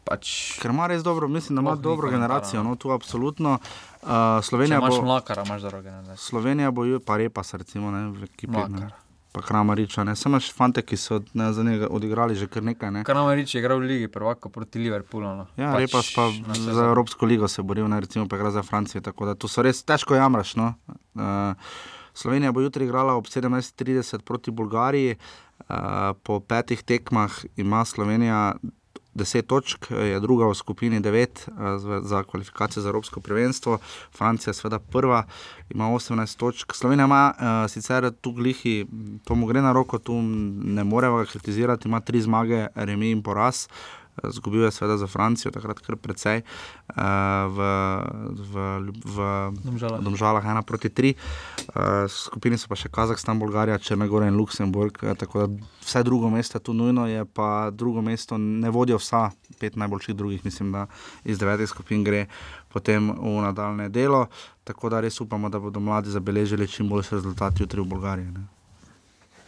Pač, 0.07 0.59
Ker 0.63 0.71
ima 0.71 0.87
res 0.87 1.03
dobro, 1.03 1.29
mislim, 1.29 1.57
da 1.57 1.61
ima 1.61 1.75
dobro 1.75 2.11
generacijo, 2.11 2.63
no. 2.63 2.71
no 2.71 2.77
tu 2.77 2.91
absolutno. 2.91 3.59
Uh, 4.07 4.45
Slovenija 4.45 4.79
imaš 4.79 4.95
bo, 4.97 5.03
mlakara, 5.03 5.43
imaš 5.47 5.63
dobro 5.63 5.83
generacijo. 5.83 6.17
Slovenija 6.17 6.71
bo, 6.71 6.83
pa 7.07 7.17
repa 7.17 7.43
se 7.43 7.59
recimo, 7.59 7.91
ne, 7.91 8.11
v 8.11 8.25
ekipi. 8.25 8.53
Ne, 8.53 8.69
Mlakar. 8.69 8.93
pa 9.33 9.43
Kramariča, 9.43 10.05
ne, 10.05 10.15
samo 10.17 10.39
še 10.41 10.53
fante, 10.57 10.81
ki 10.81 10.97
so 10.97 11.19
ne, 11.37 11.51
za 11.53 11.65
njega 11.65 11.91
odigrali 11.93 12.39
že 12.39 12.47
kar 12.49 12.65
nekaj. 12.65 12.93
Ne. 12.95 13.03
Kramarič 13.05 13.55
je 13.55 13.61
igral 13.61 13.83
v 13.83 13.91
Ligi 13.91 14.09
prvaka 14.09 14.49
proti 14.49 14.81
Liverpoolu. 14.81 15.33
No. 15.43 15.45
Ja, 15.61 15.75
pač 15.75 15.85
repa 15.85 16.01
pa 16.15 16.31
za. 16.57 16.87
Evropsko 16.87 17.27
ligo 17.27 17.49
se 17.49 17.63
boril, 17.63 17.89
ne, 17.91 18.01
recimo 18.01 18.25
pa 18.31 18.39
igra 18.41 18.55
za 18.55 18.63
Francijo, 18.63 19.03
tako 19.05 19.29
da 19.29 19.35
tu 19.35 19.51
so 19.51 19.67
res 19.67 19.83
težko 19.85 20.17
jamraš. 20.17 20.55
No. 20.57 20.73
Uh, 21.13 21.53
Slovenija 22.17 22.53
bo 22.53 22.65
jutri 22.65 22.89
igrala 22.89 23.19
ob 23.19 23.29
17:30 23.29 24.25
proti 24.25 24.51
Bolgariji. 24.51 25.19
Uh, 25.69 26.17
po 26.23 26.41
petih 26.41 26.81
tekmah 26.83 27.33
ima 27.57 27.85
Slovenija 27.85 28.55
10 29.17 29.43
točk, 29.43 29.91
je 29.91 30.21
druga 30.21 30.47
v 30.47 30.55
skupini 30.55 31.01
9 31.01 31.49
uh, 31.49 32.03
za- 32.05 32.23
kvalifikacije 32.23 32.83
za 32.83 32.89
Evropsko 32.89 33.21
prvenstvo, 33.21 33.79
Francija 34.17 34.51
je 34.51 34.55
seveda 34.55 34.79
prva, 34.79 35.25
ima 35.71 35.85
18 35.85 36.37
točk. 36.37 36.75
Slovenija 36.75 37.05
ima 37.05 37.33
uh, 37.35 37.71
sicer 37.71 38.11
tu 38.21 38.33
glihi, 38.33 38.87
to 39.25 39.35
mu 39.35 39.47
gre 39.47 39.63
na 39.63 39.73
roko, 39.73 39.99
tu 39.99 40.23
ne 40.23 40.85
moremo 40.85 41.25
kritizirati, 41.25 41.89
ima 41.89 42.01
tri 42.01 42.21
zmage, 42.21 42.67
remi 42.75 43.11
in 43.11 43.23
poraz. 43.23 43.67
Zgubil 44.25 44.65
je 44.65 44.71
seveda 44.71 44.97
za 44.97 45.07
Francijo, 45.07 45.53
takrat 45.53 45.81
kar 45.85 45.97
precej, 45.97 46.43
uh, 46.43 47.53
v, 47.53 47.59
v, 48.33 48.55
v 49.05 49.17
Domžalah. 49.65 50.01
Domžalah 50.01 50.45
1 50.45 50.63
proti 50.63 50.89
3. 50.89 51.13
Uh, 51.13 52.09
skupini 52.09 52.57
so 52.57 52.71
pa 52.71 52.79
še 52.79 52.89
Kazahstan, 52.89 53.39
Bolgarija, 53.39 53.79
Črnagora 53.79 54.31
in 54.31 54.39
Luksemburg, 54.41 54.99
eh, 55.05 55.15
tako 55.15 55.45
da 55.45 55.49
vse 55.85 56.03
drugo 56.03 56.31
mesto 56.31 56.59
je 56.59 56.65
tu 56.65 56.73
nujno, 56.73 57.07
je 57.07 57.25
pa 57.25 57.71
drugo 57.71 58.03
mesto 58.03 58.39
ne 58.39 58.71
vodijo 58.71 58.99
vsa 58.99 59.31
pet 59.61 59.77
najboljših 59.77 60.17
drugih, 60.17 60.45
mislim, 60.45 60.73
da 60.73 60.87
iz 61.25 61.39
devetih 61.39 61.69
skupin 61.69 62.05
gre 62.05 62.27
potem 62.73 63.13
v 63.13 63.41
nadaljne 63.45 63.89
delo. 63.89 64.27
Tako 64.67 64.91
da 64.91 65.01
res 65.01 65.21
upamo, 65.21 65.49
da 65.49 65.61
bodo 65.63 65.81
mladi 65.81 66.11
zabeležili 66.11 66.69
čim 66.69 66.89
boljši 66.89 67.15
rezultat 67.15 67.61
jutri 67.61 67.81
v 67.81 67.87
Bolgariji. 67.87 68.33
Ne. 68.35 68.56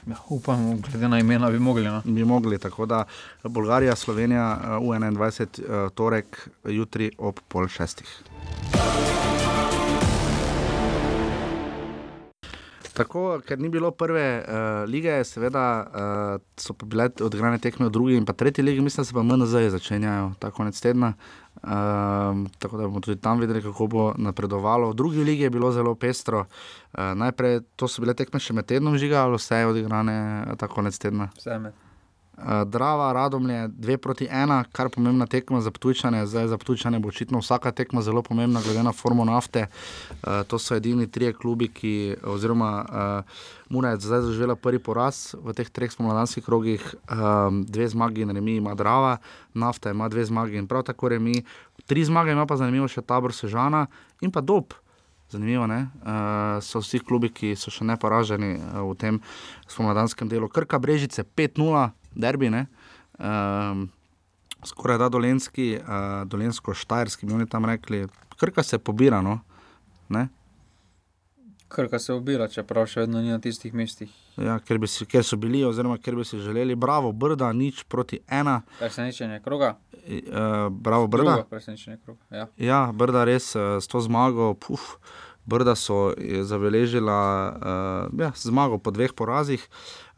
Ja, 0.08 0.16
upam, 0.28 0.80
glede 0.80 1.08
na 1.08 1.18
imena 1.18 1.50
bi 1.50 1.58
mogli. 1.58 1.84
No. 1.84 2.02
Bi 2.04 2.24
mogli, 2.24 2.58
tako 2.58 2.86
da 2.86 3.04
Bolgarija, 3.44 3.96
Slovenija, 3.96 4.60
eh, 4.62 4.66
U21, 4.68 5.42
eh, 5.42 5.90
torek, 5.94 6.48
jutri 6.64 7.10
ob 7.18 7.40
pol 7.48 7.68
šestih. 7.68 8.22
Tako, 12.98 13.24
ker 13.46 13.60
ni 13.62 13.70
bilo 13.70 13.90
prve 13.94 14.24
uh, 14.42 14.82
lige, 14.90 15.20
seveda 15.24 15.64
uh, 15.86 16.42
so 16.58 16.74
bile 16.82 17.08
odigrane 17.24 17.60
tekme 17.62 17.86
v 17.86 17.94
drugi 17.94 18.18
in 18.18 18.26
pa 18.26 18.34
tretji 18.34 18.64
ligi, 18.64 18.82
mislim, 18.84 19.02
da 19.02 19.08
se 19.08 19.14
pa 19.14 19.22
MNZ 19.22 19.70
začenjajo 19.76 20.32
ta 20.42 20.50
konec 20.50 20.80
tedna. 20.80 21.14
Um, 21.62 22.46
tako 22.58 22.76
da 22.76 22.86
bomo 22.86 23.00
tudi 23.00 23.20
tam 23.20 23.40
videli, 23.40 23.62
kako 23.62 23.86
bo 23.86 24.12
napredovalo. 24.18 24.90
V 24.90 24.94
drugi 24.94 25.24
ligi 25.24 25.42
je 25.42 25.50
bilo 25.50 25.72
zelo 25.72 25.94
pestro. 25.94 26.44
Uh, 26.92 27.14
najprej 27.14 27.60
to 27.76 27.88
so 27.88 28.02
bile 28.02 28.14
tekme 28.14 28.40
še 28.42 28.54
med 28.54 28.66
tednom 28.66 28.98
žiga, 28.98 29.24
ali 29.26 29.38
vse 29.38 29.62
je 29.62 29.74
odigrane 29.74 30.16
ta 30.58 30.68
konec 30.70 30.98
tedna. 30.98 31.30
Vse 31.38 31.58
med. 31.58 31.87
Uh, 32.38 32.62
Drava, 32.70 33.12
Radomlje, 33.12 33.68
dve 33.68 33.96
proti 33.98 34.28
ena, 34.30 34.64
kar 34.72 34.88
pomembna 34.94 35.26
tekma 35.26 35.60
za 35.60 35.70
Ptujčane. 35.70 36.26
Zdaj 36.26 36.48
za 36.48 36.58
Ptujčane 36.58 37.00
bo 37.02 37.08
očitno 37.08 37.38
vsaka 37.42 37.72
tekma 37.72 38.02
zelo 38.02 38.22
pomembna, 38.22 38.62
glede 38.62 38.82
na 38.82 38.92
formo 38.92 39.24
nafte. 39.24 39.66
Uh, 39.66 40.46
to 40.46 40.58
so 40.58 40.76
edini 40.76 41.10
trije 41.10 41.32
klubi, 41.32 41.68
ki, 41.68 42.16
oziroma 42.22 42.70
uh, 42.88 43.40
Mura 43.68 43.90
je 43.90 44.00
zdaj 44.00 44.20
zaživela 44.20 44.56
prvi 44.56 44.78
poraz 44.78 45.34
v 45.34 45.52
teh 45.52 45.68
treh 45.68 45.92
spomladanskih 45.92 46.44
krogih, 46.44 46.80
um, 47.10 47.64
dve 47.68 47.88
zmagi 47.88 48.22
in 48.22 48.30
remi 48.30 48.56
ima 48.56 48.74
Drava, 48.74 49.18
nafta 49.54 49.90
ima 49.90 50.08
dve 50.08 50.24
zmagi 50.24 50.56
in 50.56 50.66
prav 50.66 50.82
tako 50.82 51.08
remi. 51.08 51.44
tri 51.86 52.04
zmage 52.04 52.32
ima 52.32 52.46
pa 52.46 52.56
zanimivo 52.56 52.88
še 52.88 53.02
tabor 53.02 53.32
Sežana 53.32 53.86
in 54.20 54.30
pa 54.30 54.40
Dob. 54.40 54.72
Zanimivo 55.30 55.64
je, 55.64 55.82
uh, 55.82 56.62
so 56.64 56.80
vsi 56.80 56.98
klubi, 56.98 57.28
ki 57.28 57.52
so 57.56 57.70
še 57.70 57.84
ne 57.84 57.96
poraženi 58.00 58.56
uh, 58.56 58.80
v 58.88 58.94
tem 58.96 59.20
spomladanskem 59.68 60.28
delu. 60.28 60.48
Krka 60.48 60.78
Brežice 60.78 61.24
5-0, 61.24 61.90
derbi, 62.18 62.50
um, 62.50 63.86
skoraj 64.66 64.98
da 64.98 65.08
dolenski, 65.08 65.76
uh, 65.80 66.26
dolensko-štajerski, 66.28 67.26
bi 67.26 67.38
oni 67.38 67.46
tam 67.48 67.64
rekli. 67.64 68.06
Krka 68.38 68.62
se 68.62 68.78
pobira, 68.78 69.22
no? 69.22 69.40
ne? 70.08 70.28
Krka 71.68 71.98
se 71.98 72.14
obira, 72.14 72.48
čeprav 72.48 72.86
še 72.88 73.04
vedno 73.04 73.20
ni 73.20 73.28
na 73.28 73.38
tistih 73.44 73.74
mestih. 73.76 74.12
Ja, 74.40 74.56
ker, 74.64 74.78
si, 74.88 75.04
ker 75.04 75.24
so 75.26 75.36
bili, 75.36 75.60
oziroma 75.68 75.98
ker 76.00 76.16
bi 76.16 76.24
si 76.24 76.40
želeli, 76.40 76.76
bravo, 76.78 77.10
brda, 77.12 77.50
nič 77.52 77.82
proti 77.84 78.22
ena. 78.24 78.62
Presenečenje 78.78 79.42
kroga. 79.44 79.74
Uh, 79.92 80.70
bravo, 80.72 81.06
brda. 81.06 81.34
Drugo 81.36 81.48
presenečenje 81.50 81.98
kroga. 82.04 82.24
Ja. 82.30 82.46
ja, 82.56 82.80
brda 82.92 83.26
res 83.28 83.50
uh, 83.56 83.76
s 83.82 83.90
to 83.90 84.00
zmago. 84.00 84.54
Puf. 84.54 84.96
Brda 85.48 85.72
so 85.78 86.12
zabeležila 86.44 87.20
uh, 87.48 88.20
ja, 88.20 88.32
zmago 88.36 88.76
po 88.76 88.92
dveh 88.92 89.14
porazih. 89.16 89.64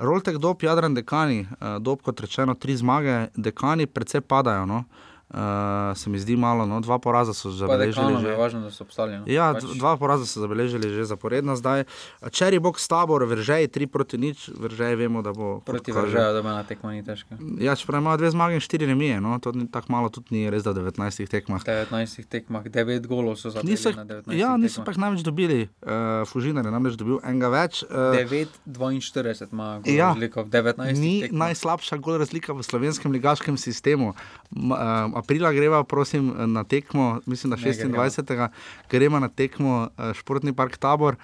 Roltek 0.03 0.41
dob, 0.43 0.63
Jadran, 0.67 0.97
dekani, 0.99 1.45
uh, 1.47 1.79
dob 1.79 2.03
kot 2.03 2.19
rečeno, 2.21 2.59
tri 2.59 2.75
zmage, 2.75 3.29
dekani 3.39 3.87
predvsej 3.87 4.27
padajo. 4.27 4.67
No? 4.67 4.83
Uh, 4.83 5.10
Uh, 5.31 5.97
se 5.97 6.11
mi 6.11 6.19
zdi 6.19 6.37
malo, 6.37 6.67
no, 6.67 6.81
dva 6.81 6.99
poraza 6.99 7.31
so 7.35 7.53
zabeležili. 7.55 8.19
Že... 8.19 8.29
Je 8.29 8.37
važno, 8.37 8.71
so 8.75 8.83
obstali. 8.83 9.15
No. 9.15 9.25
Ja, 9.31 9.53
pač... 9.55 9.63
dva 9.79 9.95
poraza 9.95 10.27
so 10.27 10.43
zabeležili 10.43 10.91
že 10.91 11.05
zaporedno 11.07 11.55
zdaj. 11.55 11.87
Čeri 12.35 12.59
bog 12.59 12.81
s 12.83 12.91
tabor, 12.91 13.23
vržej, 13.31 13.71
tri 13.71 13.87
proti 13.87 14.19
nič, 14.19 14.51
vržej 14.51 14.99
vemo, 14.99 15.23
da 15.23 15.31
bo. 15.31 15.63
Proti 15.63 15.95
vržeju, 15.95 16.35
da 16.35 16.43
bo 16.43 16.51
na 16.51 16.67
tekmo 16.67 16.91
ni 16.91 17.07
težko. 17.07 17.39
Ja, 17.63 17.79
čeprav 17.79 18.03
ima 18.03 18.17
dve 18.19 18.31
zmage 18.35 18.59
in 18.59 18.65
štiri 18.65 18.91
remije, 18.91 19.21
no, 19.23 19.39
to 19.39 19.55
ni 19.55 19.71
tako 19.71 19.93
malo, 19.95 20.11
tudi 20.11 20.35
ni 20.35 20.51
res, 20.51 20.67
da 20.67 20.75
19 20.75 20.99
tekmah. 21.31 21.63
19 21.63 22.27
tekmah, 22.27 22.67
9 22.67 23.07
golov 23.07 23.39
so 23.39 23.55
zabili. 23.55 23.79
Niso, 23.79 23.95
ja, 24.35 24.57
niso 24.59 24.83
pa 24.83 24.91
jih 24.91 24.99
največ 24.99 25.23
dobili, 25.23 25.71
uh, 25.87 26.27
Fužinar 26.27 26.67
je 26.67 26.75
namreč 26.75 26.99
dobil 26.99 27.23
enega 27.23 27.53
več. 27.55 27.85
Uh, 27.87 28.19
9-42 28.19 29.47
ima 29.55 29.79
gol 29.79 29.95
ja, 29.95 30.11
razliko 30.11 30.43
v 30.43 30.51
19. 30.59 30.99
Ni 30.99 31.15
tekmah. 31.23 31.47
najslabša 31.47 32.03
gol 32.03 32.19
razlika 32.19 32.51
v 32.51 32.67
slovenskem 32.67 33.15
ligaškem 33.15 33.55
sistemu. 33.55 34.11
Uh, 34.51 35.20
aprila 35.21 35.53
greva, 35.53 35.85
prosim, 35.85 36.33
na 36.53 36.65
tekmo, 36.65 37.21
mislim, 37.27 37.55
da 37.55 37.57
26. 37.57 38.49
gremo 38.91 39.21
na 39.21 39.29
tekmo 39.29 39.89
uh, 39.89 40.13
Športni 40.17 40.55
park 40.57 40.79
Tabor, 40.81 41.17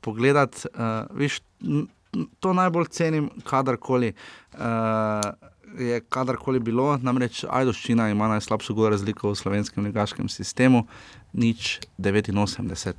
pogledati. 0.00 0.68
Uh, 0.74 1.18
viš, 1.18 1.40
to 2.40 2.52
najbolj 2.52 2.86
cenim, 2.90 3.30
kadarkoli. 3.44 4.14
Uh, 4.54 4.60
Je 5.74 5.96
kadarkoli 6.06 6.60
bilo, 6.62 6.92
namreč 7.02 7.40
Ajdoščina 7.50 8.04
ima 8.12 8.28
najslabšo 8.30 8.90
razliko 8.92 9.32
v 9.32 9.34
slovenskem 9.34 9.82
negaškem 9.82 10.28
sistemu, 10.30 10.84
nič 11.32 11.80
89. 11.98 12.94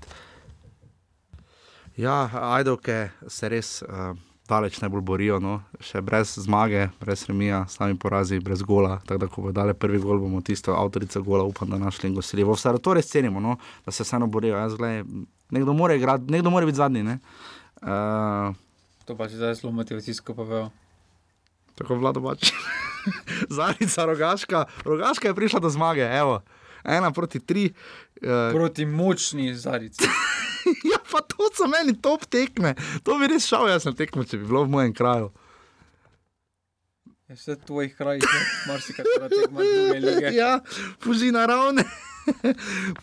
Ja, 1.96 2.28
Ajdovke 2.34 3.10
se 3.28 3.50
res. 3.50 3.80
Uh, 3.82 4.18
daleč 4.50 4.78
najbolj 4.82 5.02
borijo, 5.02 5.40
no? 5.42 5.56
še 5.82 6.02
brez 6.06 6.36
zmage, 6.42 6.88
brez 7.02 7.26
remija, 7.30 7.64
sami 7.70 7.98
porazi, 7.98 8.40
brez 8.40 8.62
gola. 8.62 9.00
Tako 9.06 9.20
da, 9.22 9.30
ko 9.32 9.46
bo 9.48 9.54
dale 9.56 9.74
prvi 9.74 10.00
gol, 10.02 10.20
bomo 10.22 10.42
tisto 10.46 10.76
avtorico 10.78 11.22
gola, 11.26 11.44
upam, 11.44 11.70
da 11.74 11.80
našli 11.82 12.10
in 12.10 12.16
gostili. 12.16 12.46
Vse 12.46 12.76
to 12.82 12.94
res 12.94 13.10
cenimo, 13.10 13.42
no? 13.42 13.58
da 13.86 13.92
se 13.92 14.06
vseeno 14.06 14.28
borijo. 14.28 14.58
Jaz, 14.58 14.78
gledaj, 14.78 15.04
nekdo, 15.56 15.74
mora 15.74 15.98
igrat, 15.98 16.30
nekdo 16.30 16.54
mora 16.54 16.70
biti 16.70 16.82
zadnji. 16.82 17.18
Uh, 17.82 18.54
to 19.06 19.18
pa 19.18 19.30
si 19.30 19.38
zdaj 19.38 19.58
zelo 19.62 19.74
motivacijsko 19.74 20.34
povedal. 20.34 20.70
Tako 21.76 22.00
vlado 22.00 22.22
pač. 22.24 22.54
Zarica, 23.58 24.06
rogaška. 24.06 24.66
rogaška 24.86 25.28
je 25.28 25.38
prišla 25.38 25.60
do 25.60 25.70
zmage, 25.70 26.06
evo. 26.06 26.42
ena 26.86 27.12
proti 27.12 27.40
tri. 27.40 27.74
Uh, 28.22 28.54
proti 28.54 28.86
močni 28.86 29.56
zarici. 29.56 30.08
ja, 30.92 31.00
pa 31.12 31.20
to 31.22 31.50
so 31.54 31.68
meni 31.68 31.96
top 32.02 32.26
tekme. 32.26 32.76
To 33.04 33.20
bi 33.20 33.28
res 33.28 33.48
šel, 33.48 33.68
jaz 33.70 33.88
na 33.90 33.92
tekmo, 33.98 34.24
če 34.24 34.40
bi 34.40 34.48
bilo 34.48 34.64
v 34.64 34.72
mojem 34.78 34.94
kraju. 34.96 35.34
Je 37.28 37.36
vse 37.36 37.56
tvojih 37.66 37.96
krajih, 37.98 38.24
marsikaj 38.70 39.06
tekmo, 39.34 39.60
druge 39.60 40.00
lige. 40.00 40.32
ja, 40.42 40.60
puži 41.04 41.32
naravne. 41.36 41.84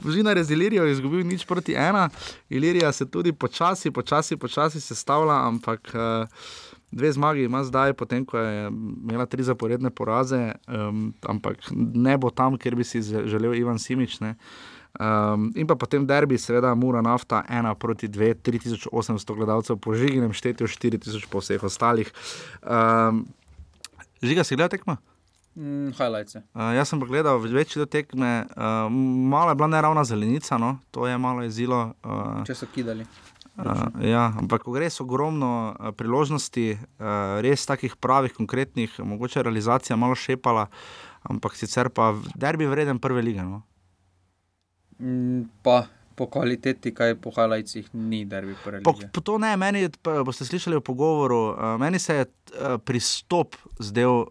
Puži 0.01 0.23
na 0.27 0.33
rezilirijo, 0.33 0.85
je 0.85 0.93
izgubil 0.97 1.27
nič 1.27 1.45
proti 1.47 1.75
ena. 1.75 2.09
Ilirija 2.49 2.93
se 2.93 3.11
tudi 3.11 3.33
počasi, 3.33 3.91
počasi, 3.91 4.37
počasi 4.37 4.81
sestavlja, 4.81 5.37
ampak 5.47 5.93
uh, 5.95 6.27
dve 6.91 7.13
zmagi 7.13 7.45
ima 7.45 7.65
zdaj, 7.65 7.93
potem 7.93 8.25
ko 8.25 8.39
je 8.39 8.71
imela 8.71 9.27
tri 9.27 9.43
zaporedne 9.43 9.91
poraze, 9.91 10.55
um, 10.69 11.13
ampak 11.27 11.69
ne 11.95 12.19
bo 12.19 12.31
tam, 12.31 12.59
kjer 12.59 12.79
bi 12.79 12.85
si 12.85 13.03
želel 13.03 13.55
Ivan 13.55 13.79
Simič. 13.79 14.21
Uh, 14.21 14.33
Um, 15.01 15.49
in 15.57 15.64
pa 15.66 15.72
potem 15.74 16.05
derbi, 16.05 16.36
seveda, 16.36 16.74
mora 16.76 17.01
nafta 17.01 17.40
1 17.49 17.74
proti 17.80 18.09
2, 18.12 18.34
3800 18.45 19.36
gledalcev, 19.36 19.78
po 19.80 19.95
žiginem 19.97 20.34
štetju 20.36 20.68
4000 20.68 21.30
po 21.32 21.40
vseh 21.40 21.64
ostalih. 21.64 22.12
Um, 22.61 23.24
žiga 24.20 24.45
si 24.45 24.57
gledal 24.57 24.68
tekmo? 24.76 24.99
Mm, 25.57 25.93
uh, 25.93 26.72
jaz 26.76 26.88
sem 26.88 27.01
pogledal 27.01 27.40
večji 27.40 27.80
do 27.80 27.86
tekme, 27.86 28.45
uh, 28.57 28.93
malo 29.32 29.51
je 29.51 29.55
bila 29.55 29.68
neravna 29.68 30.05
zelenica, 30.05 30.59
no? 30.59 30.78
to 30.90 31.07
je 31.07 31.18
malo 31.18 31.43
jezilo. 31.43 31.93
Uh, 32.05 32.45
Če 32.45 32.55
so 32.55 32.68
kidali. 32.74 33.09
Uh, 33.57 33.84
ja, 34.01 34.32
ampak, 34.40 34.64
so 34.88 35.05
ogromno 35.05 35.76
uh, 35.76 35.93
priložnosti, 35.93 36.76
uh, 36.76 37.40
res 37.45 37.66
takih 37.68 37.97
pravih, 37.97 38.32
konkretnih, 38.32 39.01
mogoče 39.01 39.43
realizacija 39.43 39.97
malo 39.97 40.14
šepala, 40.14 40.68
ampak 41.22 41.57
sicer 41.57 41.88
pa 41.88 42.14
derbi 42.34 42.66
vreden 42.66 42.99
prve 42.99 43.22
lige. 43.22 43.45
No? 43.45 43.62
Mm, 45.03 45.48
pa 45.62 45.86
po 46.14 46.28
kvaliteti, 46.30 46.92
kaj 46.94 47.16
po 47.18 47.32
halajcih, 47.34 47.88
ni 47.94 48.22
derbi 48.28 48.55
prvi. 48.64 48.82
Po, 48.86 48.94
po 48.94 49.20
to 49.24 49.38
ne, 49.42 49.57
meni 49.57 49.88
boste 50.24 50.46
slišali 50.46 50.78
v 50.78 50.84
pogovoru, 50.84 51.40
uh, 51.50 51.74
meni 51.80 51.98
se 51.98 52.20
je 52.20 52.26
uh, 52.28 52.76
pristop 52.78 53.57
zdel 53.80 54.26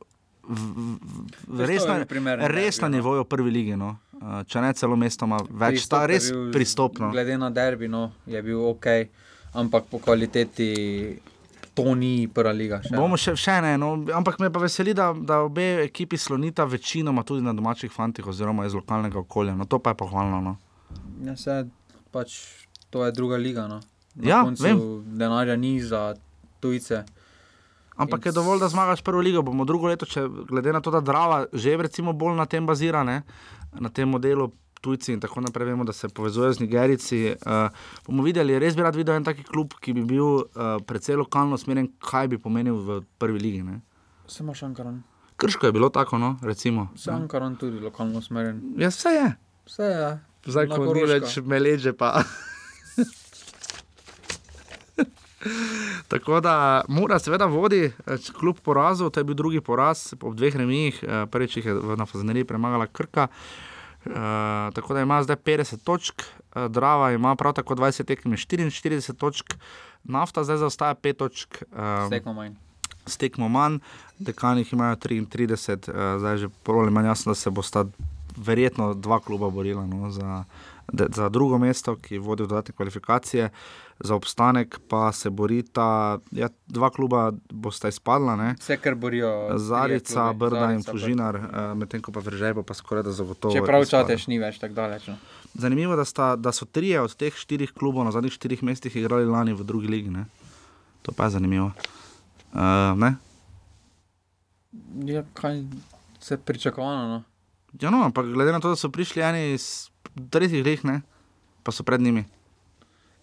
res, 1.59 1.83
na, 1.87 1.97
res 2.47 2.81
na 2.81 2.87
no. 2.87 2.95
nivoju 2.95 3.25
prve 3.25 3.51
lige. 3.51 3.77
No. 3.77 3.97
Uh, 4.21 4.41
če 4.47 4.61
ne 4.61 4.71
celo 4.77 4.95
mestoma, 4.99 5.41
več 5.49 5.87
ta 5.89 6.05
res 6.09 6.29
pristopno. 6.53 7.09
Glede 7.11 7.37
na 7.41 7.49
derbi, 7.53 7.89
no, 7.91 8.11
je 8.29 8.41
bil 8.45 8.61
ok, 8.71 8.87
ampak 9.57 9.89
po 9.91 9.99
kvaliteti. 9.99 10.71
To 11.73 11.95
ni 11.95 12.27
prva 12.27 12.51
liga. 12.51 12.81
Še 12.83 12.97
Bomo 12.99 13.15
še, 13.19 13.31
še 13.39 13.61
ne, 13.63 13.77
no, 13.79 13.93
ampak 14.17 14.41
me 14.43 14.49
pa 14.51 14.59
veseli, 14.59 14.91
da, 14.97 15.11
da 15.15 15.39
obe 15.45 15.85
ekipi 15.85 16.19
slonita 16.19 16.65
večinoma 16.67 17.23
tudi 17.23 17.45
na 17.45 17.53
domačih 17.55 17.91
fantih, 17.91 18.27
oziroma 18.27 18.65
iz 18.67 18.75
lokalnega 18.75 19.21
okolja. 19.21 19.55
No, 19.55 19.67
to 19.71 19.79
pa 19.79 19.93
je 19.95 20.01
pohvalno. 20.03 20.41
No. 20.43 20.57
Ja, 21.23 21.37
se, 21.39 21.61
pač, 22.11 22.35
to 22.91 23.05
je 23.07 23.15
druga 23.15 23.39
liga. 23.39 23.69
No. 23.71 23.79
Ja, 24.19 24.43
vem. 24.59 24.83
Denarja 25.15 25.55
ni 25.55 25.77
za 25.79 26.11
tujce. 26.59 27.05
Ampak 27.95 28.25
je 28.25 28.31
dovolj, 28.31 28.59
da 28.59 28.69
zmagaš 28.69 29.01
prvo 29.01 29.21
ligo. 29.21 29.41
Bomo 29.41 29.65
drugo 29.65 29.87
leto, 29.87 30.05
če 30.09 30.25
glede 30.49 30.73
na 30.73 30.81
to, 30.81 30.91
da 30.91 30.99
Drava 30.99 31.45
že 31.53 31.77
recimo 31.77 32.13
bolj 32.13 32.35
na 32.35 32.45
tem 32.45 32.65
bazira, 32.65 33.03
ne, 33.03 33.21
na 33.79 33.89
tem 33.89 34.09
modelu. 34.09 34.51
Tujci 34.81 35.13
in 35.13 35.19
tako 35.21 35.43
naprej, 35.45 35.67
vemo, 35.69 35.85
da 35.85 35.93
se 35.93 36.09
povezujejo 36.09 36.53
z 36.53 36.63
Nigerici. 36.63 37.19
Uh, 37.45 37.69
bomo 38.07 38.23
videli, 38.25 38.57
res 38.59 38.75
bi 38.75 38.81
rad 38.81 38.97
videl 38.97 39.19
en 39.19 39.27
taki 39.27 39.45
klub, 39.45 39.75
ki 39.77 39.93
bi 39.93 40.05
bil 40.15 40.23
uh, 40.23 40.81
predvsej 40.87 41.19
lokalno 41.21 41.59
usmerjen, 41.59 41.91
kaj 42.01 42.31
bi 42.33 42.41
pomenil 42.41 42.81
v 42.81 42.97
prvi 43.21 43.39
ligi. 43.39 43.61
Ne? 43.67 43.79
Samo 44.27 44.57
Šankaran. 44.57 45.03
Krško 45.37 45.69
je 45.69 45.77
bilo 45.77 45.89
tako, 45.93 46.17
no, 46.17 46.35
recimo. 46.41 46.89
Šankaran 46.97 47.55
tudi 47.61 47.79
lokalno 47.79 48.19
usmerjen. 48.19 48.61
Ja, 48.81 48.89
vse 48.89 49.15
je. 49.15 49.31
Vse 49.69 49.93
je 49.93 50.11
zdaj 50.45 50.69
ko 50.71 50.93
ni 50.93 51.05
več 51.05 51.37
meleže. 51.45 51.93
Tako 56.11 56.37
da 56.43 56.83
mora 56.91 57.17
seveda 57.19 57.47
vodi, 57.49 57.87
eh, 57.87 58.17
kljub 58.37 58.59
porazu, 58.61 59.09
to 59.09 59.19
je 59.19 59.23
bil 59.23 59.35
drugi 59.35 59.61
poraz, 59.61 60.13
po 60.19 60.33
dveh 60.33 60.55
remijih, 60.55 61.03
eh, 61.03 61.25
prvič 61.31 61.57
jih 61.57 61.65
je 61.65 61.73
na 61.97 62.05
Fazeneriji 62.05 62.45
premagala 62.45 62.85
Krka. 62.85 63.27
Uh, 63.31 63.70
tako 64.73 64.93
da 64.93 65.01
ima 65.01 65.23
zdaj 65.23 65.35
50 65.35 65.83
točk, 65.83 66.21
uh, 66.55 66.65
Drava 66.65 67.11
ima 67.11 67.35
prav 67.35 67.53
tako 67.53 67.75
20 67.75 68.05
tekem, 68.05 68.31
44 68.31 69.15
točk, 69.15 69.53
nafta 70.03 70.43
zdaj 70.43 70.57
zaostaja 70.57 70.95
5 70.95 71.13
točk. 71.13 71.63
Uh, 71.71 72.07
stekmo 72.07 72.33
manj. 72.33 72.53
Stekmo 73.05 73.49
manj, 73.49 73.79
dekani 74.19 74.65
imajo 74.71 74.95
33, 74.95 75.91
uh, 75.91 76.19
zdaj 76.19 76.37
že 76.37 76.49
problem 76.63 76.97
je 76.97 77.09
jasno, 77.09 77.29
da 77.31 77.35
se 77.35 77.49
bo 77.49 77.61
sta 77.61 77.85
verjetno 78.37 78.93
dva 78.93 79.19
kluba 79.19 79.49
borila 79.49 79.85
no, 79.85 80.09
za, 80.11 80.43
de, 80.91 81.07
za 81.15 81.29
drugo 81.29 81.57
mesto, 81.57 81.95
ki 81.95 82.17
vodi 82.17 82.43
v 82.43 82.47
dodatne 82.47 82.75
kvalifikacije, 82.75 83.49
za 84.03 84.15
obstanek 84.15 84.79
pa 84.89 85.11
se 85.11 85.29
borita, 85.29 86.19
ja, 86.31 86.49
dva 86.67 86.89
kluba 86.89 87.31
bosta 87.49 87.87
izpadla. 87.87 88.35
Ne. 88.35 88.55
Vse, 88.59 88.77
kar 88.77 88.95
borijo. 88.95 89.57
Zarica, 89.57 90.33
Brda 90.33 90.59
Zarica, 90.59 90.73
in 90.73 90.83
Fužinar, 90.83 91.35
uh, 91.37 91.59
medtem 91.77 92.01
ko 92.01 92.11
pa 92.11 92.19
vržejo, 92.19 92.63
pa 92.63 92.73
skoraj 92.73 93.05
da 93.07 93.13
zagotovo. 93.15 93.53
Če 93.53 93.63
prav 93.65 93.85
čateš, 93.89 94.27
ni 94.31 94.39
več 94.41 94.59
tako 94.61 94.77
daleč. 94.81 95.07
No. 95.11 95.17
Zanimivo 95.53 95.93
je, 95.93 96.05
da, 96.17 96.35
da 96.35 96.51
so 96.55 96.65
trije 96.65 97.01
od 97.01 97.15
teh 97.15 97.35
štirih 97.35 97.73
klubov 97.77 98.07
na 98.07 98.13
zadnjih 98.15 98.33
štirih 98.33 98.63
mestih 98.63 98.95
igrali 98.95 99.25
lani 99.29 99.53
v 99.53 99.67
drugi 99.67 99.91
ligi. 99.91 100.09
Ne. 100.09 100.25
To 101.01 101.13
pa 101.15 101.29
je 101.29 101.37
zanimivo. 101.37 101.71
Uh, 102.53 103.13
ja, 105.05 105.23
kaj 105.33 105.63
se 106.19 106.37
pričakovano? 106.37 107.07
No? 107.07 107.23
Ja, 107.81 107.89
no, 107.89 108.03
ampak 108.03 108.25
glede 108.25 108.51
na 108.51 108.59
to, 108.59 108.69
da 108.69 108.75
so 108.75 108.89
prišli 108.91 109.23
eni 109.23 109.53
iz 109.53 109.89
tretjih 110.29 110.63
reh, 110.65 110.83
ne, 110.83 111.01
pa 111.63 111.71
so 111.71 111.83
pred 111.87 112.01
njimi. 112.01 112.25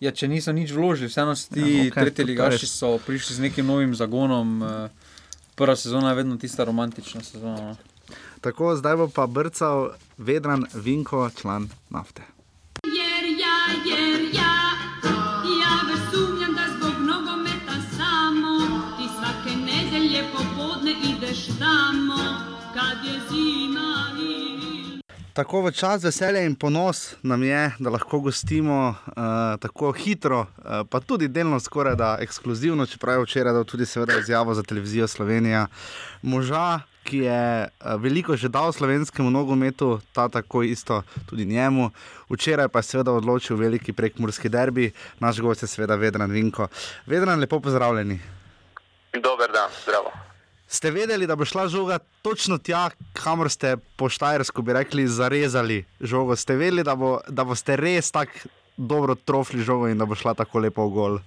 Ja, 0.01 0.13
če 0.15 0.29
niso 0.29 0.53
nič 0.53 0.71
vložili, 0.71 1.09
vseeno 1.09 1.35
ti 1.35 1.61
Ja, 1.61 1.67
okay, 1.67 1.91
tretji 1.91 2.23
to 2.23 2.23
pa 2.23 2.31
ligaši 2.31 2.67
so 2.67 2.99
prišli 2.99 3.35
z 3.37 3.41
nekim 3.41 3.67
novim 3.67 3.95
zagonom. 3.95 4.63
eh, 4.63 4.89
Prva 5.55 5.77
sezona 5.77 6.09
je 6.09 6.15
vedno 6.15 6.37
tista 6.37 6.65
romantična 6.65 7.23
sezona. 7.23 7.75
no. 7.75 7.77
Tako, 8.41 8.77
zdaj 8.77 8.97
bo 8.97 9.09
pa 9.09 9.27
brcal 9.27 9.91
Vedran 10.19 10.67
Vinko, 10.75 11.31
član 11.31 11.69
nafte. 11.91 12.23
Tako 25.39 25.61
v 25.63 25.71
čas 25.71 26.03
veselja 26.03 26.41
in 26.43 26.57
ponos 26.59 27.15
nam 27.23 27.43
je, 27.47 27.71
da 27.79 27.93
lahko 27.95 28.19
gostimo 28.19 28.91
uh, 28.91 29.15
tako 29.63 29.93
hitro, 29.95 30.41
uh, 30.41 30.83
pa 30.91 30.99
tudi 31.01 31.29
delno 31.29 31.61
skoraj 31.61 31.95
da 31.95 32.17
ekskluzivno, 32.21 32.87
čeprav 32.87 33.21
je 33.21 33.23
včeraj 33.23 33.55
dal 33.55 33.65
tudi 33.65 33.87
seveda 33.87 34.19
izjavo 34.19 34.55
za 34.55 34.63
televizijo 34.63 35.07
Slovenija. 35.07 35.67
Moža, 36.23 36.81
ki 37.05 37.19
je 37.19 37.69
uh, 37.71 37.95
veliko 38.03 38.37
že 38.37 38.49
dal 38.49 38.73
slovenskemu 38.73 39.31
nogometu, 39.31 40.01
ta 40.13 40.29
tako 40.29 40.63
isto 40.63 41.03
tudi 41.31 41.47
njemu. 41.47 41.91
Včeraj 42.29 42.69
pa 42.69 42.83
je 42.83 42.91
seveda 42.91 43.13
odločil 43.13 43.57
veliki 43.57 43.93
prekmurski 43.93 44.49
derbi, 44.49 44.91
naš 45.21 45.39
gost 45.41 45.63
je 45.63 45.69
seveda 45.69 45.95
Vedran 45.95 46.31
Vinko. 46.31 46.67
Vedran, 47.07 47.39
lepo 47.41 47.61
pozdravljeni. 47.61 48.19
Dober 49.23 49.53
dan, 49.55 49.71
zdravo. 49.85 50.28
Ste 50.69 50.91
vedeli, 50.91 51.27
da 51.27 51.37
bo 51.37 51.45
šla 51.49 51.65
žoga 51.73 51.99
točno 52.23 52.59
tja, 52.59 52.91
kamor 53.17 53.49
ste 53.51 53.77
po 53.97 54.09
Štajersku, 54.13 54.63
bi 54.63 54.77
rekli, 54.77 55.07
zarezali 55.09 55.85
žogo? 56.01 56.37
Ste 56.37 56.59
vedeli, 56.61 56.85
da, 56.85 56.95
bo, 56.95 57.21
da 57.29 57.45
boste 57.49 57.77
res 57.77 58.13
tako 58.13 58.53
dobro 58.77 59.15
trofli 59.15 59.65
žogo 59.65 59.89
in 59.89 59.99
da 59.99 60.05
bo 60.05 60.15
šla 60.15 60.35
tako 60.37 60.61
lepo 60.61 60.85
v 60.87 60.93
gol? 60.93 61.19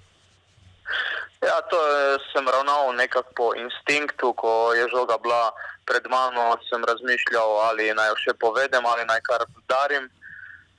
Ja, 1.42 1.58
to 1.66 1.74
eh, 1.74 2.22
sem 2.30 2.46
ravnal 2.46 2.94
nekako 2.94 3.34
po 3.34 3.50
instinktu, 3.58 4.30
ko 4.38 4.72
je 4.78 4.86
žoga 4.94 5.18
bila 5.18 5.50
pred 5.90 6.06
mano, 6.06 6.54
sem 6.70 6.84
razmišljal, 6.86 7.58
ali 7.66 7.90
naj 7.98 8.14
jo 8.14 8.16
še 8.22 8.38
povedem 8.38 8.86
ali 8.86 9.02
naj 9.10 9.20
kar 9.26 9.42
udarim. 9.58 10.06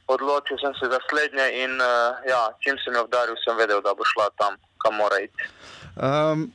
Odločil 0.07 0.55
sem 0.64 0.72
se 0.80 0.88
za 0.91 0.99
slednje 1.09 1.45
in 1.64 1.76
uh, 1.84 2.16
ja, 2.28 2.47
čim 2.64 2.80
sem 2.80 2.95
jo 2.95 3.03
udaril, 3.03 3.36
sem 3.43 3.59
vedel, 3.59 3.84
da 3.84 3.91
bo 3.95 4.07
šla 4.07 4.32
tam, 4.39 4.55
kam 4.84 4.99
mora 4.99 5.20
iti. 5.24 5.51
Um, 5.95 6.47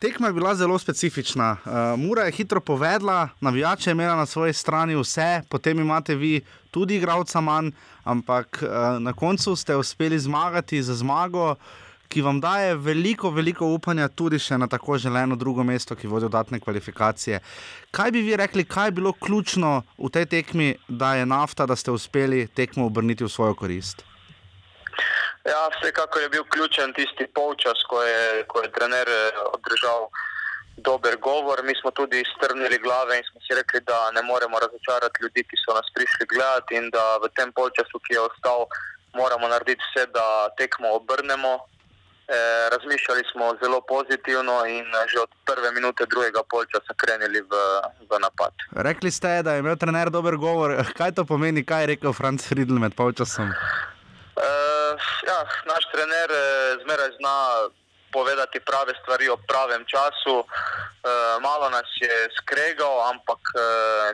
tekma 0.00 0.26
je 0.26 0.32
bila 0.32 0.54
zelo 0.54 0.78
specifična. 0.78 1.56
Uh, 1.64 2.00
Mura 2.00 2.22
je 2.22 2.32
hitro 2.32 2.60
povedala, 2.60 3.28
navijače 3.40 3.90
je 3.90 3.92
imela 3.92 4.16
na 4.16 4.26
svoji 4.26 4.52
strani 4.52 4.96
vse, 4.96 5.42
potem 5.48 5.80
imate 5.80 6.14
vi 6.14 6.40
tudi 6.70 6.96
igralca 6.96 7.40
manj, 7.40 7.70
ampak 8.04 8.62
uh, 8.62 9.02
na 9.02 9.12
koncu 9.12 9.56
ste 9.56 9.76
uspeli 9.76 10.18
zmagati 10.18 10.82
za 10.82 10.94
zmago. 10.94 11.54
Ki 12.10 12.22
vam 12.22 12.40
daje 12.40 12.74
veliko, 12.74 13.30
veliko 13.30 13.66
upanja, 13.70 14.08
tudi 14.08 14.38
še 14.38 14.58
na 14.58 14.66
tako 14.66 14.96
želeno 14.98 15.36
drugo 15.36 15.62
mesto, 15.62 15.94
ki 15.94 16.10
vodi 16.10 16.26
dodatne 16.26 16.58
kvalifikacije. 16.60 17.38
Kaj 17.90 18.10
bi 18.10 18.24
vi 18.26 18.36
rekli, 18.36 18.64
kaj 18.64 18.88
je 18.88 18.96
bilo 18.98 19.12
ključno 19.12 19.82
v 19.98 20.10
tej 20.10 20.26
tekmi, 20.26 20.74
da 20.88 21.14
je 21.14 21.26
nafta, 21.26 21.66
da 21.66 21.76
ste 21.76 21.94
uspeli 21.94 22.48
tekmo 22.48 22.90
obrniti 22.90 23.24
v 23.24 23.30
svojo 23.30 23.54
korist? 23.54 24.02
Ja, 25.44 25.68
vsekakor 25.72 26.22
je 26.22 26.28
bil 26.28 26.44
ključen 26.52 26.92
tisti 26.92 27.26
polčas, 27.34 27.78
ko 27.88 28.02
je, 28.02 28.44
ko 28.50 28.60
je 28.62 28.72
trener 28.76 29.08
eh, 29.08 29.38
održal 29.56 30.10
dober 30.76 31.16
govor. 31.16 31.62
Mi 31.64 31.74
smo 31.80 31.90
tudi 31.90 32.20
strnili 32.34 32.78
glave 32.78 33.16
in 33.18 33.24
smo 33.30 33.40
si 33.40 33.56
rekli, 33.60 33.80
da 33.80 34.10
ne 34.16 34.22
moremo 34.22 34.56
razočarati 34.64 35.22
ljudi, 35.22 35.40
ki 35.48 35.56
so 35.64 35.74
nas 35.78 35.88
prišli 35.96 36.24
gledati 36.32 36.76
in 36.80 36.90
da 36.96 37.04
v 37.24 37.32
tem 37.36 37.52
polčasu, 37.52 37.96
ki 38.04 38.14
je 38.16 38.20
ostal, 38.28 38.60
moramo 39.20 39.48
narediti 39.48 39.84
vse, 39.88 40.06
da 40.16 40.26
tekmo 40.60 40.88
obrnemo. 41.00 41.52
E, 42.30 42.36
razmišljali 42.72 43.22
smo 43.32 43.46
zelo 43.62 43.80
pozitivno 43.80 44.56
in 44.66 44.86
eh, 44.86 45.06
že 45.10 45.18
od 45.26 45.32
prve 45.48 45.72
minute 45.72 46.06
drugega 46.06 46.42
polčasa 46.50 46.92
krenili 46.96 47.40
v, 47.40 47.52
v 48.10 48.20
napad. 48.22 48.54
Rekli 48.70 49.10
ste, 49.10 49.42
da 49.42 49.54
je 49.54 49.64
imel 49.64 49.76
trener 49.76 50.10
dober 50.10 50.36
govor. 50.36 50.76
Kaj 50.98 51.16
to 51.16 51.24
pomeni, 51.24 51.64
kaj 51.64 51.82
je 51.82 51.86
rekel 51.86 52.12
Franz 52.12 52.46
Friedl 52.48 52.78
med 52.78 52.94
polčasom? 52.94 53.50
Uh, 54.40 54.96
ja, 55.28 55.38
naš 55.68 55.84
trener 55.92 56.30
eh, 56.32 56.78
zmeraj 56.82 57.10
zna 57.18 57.36
povedati 58.12 58.60
prave 58.60 58.92
stvari 59.02 59.28
ob 59.28 59.40
pravem 59.48 59.84
času. 59.84 60.36
Uh, 60.40 60.48
malo 61.44 61.68
nas 61.70 61.88
je 62.00 62.16
skregal, 62.38 62.94
ampak 63.12 63.42
uh, 63.52 63.60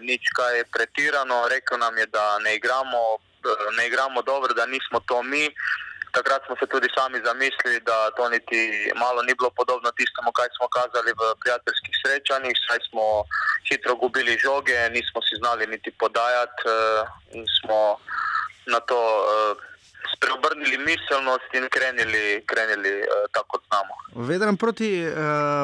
nič 0.02 0.24
kaj 0.38 0.64
pretirano. 0.74 1.46
Rekel 1.48 1.78
nam 1.78 1.94
je, 1.98 2.06
da 2.06 2.38
ne 2.38 2.54
igramo, 2.58 3.02
ne 3.78 3.86
igramo 3.86 4.22
dobro, 4.22 4.50
da 4.54 4.66
nismo 4.66 5.00
to 5.06 5.22
mi. 5.22 5.46
Takrat 6.10 6.42
smo 6.46 6.56
se 6.58 6.66
tudi 6.66 6.88
sami 6.96 7.22
zamislili, 7.24 7.80
da 7.80 8.10
to 8.10 8.28
niti 8.28 8.90
malo 8.96 9.22
ni 9.22 9.34
bilo 9.38 9.50
podobno 9.50 9.90
tistemu, 9.98 10.32
kaj 10.32 10.48
smo 10.56 10.66
kazali 10.78 11.10
v 11.20 11.22
prijateljskih 11.42 11.94
srečanjih, 12.02 12.56
saj 12.66 12.80
smo 12.88 13.04
hitro 13.68 13.94
gubili 13.94 14.38
žoge, 14.44 14.90
nismo 14.90 15.22
si 15.22 15.38
znali 15.38 15.66
niti 15.66 15.90
podajati 16.02 16.60
uh, 16.66 16.74
in 17.36 17.44
smo 17.58 17.98
na 18.66 18.80
to 18.80 19.00
uh, 19.22 19.75
spreobrnili 20.14 20.78
miselnost 20.78 21.54
in 21.58 21.66
krenili, 21.74 22.42
krenili 22.46 22.92
uh, 23.02 23.26
tako, 23.32 23.56
kot 23.56 23.62
znamo. 23.68 24.26
Vedem 24.28 24.56
proti 24.56 24.90
uh, 25.04 25.12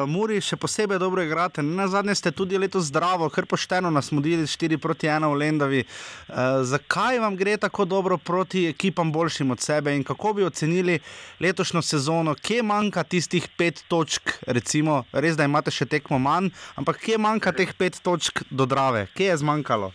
Muri 0.09 0.41
še 0.41 0.57
posebej 0.61 0.99
dobro 1.01 1.23
igrate. 1.23 1.63
Na 1.63 1.87
zadnje 1.87 2.15
ste 2.15 2.31
tudi 2.31 2.57
letos 2.57 2.89
zdravo, 2.91 3.29
kar 3.33 3.47
pošteno 3.49 3.89
nas 3.89 4.11
modili 4.11 4.47
4 4.49 4.77
proti 4.77 5.07
1 5.07 5.27
v 5.31 5.39
Lendavi. 5.41 5.81
Uh, 5.83 6.61
zakaj 6.67 7.19
vam 7.23 7.37
gre 7.39 7.57
tako 7.57 7.85
dobro 7.85 8.17
proti 8.17 8.67
ekipam 8.69 9.11
boljšim 9.11 9.51
od 9.51 9.61
sebe 9.61 9.95
in 9.95 10.03
kako 10.03 10.33
bi 10.33 10.45
ocenili 10.45 10.99
letošnjo 11.39 11.81
sezono, 11.81 12.35
kje 12.35 12.63
manjka 12.63 13.03
tistih 13.03 13.47
pet 13.57 13.83
točk, 13.87 14.37
recimo, 14.47 15.03
res 15.11 15.37
da 15.37 15.49
imate 15.49 15.71
še 15.71 15.85
tekmo 15.89 16.19
manj, 16.19 16.53
ampak 16.75 17.01
kje 17.03 17.17
manjka 17.17 17.51
teh 17.51 17.73
pet 17.77 17.99
točk 18.03 18.45
do 18.49 18.65
drave, 18.65 19.07
kje 19.17 19.33
je 19.33 19.41
zmanjkalo? 19.43 19.93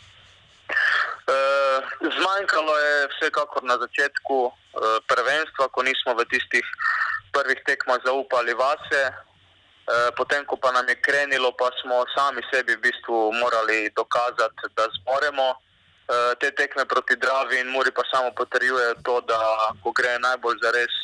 Uh, 1.29 1.85
zmanjkalo 2.01 2.79
je 2.79 3.09
vsekakor 3.13 3.61
na 3.65 3.77
začetku 3.77 4.37
uh, 4.49 4.53
prvenstva, 5.05 5.69
ko 5.69 5.85
nismo 5.85 6.17
v 6.17 6.25
tistih 6.25 6.65
prvih 7.37 7.61
tekmah 7.69 8.01
zaupali 8.01 8.57
vase. 8.57 9.03
Uh, 9.13 10.09
potem, 10.17 10.41
ko 10.49 10.57
pa 10.57 10.73
nam 10.73 10.89
je 10.89 10.97
krenilo, 10.97 11.53
pa 11.53 11.69
smo 11.85 12.01
sami 12.17 12.41
sebi 12.49 12.81
v 12.81 12.81
bistvu 12.81 13.37
morali 13.37 13.93
dokazati, 13.93 14.73
da 14.77 14.89
zmoremo. 15.01 15.69
Te 16.41 16.49
tekme 16.57 16.89
proti 16.89 17.21
Dravi 17.21 17.61
in 17.61 17.69
Muri 17.69 17.93
pa 17.93 18.01
samo 18.09 18.33
potrjujejo 18.33 18.95
to, 19.05 19.21
da 19.29 19.37
ko 19.85 19.93
gre 19.93 20.17
najbolj 20.17 20.57
za 20.65 20.71
res, 20.73 20.95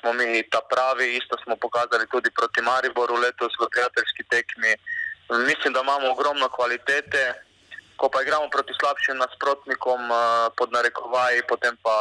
smo 0.00 0.16
mi 0.16 0.40
ta 0.48 0.64
pravi. 0.64 1.20
Isto 1.20 1.36
smo 1.44 1.56
pokazali 1.60 2.08
tudi 2.08 2.32
proti 2.32 2.64
Mariboru 2.64 3.20
letos 3.20 3.52
v 3.60 3.68
prijateljski 3.68 4.24
tekmi. 4.32 4.72
Mislim, 5.44 5.76
da 5.76 5.84
imamo 5.84 6.16
ogromno 6.16 6.48
kvalitete. 6.48 7.45
Ko 7.96 8.08
pa 8.12 8.22
igramo 8.22 8.48
proti 8.52 8.72
slabšim 8.80 9.16
nasprotnikom, 9.16 10.00
eh, 10.10 10.16
pod 10.56 10.72
narekovaji, 10.72 11.42
potem 11.48 11.76
pa 11.82 11.94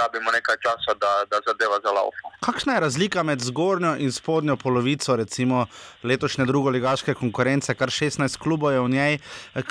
rabimo 0.00 0.30
nekaj 0.30 0.56
časa, 0.64 0.94
da, 1.00 1.12
da 1.30 1.40
zadeva 1.46 1.80
zalaufa. 1.84 2.28
Kakšna 2.44 2.74
je 2.74 2.80
razlika 2.80 3.22
med 3.22 3.40
zgornjo 3.40 3.96
in 3.98 4.12
spodnjo 4.12 4.56
polovico, 4.56 5.16
recimo 5.16 5.66
letošnje 6.02 6.44
drugoligaške 6.44 7.14
konkurence, 7.14 7.74
kar 7.74 7.88
16 7.88 8.36
klubov 8.38 8.72
je 8.72 8.80
v 8.80 8.88
njej? 8.88 9.18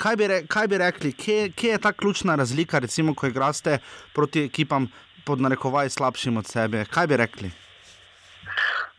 Kaj 0.02 0.16
bi, 0.16 0.26
re, 0.26 0.40
kaj 0.46 0.66
bi 0.68 0.78
rekli, 0.78 1.12
kje, 1.12 1.52
kje 1.52 1.70
je 1.70 1.78
ta 1.78 1.92
ključna 1.92 2.34
razlika, 2.34 2.78
recimo, 2.78 3.14
ko 3.14 3.26
igraste 3.26 3.78
proti 4.14 4.44
ekipam 4.50 4.90
pod 5.24 5.40
narekovaji 5.40 5.90
slabšim 5.90 6.36
od 6.36 6.46
sebe? 6.46 6.84
Kaj 6.90 7.06
bi 7.06 7.16
rekli? 7.16 7.50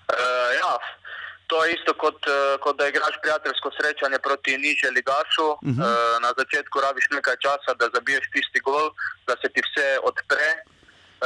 Uh, 0.09 0.49
ja, 0.57 0.73
to 1.49 1.57
je 1.65 1.73
isto 1.77 1.91
kot, 2.03 2.19
uh, 2.27 2.55
kot 2.63 2.75
da 2.79 2.87
igraš 2.87 3.15
prijateljsko 3.21 3.69
srečanje 3.77 4.19
proti 4.27 4.57
nižje 4.65 4.89
ligašu. 4.97 5.49
Uh 5.51 5.59
-huh. 5.61 5.87
uh, 5.87 6.15
na 6.25 6.29
začetku 6.39 6.75
rabiš 6.85 7.05
nekaj 7.17 7.37
časa, 7.45 7.71
da 7.79 7.85
zabiješ 7.95 8.25
tisti 8.33 8.59
gol, 8.67 8.85
da 9.27 9.33
se 9.41 9.47
ti 9.53 9.59
vse 9.67 9.87
odpre. 10.09 10.49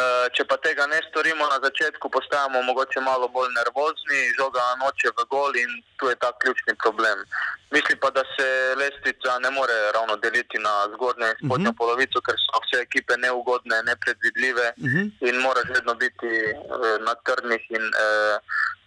Uh, 0.01 0.26
če 0.36 0.43
pa 0.49 0.57
tega 0.65 0.84
ne 0.89 0.99
storimo 1.09 1.45
na 1.53 1.57
začetku, 1.65 2.05
postajamo 2.15 2.61
mogoče 2.69 2.99
malo 3.09 3.28
bolj 3.36 3.51
nervozni, 3.59 4.21
žoga 4.39 4.63
noče 4.82 5.09
v 5.17 5.26
gol 5.34 5.51
in 5.63 5.71
tu 5.97 6.09
je 6.09 6.15
ta 6.24 6.30
ključni 6.41 6.74
problem. 6.84 7.17
Mislim 7.76 7.97
pa, 8.01 8.09
da 8.17 8.24
se 8.36 8.47
lestvica 8.82 9.38
ne 9.45 9.51
more 9.57 9.76
ravno 9.95 10.15
deliti 10.24 10.57
na 10.67 10.74
zgornjo 10.93 11.28
in 11.30 11.38
spodnjo 11.41 11.69
uh 11.69 11.76
-huh. 11.76 11.78
polovico, 11.82 12.17
ker 12.26 12.36
so 12.45 12.57
vse 12.63 12.78
ekipe 12.88 13.13
neugodne, 13.26 13.78
nepredvidljive 13.89 14.67
uh 14.78 14.84
-huh. 14.93 15.05
in 15.28 15.36
moraš 15.45 15.67
vedno 15.76 15.93
biti 16.03 16.32
uh, 16.53 16.97
na 17.07 17.13
trdnih 17.26 17.63
in 17.78 17.86
uh, 18.05 18.36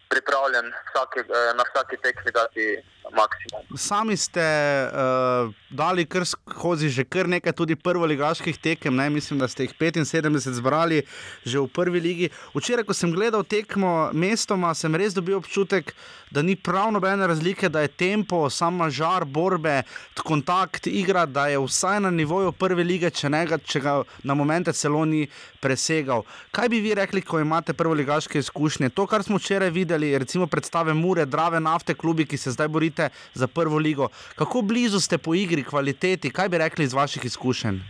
pripravljen 0.08 0.72
vsake, 0.90 1.20
uh, 1.20 1.56
na 1.56 1.64
vsaki 1.64 1.96
tekmi 1.96 2.32
dati 2.32 2.82
maksimum. 3.14 3.62
Sami 3.76 4.16
ste 4.16 4.40
uh, 4.40 5.52
dali 5.70 6.06
kar 6.06 6.26
skozi 6.26 6.88
že 6.88 7.04
kar 7.04 7.28
nekaj 7.28 7.52
tudi 7.52 7.76
prvoligaških 7.76 8.58
tekem, 8.58 8.96
ne? 8.96 9.10
mislim, 9.10 9.38
da 9.38 9.48
ste 9.48 9.66
jih 9.66 9.74
75 9.78 10.52
zbrali 10.58 11.02
že 11.44 11.58
v 11.58 11.68
prvi 11.68 12.00
ligi. 12.00 12.26
Včeraj, 12.54 12.84
ko 12.84 12.94
sem 12.94 13.12
gledal 13.12 13.44
tekmo 13.44 14.10
mestoma, 14.12 14.74
sem 14.74 14.94
res 14.94 15.14
dobil 15.14 15.36
občutek, 15.36 15.94
da 16.30 16.42
ni 16.42 16.56
prav 16.56 16.90
nobene 16.92 17.26
razlike, 17.26 17.68
da 17.68 17.80
je 17.80 17.88
tempo, 17.88 18.50
sama 18.50 18.90
žar, 18.90 19.24
borbe, 19.24 19.82
kontakt, 20.24 20.86
igra, 20.86 21.26
da 21.26 21.46
je 21.46 21.58
vsaj 21.58 22.00
na 22.00 22.10
nivoju 22.10 22.52
prve 22.52 22.84
lige, 22.84 23.10
če, 23.10 23.30
ne, 23.30 23.44
če 23.46 23.80
ga 23.80 23.94
na 24.22 24.34
momente 24.34 24.72
celo 24.72 25.04
ni 25.04 25.26
presegal. 25.60 26.24
Kaj 26.50 26.68
bi 26.68 26.80
vi 26.80 26.94
rekli, 26.94 27.22
ko 27.22 27.40
imate 27.40 27.74
prvoligaške 27.74 28.38
izkušnje? 28.38 28.90
To, 28.90 29.06
kar 29.06 29.22
smo 29.22 29.38
včeraj 29.38 29.70
videli, 29.70 30.18
recimo 30.18 30.46
predstave 30.46 30.94
Mure, 30.94 31.26
Drave, 31.26 31.60
Nafte, 31.60 31.94
klubi, 31.94 32.26
ki 32.26 32.36
se 32.36 32.50
zdaj 32.50 32.68
borite 32.68 32.95
za 33.34 33.46
prvo 33.46 33.78
ligo. 33.78 34.08
Kako 34.36 34.62
blizu 34.62 35.00
ste 35.00 35.18
po 35.18 35.34
igri, 35.34 35.64
kvaliteti, 35.64 36.30
kaj 36.30 36.48
bi 36.48 36.58
rekli 36.58 36.84
iz 36.84 36.92
vaših 36.92 37.24
izkušenj? 37.24 37.80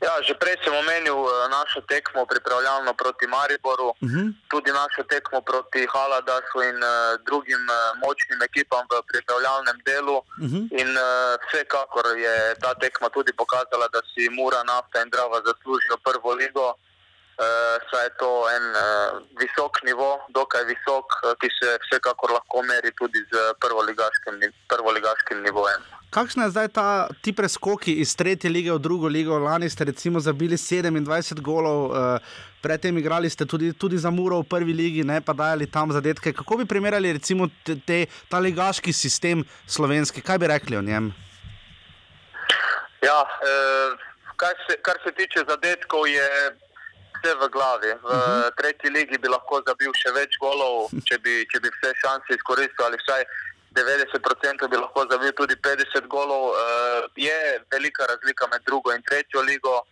Ja, 0.00 0.16
že 0.24 0.32
prej 0.40 0.56
sem 0.64 0.72
omenil 0.72 1.12
eh, 1.12 1.32
našo 1.52 1.84
tekmo 1.84 2.24
pripravljalno 2.24 2.92
proti 2.96 3.26
Mariboru, 3.28 3.88
uh 3.92 3.96
-huh. 4.00 4.32
tudi 4.48 4.72
našo 4.72 5.02
tekmo 5.04 5.40
proti 5.40 5.84
Haladasu 5.92 6.58
in 6.70 6.76
uh, 6.80 7.20
drugim 7.28 7.62
uh, 7.68 7.76
močnim 8.02 8.40
ekipam 8.48 8.84
v 8.90 9.02
pripravljalnem 9.12 9.78
delu. 9.88 10.16
Uh 10.16 10.24
-huh. 10.50 10.64
In 10.80 10.88
uh, 10.96 11.36
vsekakor 11.44 12.06
je 12.26 12.36
ta 12.62 12.72
tekma 12.82 13.08
tudi 13.16 13.32
pokazala, 13.40 13.86
da 13.94 14.00
si 14.10 14.22
Mura, 14.36 14.62
Nafta 14.70 15.02
in 15.04 15.10
Drava 15.10 15.38
zaslužijo 15.48 15.96
prvo 16.08 16.30
ligo. 16.42 16.66
Uh, 16.68 16.89
saj 17.90 18.04
je 18.04 18.10
to 18.20 18.30
en 18.56 18.64
uh, 18.76 18.82
visok 19.40 19.82
nivo, 19.88 20.08
dokaj 20.28 20.64
visok, 20.68 21.06
uh, 21.24 21.32
ki 21.40 21.48
se 21.56 21.78
vsekakor 21.86 22.34
lahko 22.36 22.62
meri 22.68 22.92
tudi 22.98 23.22
z 23.32 23.44
prvoligaškim, 23.62 24.42
prvoligaškim 24.68 25.42
nivojem. 25.42 25.80
Kakšna 26.10 26.44
je 26.44 26.50
zdaj 26.50 26.68
ta 26.74 27.08
ti 27.22 27.32
preskoki 27.32 27.94
iz 28.02 28.16
tretje 28.16 28.50
lige 28.50 28.72
v 28.72 28.78
drugo 28.78 29.08
ligo? 29.08 29.38
Lani 29.38 29.70
ste 29.70 29.84
recimo 29.84 30.20
zabili 30.20 30.56
27 30.56 31.40
golov, 31.40 31.90
uh, 31.90 32.18
predtem 32.62 32.98
igrali 32.98 33.30
ste 33.30 33.46
tudi, 33.46 33.72
tudi 33.72 33.98
za 33.98 34.10
Muro 34.10 34.42
v 34.42 34.48
prvi 34.50 34.72
ligi, 34.72 35.04
ne 35.04 35.20
pa 35.20 35.32
dajali 35.32 35.70
tam 35.70 35.92
zadetke. 35.92 36.32
Kako 36.32 36.56
bi 36.56 36.68
primerjali 36.68 37.12
recimo 37.12 37.48
te, 37.64 37.78
te, 37.86 38.06
ta 38.28 38.38
ligaški 38.38 38.92
sistem 38.92 39.44
slovenski? 39.66 40.20
Kaj 40.20 40.38
bi 40.38 40.46
rekli 40.46 40.76
o 40.76 40.82
njem? 40.82 41.12
Ja, 43.00 43.22
uh, 43.24 43.96
kar, 44.36 44.58
se, 44.66 44.76
kar 44.82 44.98
se 45.04 45.12
tiče 45.16 45.46
zadetkov, 45.48 46.04
je 46.08 46.28
vse 47.20 47.34
v 47.34 47.48
glavi. 47.48 47.92
V 47.92 48.04
uh 48.04 48.10
Mhm. 48.10 48.30
-huh. 48.30 48.50
tretji 48.56 48.90
ligi 48.90 49.18
bi 49.18 49.28
lahko 49.28 49.62
zabil 49.68 49.92
še 49.92 50.10
več 50.12 50.38
golov, 50.40 50.88
če 51.08 51.18
bi, 51.18 51.46
če 51.52 51.60
bi 51.60 51.68
vse 51.68 51.92
šanse 52.02 52.34
izkoristil, 52.34 52.84
ali 52.86 52.96
vsaj 52.96 53.24
90% 53.74 54.68
bi 54.68 54.76
lahko 54.76 55.06
zabil 55.10 55.32
tudi 55.32 55.54
50 55.54 56.06
golov. 56.06 56.42
Uh, 56.50 56.56
je 57.16 57.38
velika 57.70 58.06
razlika 58.06 58.46
med 58.52 58.62
drugo 58.66 58.92
in 58.92 59.02
tretjo 59.02 59.42
ligo. 59.42 59.82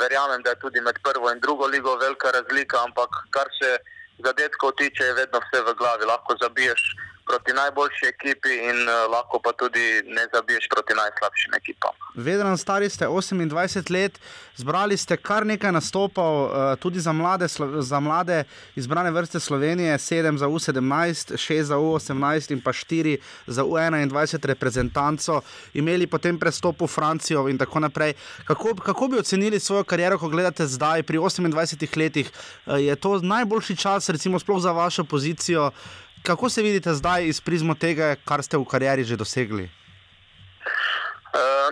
Verjamem, 0.00 0.42
da 0.42 0.50
je 0.50 0.60
tudi 0.60 0.80
med 0.80 0.98
prvo 1.02 1.30
in 1.30 1.40
drugo 1.40 1.66
ligo 1.66 1.96
velika 1.96 2.30
razlika, 2.30 2.82
ampak 2.84 3.10
kar 3.30 3.48
se 3.62 3.78
zadetkov 4.18 4.72
tiče, 4.72 5.04
je 5.04 5.12
vedno 5.12 5.38
vse 5.40 5.62
v 5.62 5.74
glavi. 5.74 6.04
Lahko 6.04 6.36
zabiješ 6.42 6.82
proti 7.28 7.52
najboljši 7.52 8.04
ekipi 8.14 8.52
in 8.70 8.78
uh, 8.88 8.94
lahko 9.12 9.40
pa 9.44 9.52
tudi 9.52 9.86
ne 10.16 10.24
zabiješ 10.34 10.64
proti 10.74 10.92
najslabšim 11.00 11.54
ekipam. 11.60 11.94
Vedno 12.14 12.56
stari 12.56 12.88
ste 12.90 13.06
28 13.06 13.92
let, 13.92 14.20
zbrali 14.56 14.96
ste 14.96 15.16
kar 15.16 15.46
nekaj 15.46 15.72
nastopov, 15.72 16.34
uh, 16.44 16.50
tudi 16.82 17.00
za 17.00 17.12
mlade, 17.12 17.46
za 17.90 18.00
mlade 18.00 18.44
izbrane 18.76 19.10
vrste 19.10 19.40
Slovenije, 19.40 19.98
7 19.98 20.36
za 20.36 20.46
U17, 20.46 21.36
6 21.36 21.62
za 21.62 21.76
U18 21.76 22.52
in 22.52 22.60
pa 22.60 22.72
4 22.72 23.18
za 23.46 23.64
U21 23.64 24.46
reprezentanco, 24.46 25.40
imeli 25.74 26.06
potem 26.06 26.38
prestop 26.38 26.80
v 26.80 26.86
Francijo 26.86 27.48
in 27.48 27.58
tako 27.58 27.80
naprej. 27.80 28.14
Kako, 28.44 28.74
kako 28.74 29.08
bi 29.08 29.18
ocenili 29.18 29.60
svojo 29.60 29.84
kariero, 29.84 30.18
ko 30.18 30.28
gledate 30.28 30.66
zdaj, 30.66 31.02
pri 31.02 31.18
28 31.18 31.98
letih? 31.98 32.30
Uh, 32.66 32.80
je 32.80 32.96
to 32.96 33.18
najboljši 33.18 33.76
čas, 33.76 34.08
recimo, 34.08 34.38
sploh 34.38 34.62
za 34.62 34.72
vašo 34.72 35.04
pozicijo? 35.04 35.70
Kako 36.28 36.48
se 36.48 36.62
vidite 36.62 36.92
zdaj 36.92 37.24
iz 37.24 37.40
prizmo 37.40 37.74
tega, 37.74 38.12
kar 38.28 38.44
ste 38.44 38.60
v 38.60 38.68
karieri 38.68 39.00
že 39.00 39.16
dosegli? 39.16 39.64
Uh, 39.64 39.72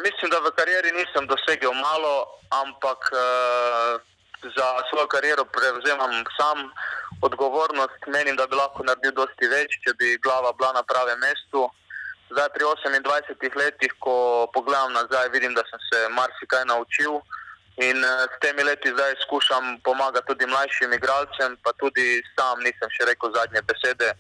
mislim, 0.00 0.32
da 0.32 0.40
v 0.40 0.48
karieri 0.57 0.96
nisem 0.96 1.28
dosegel 1.28 1.76
malo, 1.76 2.40
ampak 2.48 2.96
uh, 3.12 4.00
za 4.57 4.68
svojo 4.88 5.04
kariero 5.12 5.44
prevzemam 5.44 6.24
sam 6.40 6.72
odgovornost. 7.20 8.00
Menim, 8.09 8.40
da 8.40 8.48
bi 8.48 8.57
lahko 8.57 8.80
naredil 8.88 9.12
dosti 9.12 9.44
več, 9.44 9.76
če 9.84 9.92
bi 10.00 10.16
glava 10.24 10.57
bila 10.57 10.80
na 10.80 10.82
pravem 10.88 11.20
mestu. 11.20 11.68
Zdaj, 12.32 12.48
pri 12.57 12.64
28 12.64 13.61
letih, 13.61 13.92
ko 14.00 14.48
pogledam 14.57 14.96
nazaj, 14.96 15.36
vidim, 15.36 15.52
da 15.52 15.68
sem 15.68 15.80
se 15.92 16.09
marsikaj 16.16 16.64
naučil. 16.72 17.20
In 17.76 17.96
uh, 18.00 18.24
s 18.24 18.36
temi 18.40 18.62
leti 18.64 18.88
zdaj 18.88 19.14
skušam 19.22 19.80
pomagati 19.84 20.26
tudi 20.26 20.46
mlajšim 20.46 20.92
igralcem, 20.92 21.56
pa 21.62 21.72
tudi 21.76 22.22
sam 22.32 22.60
nisem 22.64 22.88
še 22.96 23.04
rekel 23.04 23.32
zadnje 23.36 23.60
besede. 23.68 24.12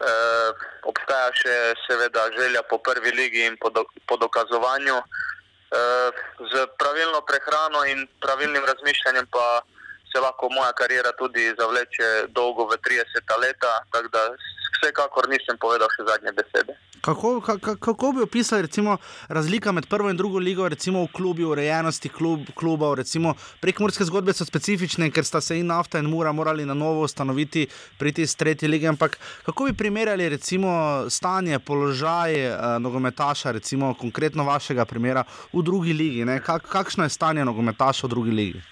Uh, 0.00 0.50
obstaja 0.90 1.30
še 1.36 1.56
seveda 1.86 2.24
želja 2.34 2.62
po 2.66 2.80
prvi 2.82 3.12
ligi 3.12 3.44
in 3.46 3.56
po, 3.62 3.70
do, 3.70 3.84
po 4.08 4.16
dokazovanju. 4.16 4.96
Uh, 5.70 6.10
z 6.50 6.66
pravilno 6.82 7.20
prehrano 7.22 7.84
in 7.86 8.08
pravilnim 8.18 8.64
razmišljanjem 8.66 9.28
pa 9.30 9.62
se 10.10 10.18
lahko 10.18 10.48
moja 10.50 10.72
karijera 10.72 11.12
tudi 11.12 11.54
zavleče 11.58 12.32
dolgo 12.34 12.66
v 12.66 12.80
30 12.82 13.38
leta, 13.38 13.70
tako 13.92 14.08
da 14.08 14.24
vsekakor 14.80 15.28
nisem 15.30 15.58
povedal 15.62 15.86
še 15.94 16.08
zadnje 16.10 16.34
besede. 16.34 16.74
Kako, 17.00 17.40
kako, 17.40 17.76
kako 17.76 18.12
bi 18.12 18.22
opisali 18.22 18.62
recimo, 18.62 18.96
razlika 19.28 19.72
med 19.72 19.86
prvo 19.86 20.10
in 20.10 20.16
drugo 20.16 20.38
ligo, 20.38 20.68
recimo 20.68 21.02
v 21.02 21.08
klubi, 21.12 21.44
urejenosti 21.44 22.08
klub, 22.08 22.40
klubov? 22.54 22.94
Recimo, 22.94 23.34
prekmurske 23.60 24.04
zgodbe 24.04 24.32
so 24.32 24.44
specifične, 24.44 25.10
ker 25.10 25.24
sta 25.24 25.40
se 25.40 25.58
in 25.58 25.66
nafta 25.66 25.98
in 25.98 26.10
mura 26.10 26.32
morali 26.32 26.66
na 26.66 26.74
novo 26.74 27.04
ustanoviti, 27.04 27.66
priti 27.98 28.22
iz 28.22 28.36
tretje 28.36 28.68
lige. 28.68 28.88
Ampak 28.88 29.18
kako 29.46 29.64
bi 29.64 29.72
primerjali 29.72 30.28
recimo, 30.28 30.70
stanje, 31.08 31.58
položaj 31.58 32.34
eh, 32.34 32.58
nogometaša, 32.78 33.50
recimo 33.50 33.94
konkretno 33.94 34.44
vašega 34.44 34.84
primera 34.84 35.24
v 35.52 35.62
drugi 35.62 35.92
ligi? 35.92 36.26
Kak, 36.44 36.68
kakšno 36.68 37.04
je 37.04 37.16
stanje 37.16 37.44
nogometaša 37.44 38.06
v 38.06 38.10
drugi 38.10 38.30
ligi? 38.30 38.62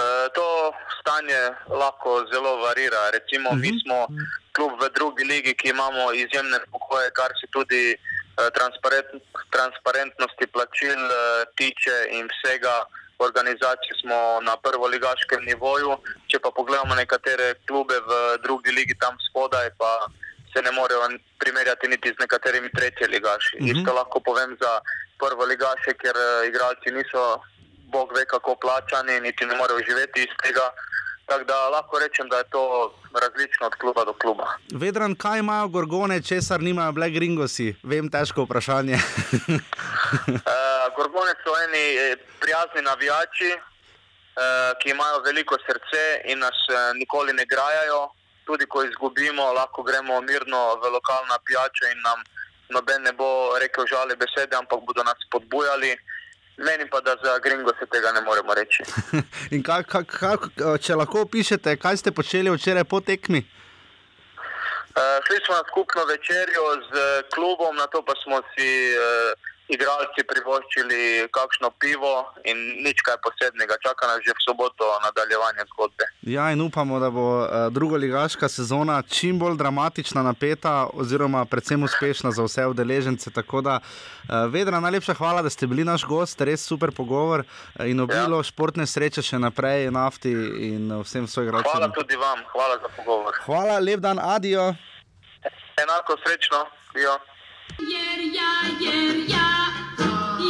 E, 0.00 0.28
to 0.36 0.46
stanje 1.00 1.42
lahko 1.80 2.24
zelo 2.32 2.56
varira. 2.64 3.10
Recimo, 3.16 3.52
mi 3.62 3.72
smo 3.82 4.06
klub 4.52 4.72
v 4.82 4.88
drugi 4.96 5.24
ligi, 5.24 5.52
ki 5.54 5.68
imamo 5.74 6.12
izjemne 6.12 6.58
pokoje, 6.72 7.10
kar 7.18 7.30
se 7.40 7.46
tudi 7.56 7.84
e, 7.92 7.96
transparent, 8.56 9.10
transparentnosti 9.54 10.46
plačil 10.54 11.00
e, 11.10 11.20
tiče 11.58 11.98
in 12.18 12.28
vsega. 12.32 12.76
Organizacije 13.20 13.94
smo 14.00 14.40
na 14.40 14.54
prvoligaškem 14.56 15.42
nivoju, 15.44 15.98
če 16.32 16.38
pa 16.40 16.48
pogledamo 16.56 16.94
nekatere 16.96 17.50
klube 17.68 17.98
v 18.08 18.12
drugi 18.40 18.72
ligi 18.72 18.96
tam 18.96 19.18
spodaj, 19.28 19.68
pa 19.76 19.90
se 20.52 20.62
ne 20.64 20.72
morejo 20.72 21.04
primerjati 21.38 21.88
niti 21.92 22.14
z 22.14 22.16
nekaterimi 22.24 22.72
tretje 22.72 23.06
ligaši. 23.12 23.56
Mm 23.60 23.66
-hmm. 23.66 23.76
Isto 23.76 23.92
lahko 23.92 24.20
povem 24.20 24.56
za 24.60 24.72
prvoligaše, 25.20 25.92
ker 26.00 26.16
igralci 26.48 26.96
niso 26.96 27.24
bog 27.90 28.12
ve 28.16 28.24
kako 28.24 28.54
plačani, 28.62 29.20
niti 29.20 29.46
ne 29.46 29.54
morejo 29.56 29.80
živeti 29.88 30.20
iz 30.20 30.32
tega. 30.42 30.66
Tako 31.30 31.44
da 31.44 31.68
lahko 31.68 31.98
rečem, 31.98 32.28
da 32.28 32.36
je 32.38 32.44
to 32.50 32.94
različno 33.22 33.66
od 33.66 33.74
kluba 33.74 34.04
do 34.04 34.12
kluba. 34.12 34.46
Vedran, 34.72 35.14
kaj 35.14 35.38
imajo 35.38 35.68
gorgone, 35.68 36.22
česar 36.22 36.60
nimajo 36.60 36.92
Black 36.92 37.14
Ringosi? 37.22 37.74
Vem, 37.82 38.10
težko 38.10 38.42
vprašanje. 38.42 38.94
uh, 38.94 39.00
gorgone 40.96 41.34
so 41.44 41.52
eni 41.64 41.84
eh, 41.96 42.16
prijazni 42.40 42.82
navijači, 42.82 43.50
uh, 43.54 43.62
ki 44.82 44.90
imajo 44.90 45.22
veliko 45.26 45.54
srce 45.66 46.02
in 46.32 46.38
nas 46.38 46.58
uh, 46.68 46.76
nikoli 46.94 47.32
ne 47.32 47.44
grajajo. 47.52 48.02
Tudi 48.44 48.66
ko 48.66 48.82
izgubimo, 48.84 49.52
lahko 49.52 49.82
gremo 49.82 50.20
mirno 50.20 50.60
v 50.82 50.90
lokalna 50.96 51.38
pijača 51.46 51.92
in 51.92 52.00
nam 52.02 52.18
noben 52.74 53.02
ne 53.02 53.12
bo 53.12 53.58
rekel 53.62 53.86
žale 53.86 54.16
besede, 54.16 54.56
ampak 54.56 54.80
bodo 54.86 55.02
nas 55.02 55.18
spodbujali. 55.26 55.94
Menim 56.60 56.88
pa, 56.92 57.00
da 57.00 57.16
za 57.24 57.38
Gringo 57.38 57.72
se 57.78 57.86
tega 57.86 58.12
ne 58.12 58.20
moremo 58.20 58.54
reči. 58.54 58.82
Kak, 59.68 59.86
kak, 59.86 60.08
kak, 60.20 60.40
če 60.84 60.96
lahko 61.00 61.24
opišete, 61.24 61.76
kaj 61.80 61.96
ste 61.96 62.12
počeli 62.12 62.52
včeraj 62.52 62.84
po 62.84 63.00
tekmi? 63.00 63.40
Uh, 64.90 65.18
šli 65.24 65.38
smo 65.46 65.56
na 65.56 65.64
skupno 65.70 66.04
večerjo 66.04 66.64
z 66.90 66.92
klubom, 67.34 67.76
na 67.76 67.86
to 67.86 68.02
pa 68.04 68.12
smo 68.22 68.42
si 68.52 68.68
uh, 68.92 69.49
igralci 69.74 70.24
privoščili 70.32 71.28
kakšno 71.34 71.70
pivo 71.82 72.12
in 72.44 72.58
nič 72.84 73.02
kaj 73.06 73.18
posebnega. 73.24 73.78
Čaka 73.82 74.08
nas 74.10 74.24
že 74.26 74.34
v 74.34 74.44
soboto 74.44 74.86
nadaljevanje 75.04 75.66
zgodbe. 75.72 76.08
Ja, 76.26 76.50
in 76.52 76.60
upamo, 76.60 76.98
da 77.00 77.10
bo 77.10 77.26
uh, 77.40 77.46
drugoligaška 77.70 78.48
sezona 78.48 79.02
čim 79.02 79.38
bolj 79.38 79.56
dramatična, 79.60 80.22
napeta, 80.26 80.88
oziroma 80.92 81.44
predvsem 81.44 81.82
uspešna 81.82 82.34
za 82.34 82.44
vse 82.44 82.66
udeležence. 82.66 83.30
Tako 83.30 83.60
da, 83.60 83.78
uh, 83.80 84.50
Vedra, 84.52 84.80
najlepša 84.80 85.14
hvala, 85.14 85.42
da 85.42 85.50
ste 85.50 85.66
bili 85.66 85.84
naš 85.84 86.04
gost, 86.04 86.40
res 86.40 86.66
super 86.66 86.90
pogovor 86.96 87.44
uh, 87.46 87.86
in 87.86 88.00
obilo 88.00 88.42
ja. 88.42 88.48
športne 88.50 88.86
sreče 88.86 89.22
še 89.22 89.38
naprej, 89.38 89.90
nafti 89.94 90.34
in 90.70 90.90
vsem 91.04 91.26
svojim 91.30 91.50
igralcem. 91.50 91.72
Hvala 91.72 91.92
tudi 91.94 92.16
vam, 92.18 92.44
hvala 92.52 92.78
za 92.82 92.88
pogovor. 92.96 93.42
Hvala, 93.46 93.78
lep 93.78 94.02
dan, 94.02 94.18
adijo. 94.18 94.72
Enako 95.80 96.18
srečno. 96.26 96.66
Ja. 96.98 97.14
Jer 97.78 98.20
ja, 98.38 98.52
jer 98.84 99.16
ja, 99.28 99.50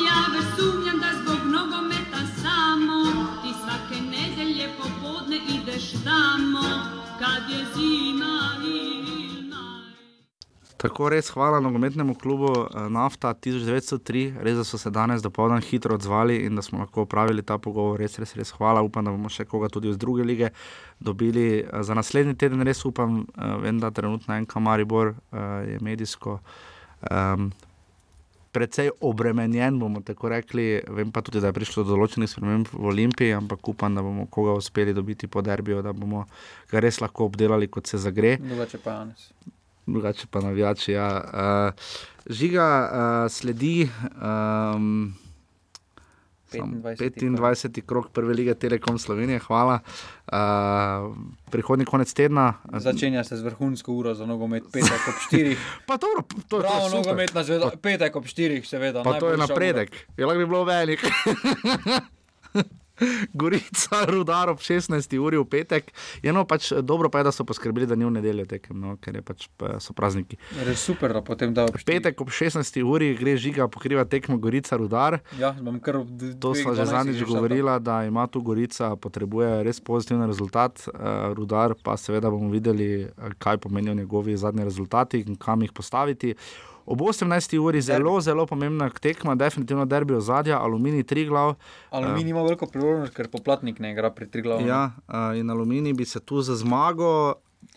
ja 0.07 0.19
već 0.33 0.47
sumnjam 0.57 0.99
da 1.01 1.11
zbog 1.23 1.41
nogometa 1.53 2.21
samo 2.43 3.03
ti 3.43 3.53
svake 3.63 4.01
nedelje 4.03 4.69
popodne 4.79 5.37
ideš 5.37 5.93
tamo 6.05 6.63
kad 7.19 7.51
je 7.51 7.65
zima. 7.75 8.01
Tako 10.81 11.11
res 11.13 11.29
hvala 11.29 11.59
nogometnemu 11.61 12.15
klubu 12.15 12.49
eh, 12.57 12.89
Nafta 12.89 13.35
1903, 13.35 14.41
res 14.41 14.57
da 14.57 14.65
so 14.65 14.79
se 14.81 14.91
danes 14.91 15.21
dopoldan 15.21 15.61
hitro 15.61 15.95
odzvali 15.95 16.39
in 16.47 16.57
da 16.57 16.63
smo 16.63 16.79
lahko 16.79 17.03
opravili 17.03 17.43
ta 17.43 17.59
pogovor. 17.59 18.01
Res, 18.01 18.17
res, 18.19 18.33
res 18.37 18.53
hvala. 18.57 18.81
Upam, 18.81 19.05
da 19.05 19.13
bomo 19.13 19.29
še 19.29 19.45
koga 19.45 19.69
tudi 19.69 19.93
iz 19.93 19.99
druge 20.01 20.25
lige 20.25 20.49
dobili. 21.01 21.45
Eh, 21.61 21.83
Za 21.85 21.95
naslednji 21.95 22.33
teden 22.35 22.65
res 22.65 22.81
upam, 22.89 23.27
eh, 23.29 23.57
vem, 23.61 23.77
da 23.81 23.91
trenutno 23.91 24.35
en 24.35 24.49
Kamaribor 24.49 25.15
je 25.69 25.77
medijsko. 25.85 26.39
Um, 27.11 27.51
Predvsej 28.51 28.91
obremenjen, 29.07 29.77
bomo 29.79 30.01
tako 30.03 30.29
rekli. 30.29 30.81
Vem 30.91 31.13
pa 31.15 31.23
tudi, 31.23 31.39
da 31.39 31.53
je 31.53 31.55
prišlo 31.55 31.85
do 31.85 31.95
določenih 31.95 32.27
sprememb 32.27 32.67
v 32.73 32.89
Olimpiji, 32.91 33.31
ampak 33.37 33.69
upam, 33.71 33.95
da 33.95 34.03
bomo 34.03 34.25
koga 34.27 34.57
uspeli 34.59 34.91
dobiti 34.91 35.29
po 35.31 35.39
derbiju, 35.39 35.85
da 35.87 35.93
bomo 35.95 36.25
ga 36.73 36.83
res 36.83 36.99
lahko 36.99 37.29
obdelali, 37.31 37.69
kot 37.71 37.87
se 37.87 38.01
zagre 38.03 38.41
Drugače 38.43 38.83
pa 38.83 38.97
Janes. 38.99 39.29
drugače 39.87 40.27
pa 40.31 40.43
navijači. 40.43 40.93
Ja. 40.93 41.07
Uh, 41.23 41.87
žiga 42.27 42.67
uh, 42.91 43.31
sledi 43.31 43.87
um, 44.19 45.15
25. 46.53 47.37
25. 47.37 47.83
krok 47.87 48.11
prve 48.13 48.35
lige 48.35 48.55
Telekom 48.55 48.99
Slovenije, 48.99 49.39
hvala. 49.39 49.79
Uh, 50.33 51.17
prihodnji 51.51 51.85
konec 51.85 52.13
tedna. 52.13 52.55
Začenja 52.73 53.25
se 53.25 53.37
z 53.37 53.43
vrhunsko 53.43 53.93
uro 53.93 54.15
za 54.15 54.27
nogomet, 54.27 54.63
petek 54.73 55.09
ob 55.09 55.15
4. 55.33 55.57
Pa 55.89 55.97
dobro, 55.97 56.23
to 56.49 56.57
je 56.57 56.63
Prav, 56.63 56.89
super. 56.89 56.99
nogometna 56.99 57.45
zvezda, 57.45 57.71
petek 57.83 58.17
ob 58.17 58.25
4, 58.25 58.63
seveda. 58.65 59.03
Pa 59.03 59.19
to 59.19 59.31
je 59.31 59.37
napredek, 59.37 60.07
je 60.17 60.27
lahko 60.27 60.39
bi 60.39 60.47
bilo 60.47 60.65
velik. 60.65 61.01
Gorica, 63.35 64.05
rudar 64.07 64.49
ob 64.49 64.59
16. 64.59 65.19
uri 65.19 65.39
v 65.39 65.45
petek. 65.45 65.93
Je 66.23 66.33
no, 66.33 66.45
pač 66.45 66.73
dobro 66.83 67.11
pa 67.11 67.21
je, 67.21 67.25
da 67.25 67.33
so 67.33 67.45
poskrbeli, 67.45 67.87
da 67.87 67.95
ni 67.95 68.05
v 68.05 68.11
nedeljo 68.11 68.45
tekem, 68.47 68.77
no, 68.77 68.97
ker 68.97 69.21
pač, 69.23 69.49
pa 69.57 69.79
so 69.81 69.93
prazniki. 69.93 70.39
Res 70.61 70.81
super, 70.81 71.13
da 71.13 71.23
potem 71.23 71.55
da 71.55 71.67
V 71.67 71.85
petek 71.85 72.21
ob 72.21 72.31
16. 72.31 72.83
uri 72.83 73.15
gre 73.15 73.37
žiga, 73.37 73.69
pokriva 73.69 74.05
tekmo 74.05 74.39
Gorica, 74.39 74.77
rudar. 74.77 75.21
Ja, 75.39 75.53
bom 75.53 75.81
kar 75.81 76.03
ob 76.03 76.11
d- 76.11 76.35
To 76.41 76.55
smo 76.55 76.75
že 76.75 76.85
12 76.85 76.91
zadnjič 76.91 77.23
govorila, 77.25 77.79
da 77.79 78.05
ima 78.05 78.27
tu 78.27 78.43
Gorica, 78.43 78.97
potrebuje 78.97 79.63
res 79.63 79.81
pozitiven 79.81 80.27
rezultat, 80.27 80.81
uh, 80.89 81.33
rudar 81.33 81.75
pa 81.75 81.97
seveda 81.97 82.31
bomo 82.31 82.51
videli, 82.51 83.05
eh, 83.05 83.11
kaj 83.39 83.59
pomenijo 83.59 83.95
njegovi 83.95 84.37
zadnji 84.37 84.65
rezultati 84.65 85.21
in 85.21 85.37
kam 85.37 85.63
jih 85.63 85.73
postaviti. 85.73 86.35
Ob 86.87 87.03
18. 87.03 87.59
uri 87.59 87.81
zelo, 87.81 88.21
zelo 88.21 88.47
pomembna 88.47 88.91
tekma, 88.91 89.35
definitivno 89.35 89.85
derbi 89.87 90.15
ozadja, 90.15 90.59
aluminij 90.59 91.03
tri 91.03 91.27
glav. 91.27 91.55
Aluminij 91.91 92.31
ima 92.31 92.43
veliko 92.43 92.67
priložnost, 92.67 93.15
ker 93.15 93.29
poplatnik 93.29 93.79
ne 93.79 93.93
igra 93.93 94.11
pri 94.11 94.31
tri 94.31 94.43
glavu. 94.43 94.67
Ja, 94.67 94.91
uh, 95.09 95.39
in 95.39 95.51
aluminij 95.51 95.95
bi 95.95 96.05
se 96.05 96.21
tu 96.21 96.43
za 96.43 96.57
zmago, 96.57 97.35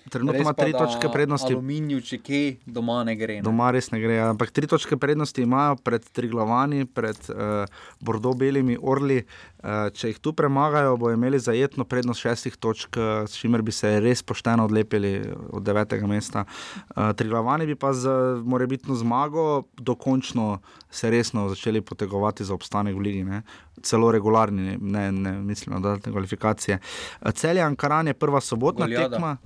trenutno 0.09 0.41
ima 0.41 0.53
tri 0.53 0.71
točke 0.71 1.09
prednosti. 1.13 1.53
Aluminij, 1.53 2.01
če 2.01 2.19
kje, 2.23 2.41
doma 2.65 3.03
ne 3.07 3.15
gre. 3.15 3.39
Ne? 3.39 3.45
Doma 3.45 3.71
res 3.73 3.89
ne 3.93 3.99
gre, 4.03 4.19
ampak 4.27 4.51
tri 4.51 4.67
točke 4.67 4.97
prednosti 4.97 5.43
imajo 5.43 5.77
pred 5.83 6.05
Triglavani, 6.13 6.85
pred 6.85 7.17
uh, 7.31 7.63
Bordeaux-belimi 8.03 8.77
orli. 8.81 9.23
Uh, 9.63 9.87
če 9.95 10.11
jih 10.11 10.19
tu 10.19 10.33
premagajo, 10.35 10.97
bo 10.99 11.11
imeli 11.13 11.39
zajetno 11.39 11.85
prednost 11.87 12.25
šestih 12.25 12.57
točk, 12.59 12.99
uh, 12.99 13.23
s 13.29 13.39
čimer 13.39 13.63
bi 13.63 13.71
se 13.71 13.95
res 14.03 14.23
pošteno 14.23 14.65
odlepili 14.67 15.15
od 15.55 15.63
devetega 15.63 16.07
mesta. 16.09 16.43
Uh, 16.43 17.13
Triglavani 17.15 17.67
bi 17.69 17.77
pa 17.79 17.93
z 17.95 18.11
morebitno 18.43 18.95
zmago 18.99 19.63
dokončno 19.79 20.59
se 20.91 21.09
resno 21.09 21.47
začeli 21.49 21.81
potegovati 21.81 22.43
za 22.43 22.53
obstanek 22.53 22.95
v 22.95 23.07
ligi. 23.07 23.23
Ne? 23.23 23.43
Celo 23.83 24.11
regularni, 24.11 24.77
ne, 24.77 25.11
ne 25.11 25.31
mislim 25.41 25.73
na 25.75 25.79
dodatne 25.79 26.11
kvalifikacije. 26.11 26.79
Uh, 27.21 27.31
Celjan 27.31 27.75
Karan 27.75 28.07
je 28.07 28.13
prva 28.13 28.41
sobotna 28.41 28.85
Goljada. 28.85 29.15
tekma 29.15 29.37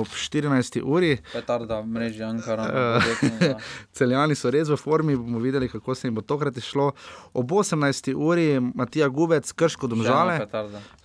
ob 0.00 0.08
14. 0.08 0.80
uri. 0.84 1.18
Petarda, 1.32 1.82
mreži 1.82 2.22
Ankara. 2.24 2.66
Eh, 3.00 3.54
Celjani 3.96 4.34
so 4.34 4.50
res 4.50 4.68
v 4.68 4.78
formi, 4.80 5.16
bomo 5.16 5.38
videli, 5.38 5.68
kako 5.68 5.94
se 5.94 6.08
jim 6.08 6.14
bo 6.14 6.22
tokrat 6.22 6.56
išlo. 6.56 6.92
Ob 7.34 7.52
18. 7.52 8.14
uri 8.16 8.60
Matija 8.74 9.08
Gubec, 9.08 9.52
krško 9.52 9.86
domžale. 9.86 10.40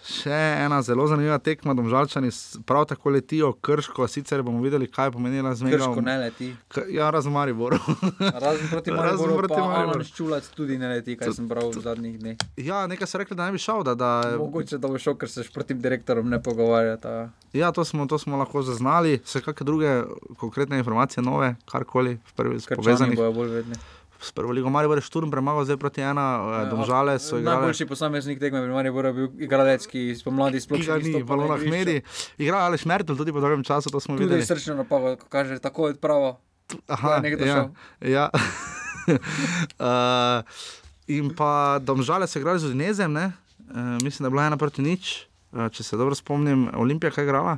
Še 0.05 0.29
ena 0.59 0.81
zelo 0.81 1.07
zanimiva 1.07 1.39
tekma, 1.39 1.73
domžalčani 1.73 2.29
s- 2.29 2.59
prav 2.61 2.85
tako 2.85 3.09
letijo 3.09 3.53
krško, 3.55 4.05
sicer 4.05 4.41
bomo 4.41 4.61
videli, 4.61 4.85
kaj 4.87 5.07
je 5.07 5.11
pomenila 5.11 5.49
zmega. 5.51 5.77
Krško 5.77 6.01
ne 6.01 6.17
leti. 6.19 6.49
K- 6.67 6.85
Ja, 6.89 7.09
razen 7.09 7.31
Mariboru. 7.31 7.79
Razen 8.37 8.67
proti 8.67 8.91
Razen 8.91 8.95
Mariboru, 8.95 9.33
proti 9.35 9.49
pa 9.51 9.61
Mariboru. 9.61 9.89
Alan 9.91 10.03
Ščulac 10.03 10.49
tudi 10.51 10.77
ne 10.77 10.89
leti, 10.89 11.15
kaj 11.15 11.33
sem 11.33 11.47
bral 11.47 11.69
v 11.69 11.81
zadnjih 11.81 12.15
dneh. 12.17 12.37
ja, 12.55 12.85
nekaj 12.85 13.07
so 13.07 13.17
rekli, 13.17 13.33
da 13.33 13.45
ne 13.45 13.51
bi 13.51 13.57
šel. 13.59 13.81
Da, 13.83 13.95
da, 13.95 14.11
Mogoče 14.37 14.77
da 14.77 14.87
bo 14.87 14.97
šel, 14.97 15.15
ker 15.15 15.27
se 15.27 15.43
športnim 15.43 15.79
direktorom 15.79 16.29
ne 16.29 16.37
pogovarjata. 16.39 17.29
ja, 17.51 17.71
to 17.71 17.81
smo, 17.83 18.05
to 18.05 18.17
smo 18.17 18.37
lahko 18.37 18.61
zaznali. 18.61 19.19
Se 19.25 19.41
kakšne 19.41 19.65
druge 19.65 19.89
konkretne 20.37 20.77
informacije, 20.77 21.23
nove, 21.23 21.55
karkoli, 21.65 22.19
v 22.19 22.33
prvi 22.33 22.57
Krčani 22.57 22.77
povezanih 22.77 23.17
bojo 23.17 23.33
bolj 23.33 23.49
vedni. 23.51 23.75
S 24.21 24.31
prvo 24.31 24.51
ligo. 24.51 24.69
Maribor 24.69 24.97
je 24.97 25.05
šturm 25.05 25.31
premagal, 25.31 25.65
zdaj 25.65 25.77
proti 25.77 26.01
ena, 26.01 26.25
ja, 26.51 26.65
domžale 26.69 27.19
so 27.19 27.39
igrali. 27.39 27.57
Najboljši 27.57 27.85
posameznik 27.85 28.39
tekme 28.39 28.63
pri 28.63 28.73
Mariboru 28.73 29.07
je 29.07 29.13
bil 29.13 29.27
igralec, 29.43 29.87
ki 29.87 30.15
spomladi 30.19 30.61
sploh 30.63 30.79
ni, 31.03 31.23
Balon 31.23 31.51
Ahmedi, 31.51 32.01
igra 32.37 32.65
ali 32.65 32.77
Šmertel 32.77 33.17
tudi 33.17 33.33
po 33.35 33.43
dolgem 33.43 33.63
času, 33.63 33.89
to 33.89 33.99
smo 33.99 34.15
Tudi 34.15 34.25
videli. 34.25 34.45
srčno 34.45 34.75
napako, 34.75 35.15
ko 35.21 35.27
kaže 35.29 35.59
tako 35.59 35.91
odpravo. 35.91 36.39
Aha, 36.87 37.15
je 37.15 37.21
nekdo 37.21 37.45
ja, 37.45 37.53
šel. 37.53 37.67
ja. 38.11 38.29
uh, 39.79 40.41
in 41.17 41.29
pa 41.35 41.79
domžale 41.81 42.27
so 42.27 42.39
igrali 42.39 42.59
z 42.59 42.71
Udinezem, 42.71 43.13
ne? 43.13 43.31
Uh, 43.69 44.01
mislim, 44.01 44.23
da 44.23 44.27
je 44.27 44.31
bila 44.31 44.45
ena 44.45 44.57
proti 44.57 44.81
nič, 44.81 45.27
uh, 45.51 45.69
če 45.69 45.83
se 45.83 45.97
dobro 45.97 46.15
spomnim, 46.15 46.69
Olimpija 46.73 47.11
kaj 47.11 47.23
je 47.23 47.27
igrala. 47.29 47.57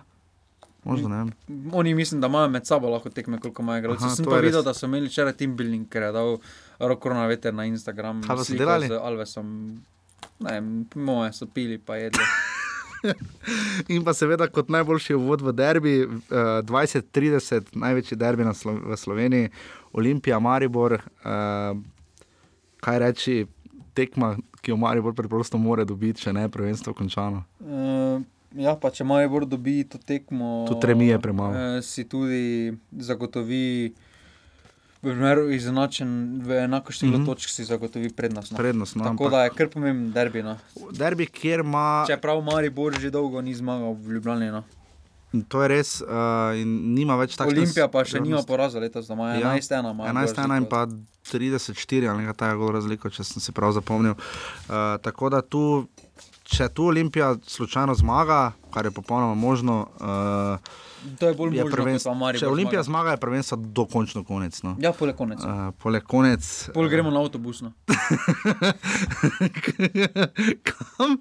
Možda 0.87 1.09
ne. 1.09 1.31
Oni 1.73 1.93
mislim, 1.93 2.21
da 2.21 2.27
imajo 2.27 2.49
med 2.49 2.65
sabo 2.65 2.89
lahko 2.89 3.09
tekme, 3.09 3.39
koliko 3.39 3.61
imajo 3.61 3.79
igralcev. 3.79 4.07
Aha, 4.07 4.15
Sem 4.15 4.25
pa 4.25 4.39
videl, 4.39 4.61
res. 4.61 4.65
da 4.65 4.73
so 4.73 4.85
imeli 4.85 5.07
včeraj 5.11 5.33
team 5.37 5.55
building, 5.57 5.89
ker 5.89 6.07
je 6.07 6.11
dal 6.15 6.37
Rokorna 6.79 7.25
veter 7.27 7.53
na 7.53 7.65
Instagram. 7.65 8.21
Kaj 8.23 8.45
so 8.45 8.57
delali? 8.57 8.89
Alvesom. 8.95 9.49
Ne, 10.39 10.61
moje 10.95 11.33
so 11.33 11.47
pili, 11.53 11.77
pa 11.77 11.97
jedli. 11.99 12.23
In 13.93 14.03
pa 14.03 14.13
seveda 14.13 14.47
kot 14.47 14.69
najboljši 14.73 15.15
uvod 15.15 15.41
v 15.45 15.53
derbi, 15.53 15.97
uh, 16.05 16.63
20-30, 16.65 17.75
največji 17.77 18.17
derbi 18.17 18.45
na 18.47 18.53
Slo 18.57 18.73
v 18.73 18.97
Sloveniji, 18.97 19.51
Olimpija, 19.93 20.39
Maribor. 20.39 20.97
Uh, 21.25 21.77
kaj 22.81 22.99
reči, 22.99 23.37
tekma, 23.97 24.35
ki 24.61 24.71
jo 24.71 24.77
Maribor 24.77 25.13
preprosto 25.17 25.57
more 25.57 25.85
dobiti, 25.85 26.21
če 26.25 26.33
ne 26.33 26.47
je 26.47 26.53
prvenstvo 26.53 26.93
končano. 26.93 27.43
Uh, 27.59 28.21
ja, 28.55 28.75
pa 28.75 28.91
če 28.91 29.03
Maribor 29.03 29.45
dobi 29.45 29.83
to 29.83 29.97
tekmo, 29.97 30.65
Tudi 30.69 31.17
premalo. 31.21 31.53
eh, 31.53 31.81
si 31.81 32.03
tudi 32.03 32.77
zagotovi, 32.91 33.93
v 34.97 35.13
primeru 35.13 35.51
izenačen, 35.53 36.41
v 36.41 36.63
enako 36.65 36.91
število 36.91 37.19
mm. 37.19 37.21
-hmm. 37.23 37.25
točk 37.25 37.49
si 37.49 37.63
zagotovi 37.63 38.09
prednost. 38.09 38.51
No. 38.51 38.57
Prednost, 38.57 38.95
no, 38.95 39.03
Tako 39.03 39.23
ampak- 39.23 39.31
da 39.31 39.43
je 39.43 39.49
kar 39.49 39.69
pomemben 39.69 40.11
derbi. 40.11 40.43
No. 40.43 40.57
Derbi, 40.91 41.25
kjer 41.25 41.59
ima. 41.59 42.05
Čeprav 42.07 42.41
Maribor 42.41 42.99
že 42.99 43.09
dolgo 43.09 43.41
ni 43.41 43.55
zmagal 43.55 43.93
v 43.93 44.11
Ljubljani. 44.11 44.51
No. 44.51 44.63
To 45.47 45.61
je 45.61 45.67
res, 45.67 46.01
uh, 46.01 46.07
in 46.55 46.93
nima 46.95 47.15
več 47.15 47.35
takšne. 47.35 47.51
Olimpija 47.51 47.87
pa 47.91 48.05
še 48.07 48.21
nima 48.23 48.41
poraza 48.47 48.79
letos, 48.79 49.07
da 49.07 49.13
ima 49.13 49.35
11-1. 49.35 49.91
imajo 49.91 50.13
11-1 50.13 50.57
in 50.57 50.65
pa 50.65 50.87
34 51.27 52.09
ali 52.09 52.23
nekaj 52.23 52.33
takega 52.33 52.57
gol 52.57 52.71
razliko, 52.71 53.09
če 53.09 53.23
sem 53.23 53.43
si 53.43 53.51
prav 53.51 53.75
zapomnil. 53.75 54.15
Uh, 54.15 54.95
tako 55.03 55.29
da 55.29 55.41
tu, 55.41 55.87
če 56.47 56.69
tu 56.69 56.85
Olimpija 56.87 57.35
slučajno 57.47 57.95
zmaga, 57.95 58.51
kar 58.73 58.85
je 58.85 58.91
popolnoma 58.91 59.35
možno, 59.35 59.87
uh, 59.99 60.57
To 61.19 61.27
je 61.27 61.33
bolj 61.33 61.55
je 61.55 61.63
možno, 61.63 61.75
prvenstvo. 61.75 62.13
Maribor 62.13 62.39
Če 62.39 62.47
Olimpija 62.47 62.83
zmaga. 62.83 62.85
zmaga, 63.03 63.11
je 63.11 63.17
prvenstvo 63.17 63.57
dokončno 63.57 64.23
konec. 64.23 64.63
No. 64.63 64.75
Ja, 64.81 64.91
poleg 64.91 65.15
konec. 65.15 65.39
Uh, 65.43 65.73
poleg 65.83 66.03
konec. 66.03 66.69
Pol 66.73 66.89
gremo 66.89 67.11
na 67.11 67.21
avtobus. 67.21 67.61
No. 67.61 67.71
Kam? 70.67 71.17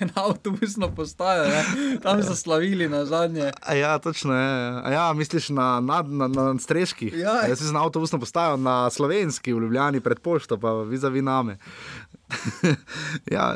Na 0.00 0.24
avtobusno 0.24 0.88
postajo, 0.96 1.44
ne? 1.44 1.98
tam 2.00 2.22
so 2.24 2.32
slavili 2.34 2.88
na 2.88 3.04
zadnje. 3.04 3.50
A 3.60 3.74
ja, 3.74 3.98
točno 3.98 4.32
je. 4.34 4.48
A 4.84 4.90
ja, 4.92 5.12
misliš 5.12 5.48
na, 5.52 5.80
na, 5.80 6.02
na, 6.02 6.28
na 6.28 6.58
streških? 6.58 7.12
Ja. 7.20 7.42
Jaz 7.48 7.58
sem 7.60 7.74
na 7.76 7.82
avtobusno 7.84 8.16
postajo 8.18 8.56
na 8.56 8.88
slovenski, 8.90 9.52
v 9.52 9.60
Ljubljani 9.60 10.00
pred 10.00 10.18
pošto, 10.24 10.56
pa 10.56 10.72
vizavi 10.88 11.20
name. 11.22 11.58
ja. 13.36 13.52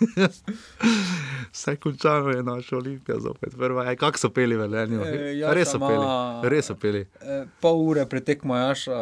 Vse 1.52 1.76
končano 1.76 2.30
je 2.30 2.42
naša 2.42 2.76
olimpija, 2.76 3.18
zopet 3.20 3.56
prva. 3.56 3.86
Ej, 3.90 3.96
kako 3.96 4.18
so 4.18 4.30
peli 4.30 4.56
velenje? 4.56 4.96
E, 4.96 5.38
Jaša 5.38 5.54
Res 5.54 5.68
so 5.70 5.78
peli, 5.78 6.06
res 6.50 6.66
so 6.66 6.74
peli. 6.74 7.06
Eh, 7.20 7.44
Pol 7.60 7.80
ure 7.80 8.06
pretekmo 8.06 8.56
Jaša, 8.56 8.98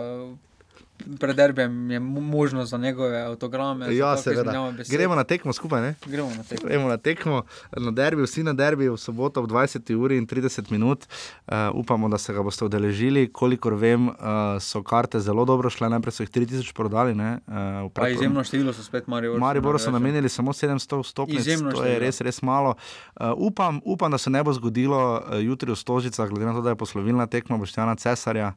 pred 1.16 1.36
derbijem 1.36 1.90
je 1.90 2.00
mo- 2.00 2.20
možnost 2.22 2.70
za 2.70 2.78
njegove 2.78 3.18
avtograme. 3.18 3.96
Ja, 3.96 4.16
seveda. 4.16 4.52
Gremo 4.88 5.14
na 5.14 5.24
tekmo 5.24 5.52
skupaj, 5.52 5.82
ne? 5.82 5.94
Gremo 6.06 6.30
na 6.30 6.42
tekmo. 6.42 6.68
Gremo 6.68 6.88
na 6.88 6.96
tekmo, 6.98 7.42
na 7.72 7.90
derbi, 7.92 8.22
vsi 8.22 8.42
na 8.42 8.52
derbi 8.54 8.88
v 8.88 8.96
soboto 8.96 9.40
ob 9.40 9.46
20. 9.46 9.64
uri 9.94 10.16
in 10.16 10.26
30 10.26 10.70
minut. 10.70 11.06
Uh, 11.44 11.54
upamo, 11.74 12.08
da 12.08 12.18
se 12.18 12.32
ga 12.32 12.42
boste 12.42 12.64
udeležili. 12.64 13.28
Kolikor 13.28 13.74
vem, 13.74 14.08
uh, 14.08 14.14
so 14.60 14.82
karte 14.82 15.20
zelo 15.20 15.44
dobro 15.44 15.70
šle, 15.70 15.88
najprej 15.88 16.12
so 16.12 16.22
jih 16.22 16.30
3000 16.30 16.72
prodali. 16.72 17.14
Ne, 17.14 17.38
uh, 17.38 17.54
v 17.54 17.90
Pa 17.90 18.00
predpro- 18.00 18.12
izjemno 18.12 18.44
število 18.44 18.72
so 18.72 18.82
spet 18.82 19.06
Marijo. 19.06 19.38
Mariboru 19.38 19.78
so 19.78 19.90
namenili 19.90 20.28
samo 20.28 20.52
700 20.52 20.74
vstopnic, 21.00 21.38
Izjemno 21.38 21.70
to 21.70 21.76
je 21.78 21.82
število. 21.84 22.00
res, 22.00 22.20
res 22.20 22.42
malo. 22.42 22.74
Uh, 23.14 23.26
upam, 23.38 23.80
upam, 23.84 24.10
da 24.10 24.18
se 24.18 24.30
ne 24.30 24.40
bo 24.40 24.52
zgodilo 24.52 24.98
uh, 25.20 25.38
jutri 25.40 25.70
v 25.70 25.76
Stožicah, 25.76 26.28
glede 26.28 26.46
na 26.46 26.52
to, 26.52 26.60
da 26.60 26.70
je 26.70 26.76
poslovilna 26.76 27.26
tekma 27.26 27.56
Boštjana 27.56 27.94
Cesarja. 27.94 28.52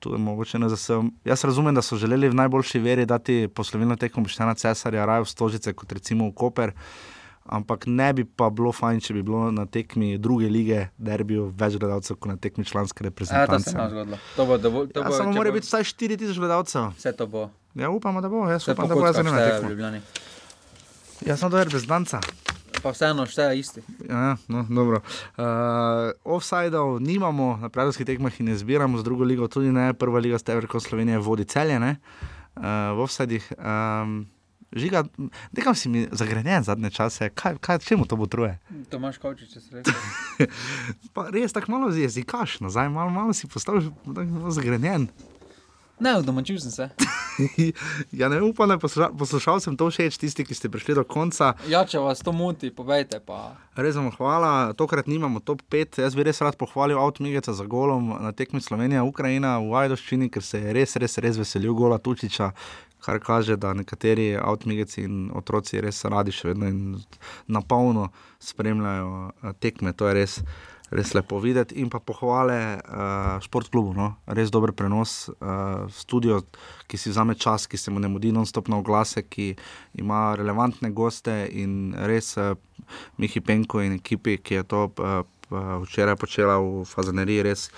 Tu 0.00 0.10
je 0.10 0.18
mogoče 0.18 0.58
ne 0.58 0.68
zasem. 0.68 1.10
Jaz 1.24 1.44
razumem, 1.44 1.74
da 1.74 1.82
so 1.82 1.96
želeli 1.96 2.28
v 2.28 2.34
najboljši 2.34 2.78
veri 2.80 3.06
dati 3.06 3.48
poslovilno 3.48 3.96
tekmo 3.96 4.22
Boštjana 4.22 4.54
Cesarja 4.54 5.04
raje 5.04 5.20
v 5.20 5.28
Stožice 5.28 5.72
kot 5.72 5.92
recimo 5.92 6.24
v 6.26 6.34
Koper. 6.34 6.72
Ampak 7.46 7.84
ne 7.86 8.12
bi 8.12 8.24
pa 8.26 8.48
bilo 8.48 8.70
fajn, 8.70 9.00
če 9.00 9.14
bi 9.14 9.22
bilo 9.22 9.50
na 9.50 9.66
tekmi 9.66 10.18
druge 10.18 10.46
lige, 10.46 10.88
derbiju, 10.98 11.48
več 11.52 11.76
gledalcev 11.76 12.16
kot 12.16 12.28
na 12.28 12.36
tekmi 12.38 12.64
članske 12.64 12.98
Ja, 12.98 13.02
to 13.02 13.08
reprezentance. 13.08 13.70
se 13.70 13.76
nam 13.76 13.90
zgodilo. 13.90 14.18
To 14.36 14.46
bo 14.46 14.58
dovolj. 14.58 14.88
To 14.88 15.00
Ja, 15.00 15.06
bo, 15.06 15.12
samo 15.12 15.32
če 15.32 15.36
mora 15.36 15.50
bo- 15.50 15.54
biti 15.54 15.66
vsaj 15.66 15.84
4000 15.84 16.38
gledalcev. 16.38 16.90
Vse 16.96 17.12
to 17.12 17.26
bo. 17.26 17.50
Ja, 17.74 17.90
upamo, 17.90 18.20
da 18.20 18.28
bo. 18.28 18.46
Jaz 18.46 18.62
Vse 18.62 18.72
upam, 18.72 18.88
da 18.88 18.94
bo 18.94 19.00
kockah 19.00 19.14
zanimivo. 19.14 20.00
Jaz 21.20 21.36
sem 21.36 21.50
dober 21.50 21.68
brez 21.68 21.84
danca. 21.86 22.20
Pa 22.82 22.92
vseeno 22.94 23.26
šteje 23.28 23.58
isti. 23.60 23.82
Ja, 24.08 24.36
no, 24.48 24.64
dobro. 24.68 25.02
Uh, 25.36 25.44
Offsidov 26.24 27.00
nimamo, 27.00 27.58
na 27.60 27.68
prijateljskih 27.68 28.06
tekmah 28.06 28.32
jih 28.32 28.46
ne 28.48 28.56
zbiramo, 28.56 28.98
z 28.98 29.04
drugo 29.04 29.24
ligo 29.24 29.48
tudi 29.48 29.72
ne, 29.72 29.92
prva 29.94 30.18
liga 30.18 30.38
Steverko 30.38 30.80
Slovenije 30.80 31.18
vodi 31.18 31.44
celje, 31.44 31.80
ne, 31.80 31.96
uh, 32.56 32.62
v 32.96 33.04
offsidih. 33.04 33.52
Um, 33.58 34.26
Žiga, 34.70 35.02
nekam 35.50 35.74
si 35.74 35.88
mi 35.88 36.04
zagrenjen 36.12 36.62
zadnje 36.62 36.90
čase, 36.94 37.28
kaj, 37.34 37.56
kaj, 37.58 37.78
čemu 37.82 38.06
to 38.06 38.16
botruje? 38.16 38.54
Tomaš 38.90 39.18
Kavčič, 39.18 39.50
če 39.50 39.60
se 39.60 39.80
reče. 39.80 40.46
Res 41.34 41.52
tako 41.52 41.74
malo 41.74 41.88
jezikaš 41.90 42.60
nazaj, 42.62 42.86
malo, 42.88 43.10
malo 43.10 43.34
si 43.34 43.50
postal 43.50 43.82
zagrenjen. 44.54 45.08
Ne, 46.00 46.22
domačil 46.22 46.58
sem 46.60 46.70
se. 46.70 46.88
ja, 48.20 48.28
ne 48.28 48.42
upam, 48.42 48.68
da 48.68 48.74
je 48.74 48.78
posluša, 48.78 49.10
poslušalcem 49.18 49.76
to 49.76 49.90
všeč, 49.90 50.16
tisti, 50.16 50.44
ki 50.44 50.54
ste 50.54 50.70
prišli 50.72 50.94
do 50.96 51.04
konca. 51.04 51.52
Ja, 51.68 51.84
če 51.84 52.00
vas 52.00 52.24
to 52.24 52.32
moti, 52.32 52.70
povejte 52.72 53.20
pa. 53.20 53.56
Res 53.76 53.98
vam 54.00 54.08
hvala, 54.16 54.72
tokrat 54.76 55.10
nimamo 55.10 55.44
top 55.44 55.62
5. 55.68 56.00
Jaz 56.04 56.16
bi 56.16 56.24
res 56.24 56.40
rad 56.40 56.56
pohvalil 56.60 56.98
Avtomigeca 56.98 57.52
za 57.52 57.66
golom 57.68 58.14
na 58.16 58.32
tekmi 58.32 58.64
Slovenija-Ukrajina 58.64 59.58
v 59.60 59.76
Ajdoščini, 59.84 60.30
ker 60.32 60.44
se 60.44 60.62
je 60.62 60.72
res, 60.76 60.96
res, 60.96 61.18
res 61.20 61.40
veselil 61.40 61.76
gola 61.76 62.00
Tučiča. 62.00 62.52
Kar 63.00 63.16
kaže, 63.24 63.56
da 63.56 63.72
nekateri 63.72 64.34
avtomigeci 64.36 65.06
in 65.06 65.30
otroci 65.32 65.80
res 65.80 66.02
radi 66.04 66.34
še 66.36 66.50
vedno 66.50 66.68
in 66.68 66.80
na 67.48 67.62
polno 67.64 68.10
spremljajo 68.40 69.12
eh, 69.28 69.54
tekme. 69.60 69.94
To 69.96 70.08
je 70.08 70.16
res, 70.16 70.34
res 70.90 71.14
lepo 71.14 71.38
videti. 71.40 71.78
In 71.80 71.90
pa 71.90 72.00
pohvale 72.02 72.58
uh, 72.78 73.38
športklubu, 73.42 73.94
no? 73.96 74.08
res 74.26 74.50
dober 74.50 74.72
prenos, 74.76 75.30
uh, 75.38 75.86
studio, 75.94 76.42
ki 76.90 76.98
si 76.98 77.12
vzame 77.14 77.36
čas, 77.38 77.68
ki 77.70 77.78
se 77.78 77.94
mu 77.94 78.02
ne 78.02 78.10
mudi 78.10 78.34
non-stop 78.34 78.68
na 78.68 78.80
oglase, 78.82 79.24
ki 79.28 79.54
ima 80.02 80.34
relevantne 80.38 80.90
goste 80.90 81.44
in 81.52 81.94
res 82.10 82.34
uh, 82.38 82.54
Mihi 83.22 83.40
Penko 83.40 83.84
in 83.84 83.98
ekipi, 84.00 84.38
ki 84.42 84.60
je 84.60 84.66
to 84.66 84.86
uh, 84.90 85.22
včeraj 85.50 86.18
počela 86.18 86.58
v 86.62 86.84
Fazaneriji, 86.86 87.46
res 87.46 87.68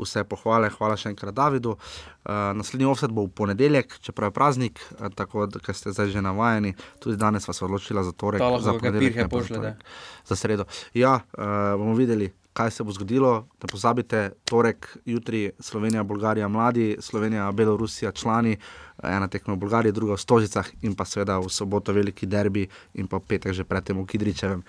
vse 0.00 0.24
pohvale. 0.28 0.70
Hvala 0.72 0.96
še 0.98 1.12
enkrat 1.12 1.36
Davidu. 1.36 1.76
Uh, 1.76 2.52
naslednji 2.56 2.88
offset 2.88 3.12
bo 3.14 3.26
v 3.26 3.34
ponedeljek, 3.36 3.98
čeprav 4.04 4.30
je 4.30 4.36
praznik, 4.36 4.82
uh, 4.96 5.08
tako 5.14 5.46
da 5.50 5.74
ste 5.76 5.94
zdaj 5.94 6.12
že 6.14 6.24
navajeni. 6.24 6.74
Tudi 7.02 7.18
danes 7.20 7.48
vas 7.48 7.62
odločila 7.66 8.04
za 8.06 8.12
torek, 8.12 8.40
za 8.40 8.76
ponedeljek, 8.78 9.26
torek. 9.28 9.82
Za 10.24 10.36
sredo. 10.36 10.68
Ja, 10.94 11.20
uh, 11.36 11.76
bomo 11.80 11.98
videli. 11.98 12.30
Kaj 12.52 12.70
se 12.70 12.84
bo 12.84 12.92
zgodilo, 12.92 13.46
ne 13.62 13.68
pozabite, 13.70 14.32
torek, 14.44 14.88
jutri 15.06 15.52
Slovenija, 15.60 16.02
Bolgarija, 16.02 16.48
mladi, 16.48 16.96
Slovenija, 16.98 17.52
Belorusija, 17.52 18.12
člani, 18.12 18.56
ena 19.02 19.28
tekma 19.28 19.54
v 19.54 19.62
Bolgariji, 19.62 19.92
druga 19.94 20.18
v 20.18 20.24
Stožicah 20.24 20.66
in 20.82 20.96
pa 20.98 21.06
seveda 21.06 21.38
v 21.38 21.48
soboto 21.48 21.94
veliki 21.94 22.26
derbi 22.26 22.66
in 22.94 23.06
pa 23.06 23.20
petek 23.20 23.54
že 23.54 23.64
predtem 23.64 24.02
v 24.02 24.06
Kidričevem. 24.06 24.64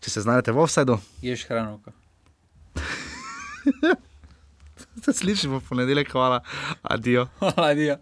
Če 0.00 0.10
se 0.10 0.20
znajdete 0.20 0.52
v 0.52 0.62
offsetu, 0.62 0.98
Ješ 1.22 1.48
hranovka. 1.48 1.92
se 5.02 5.12
slišimo 5.20 5.58
v 5.58 5.68
ponedeljek, 5.68 6.12
hvala, 6.12 6.42
adijo. 6.82 7.26
Hvala, 7.40 7.74
Dija. 7.74 7.98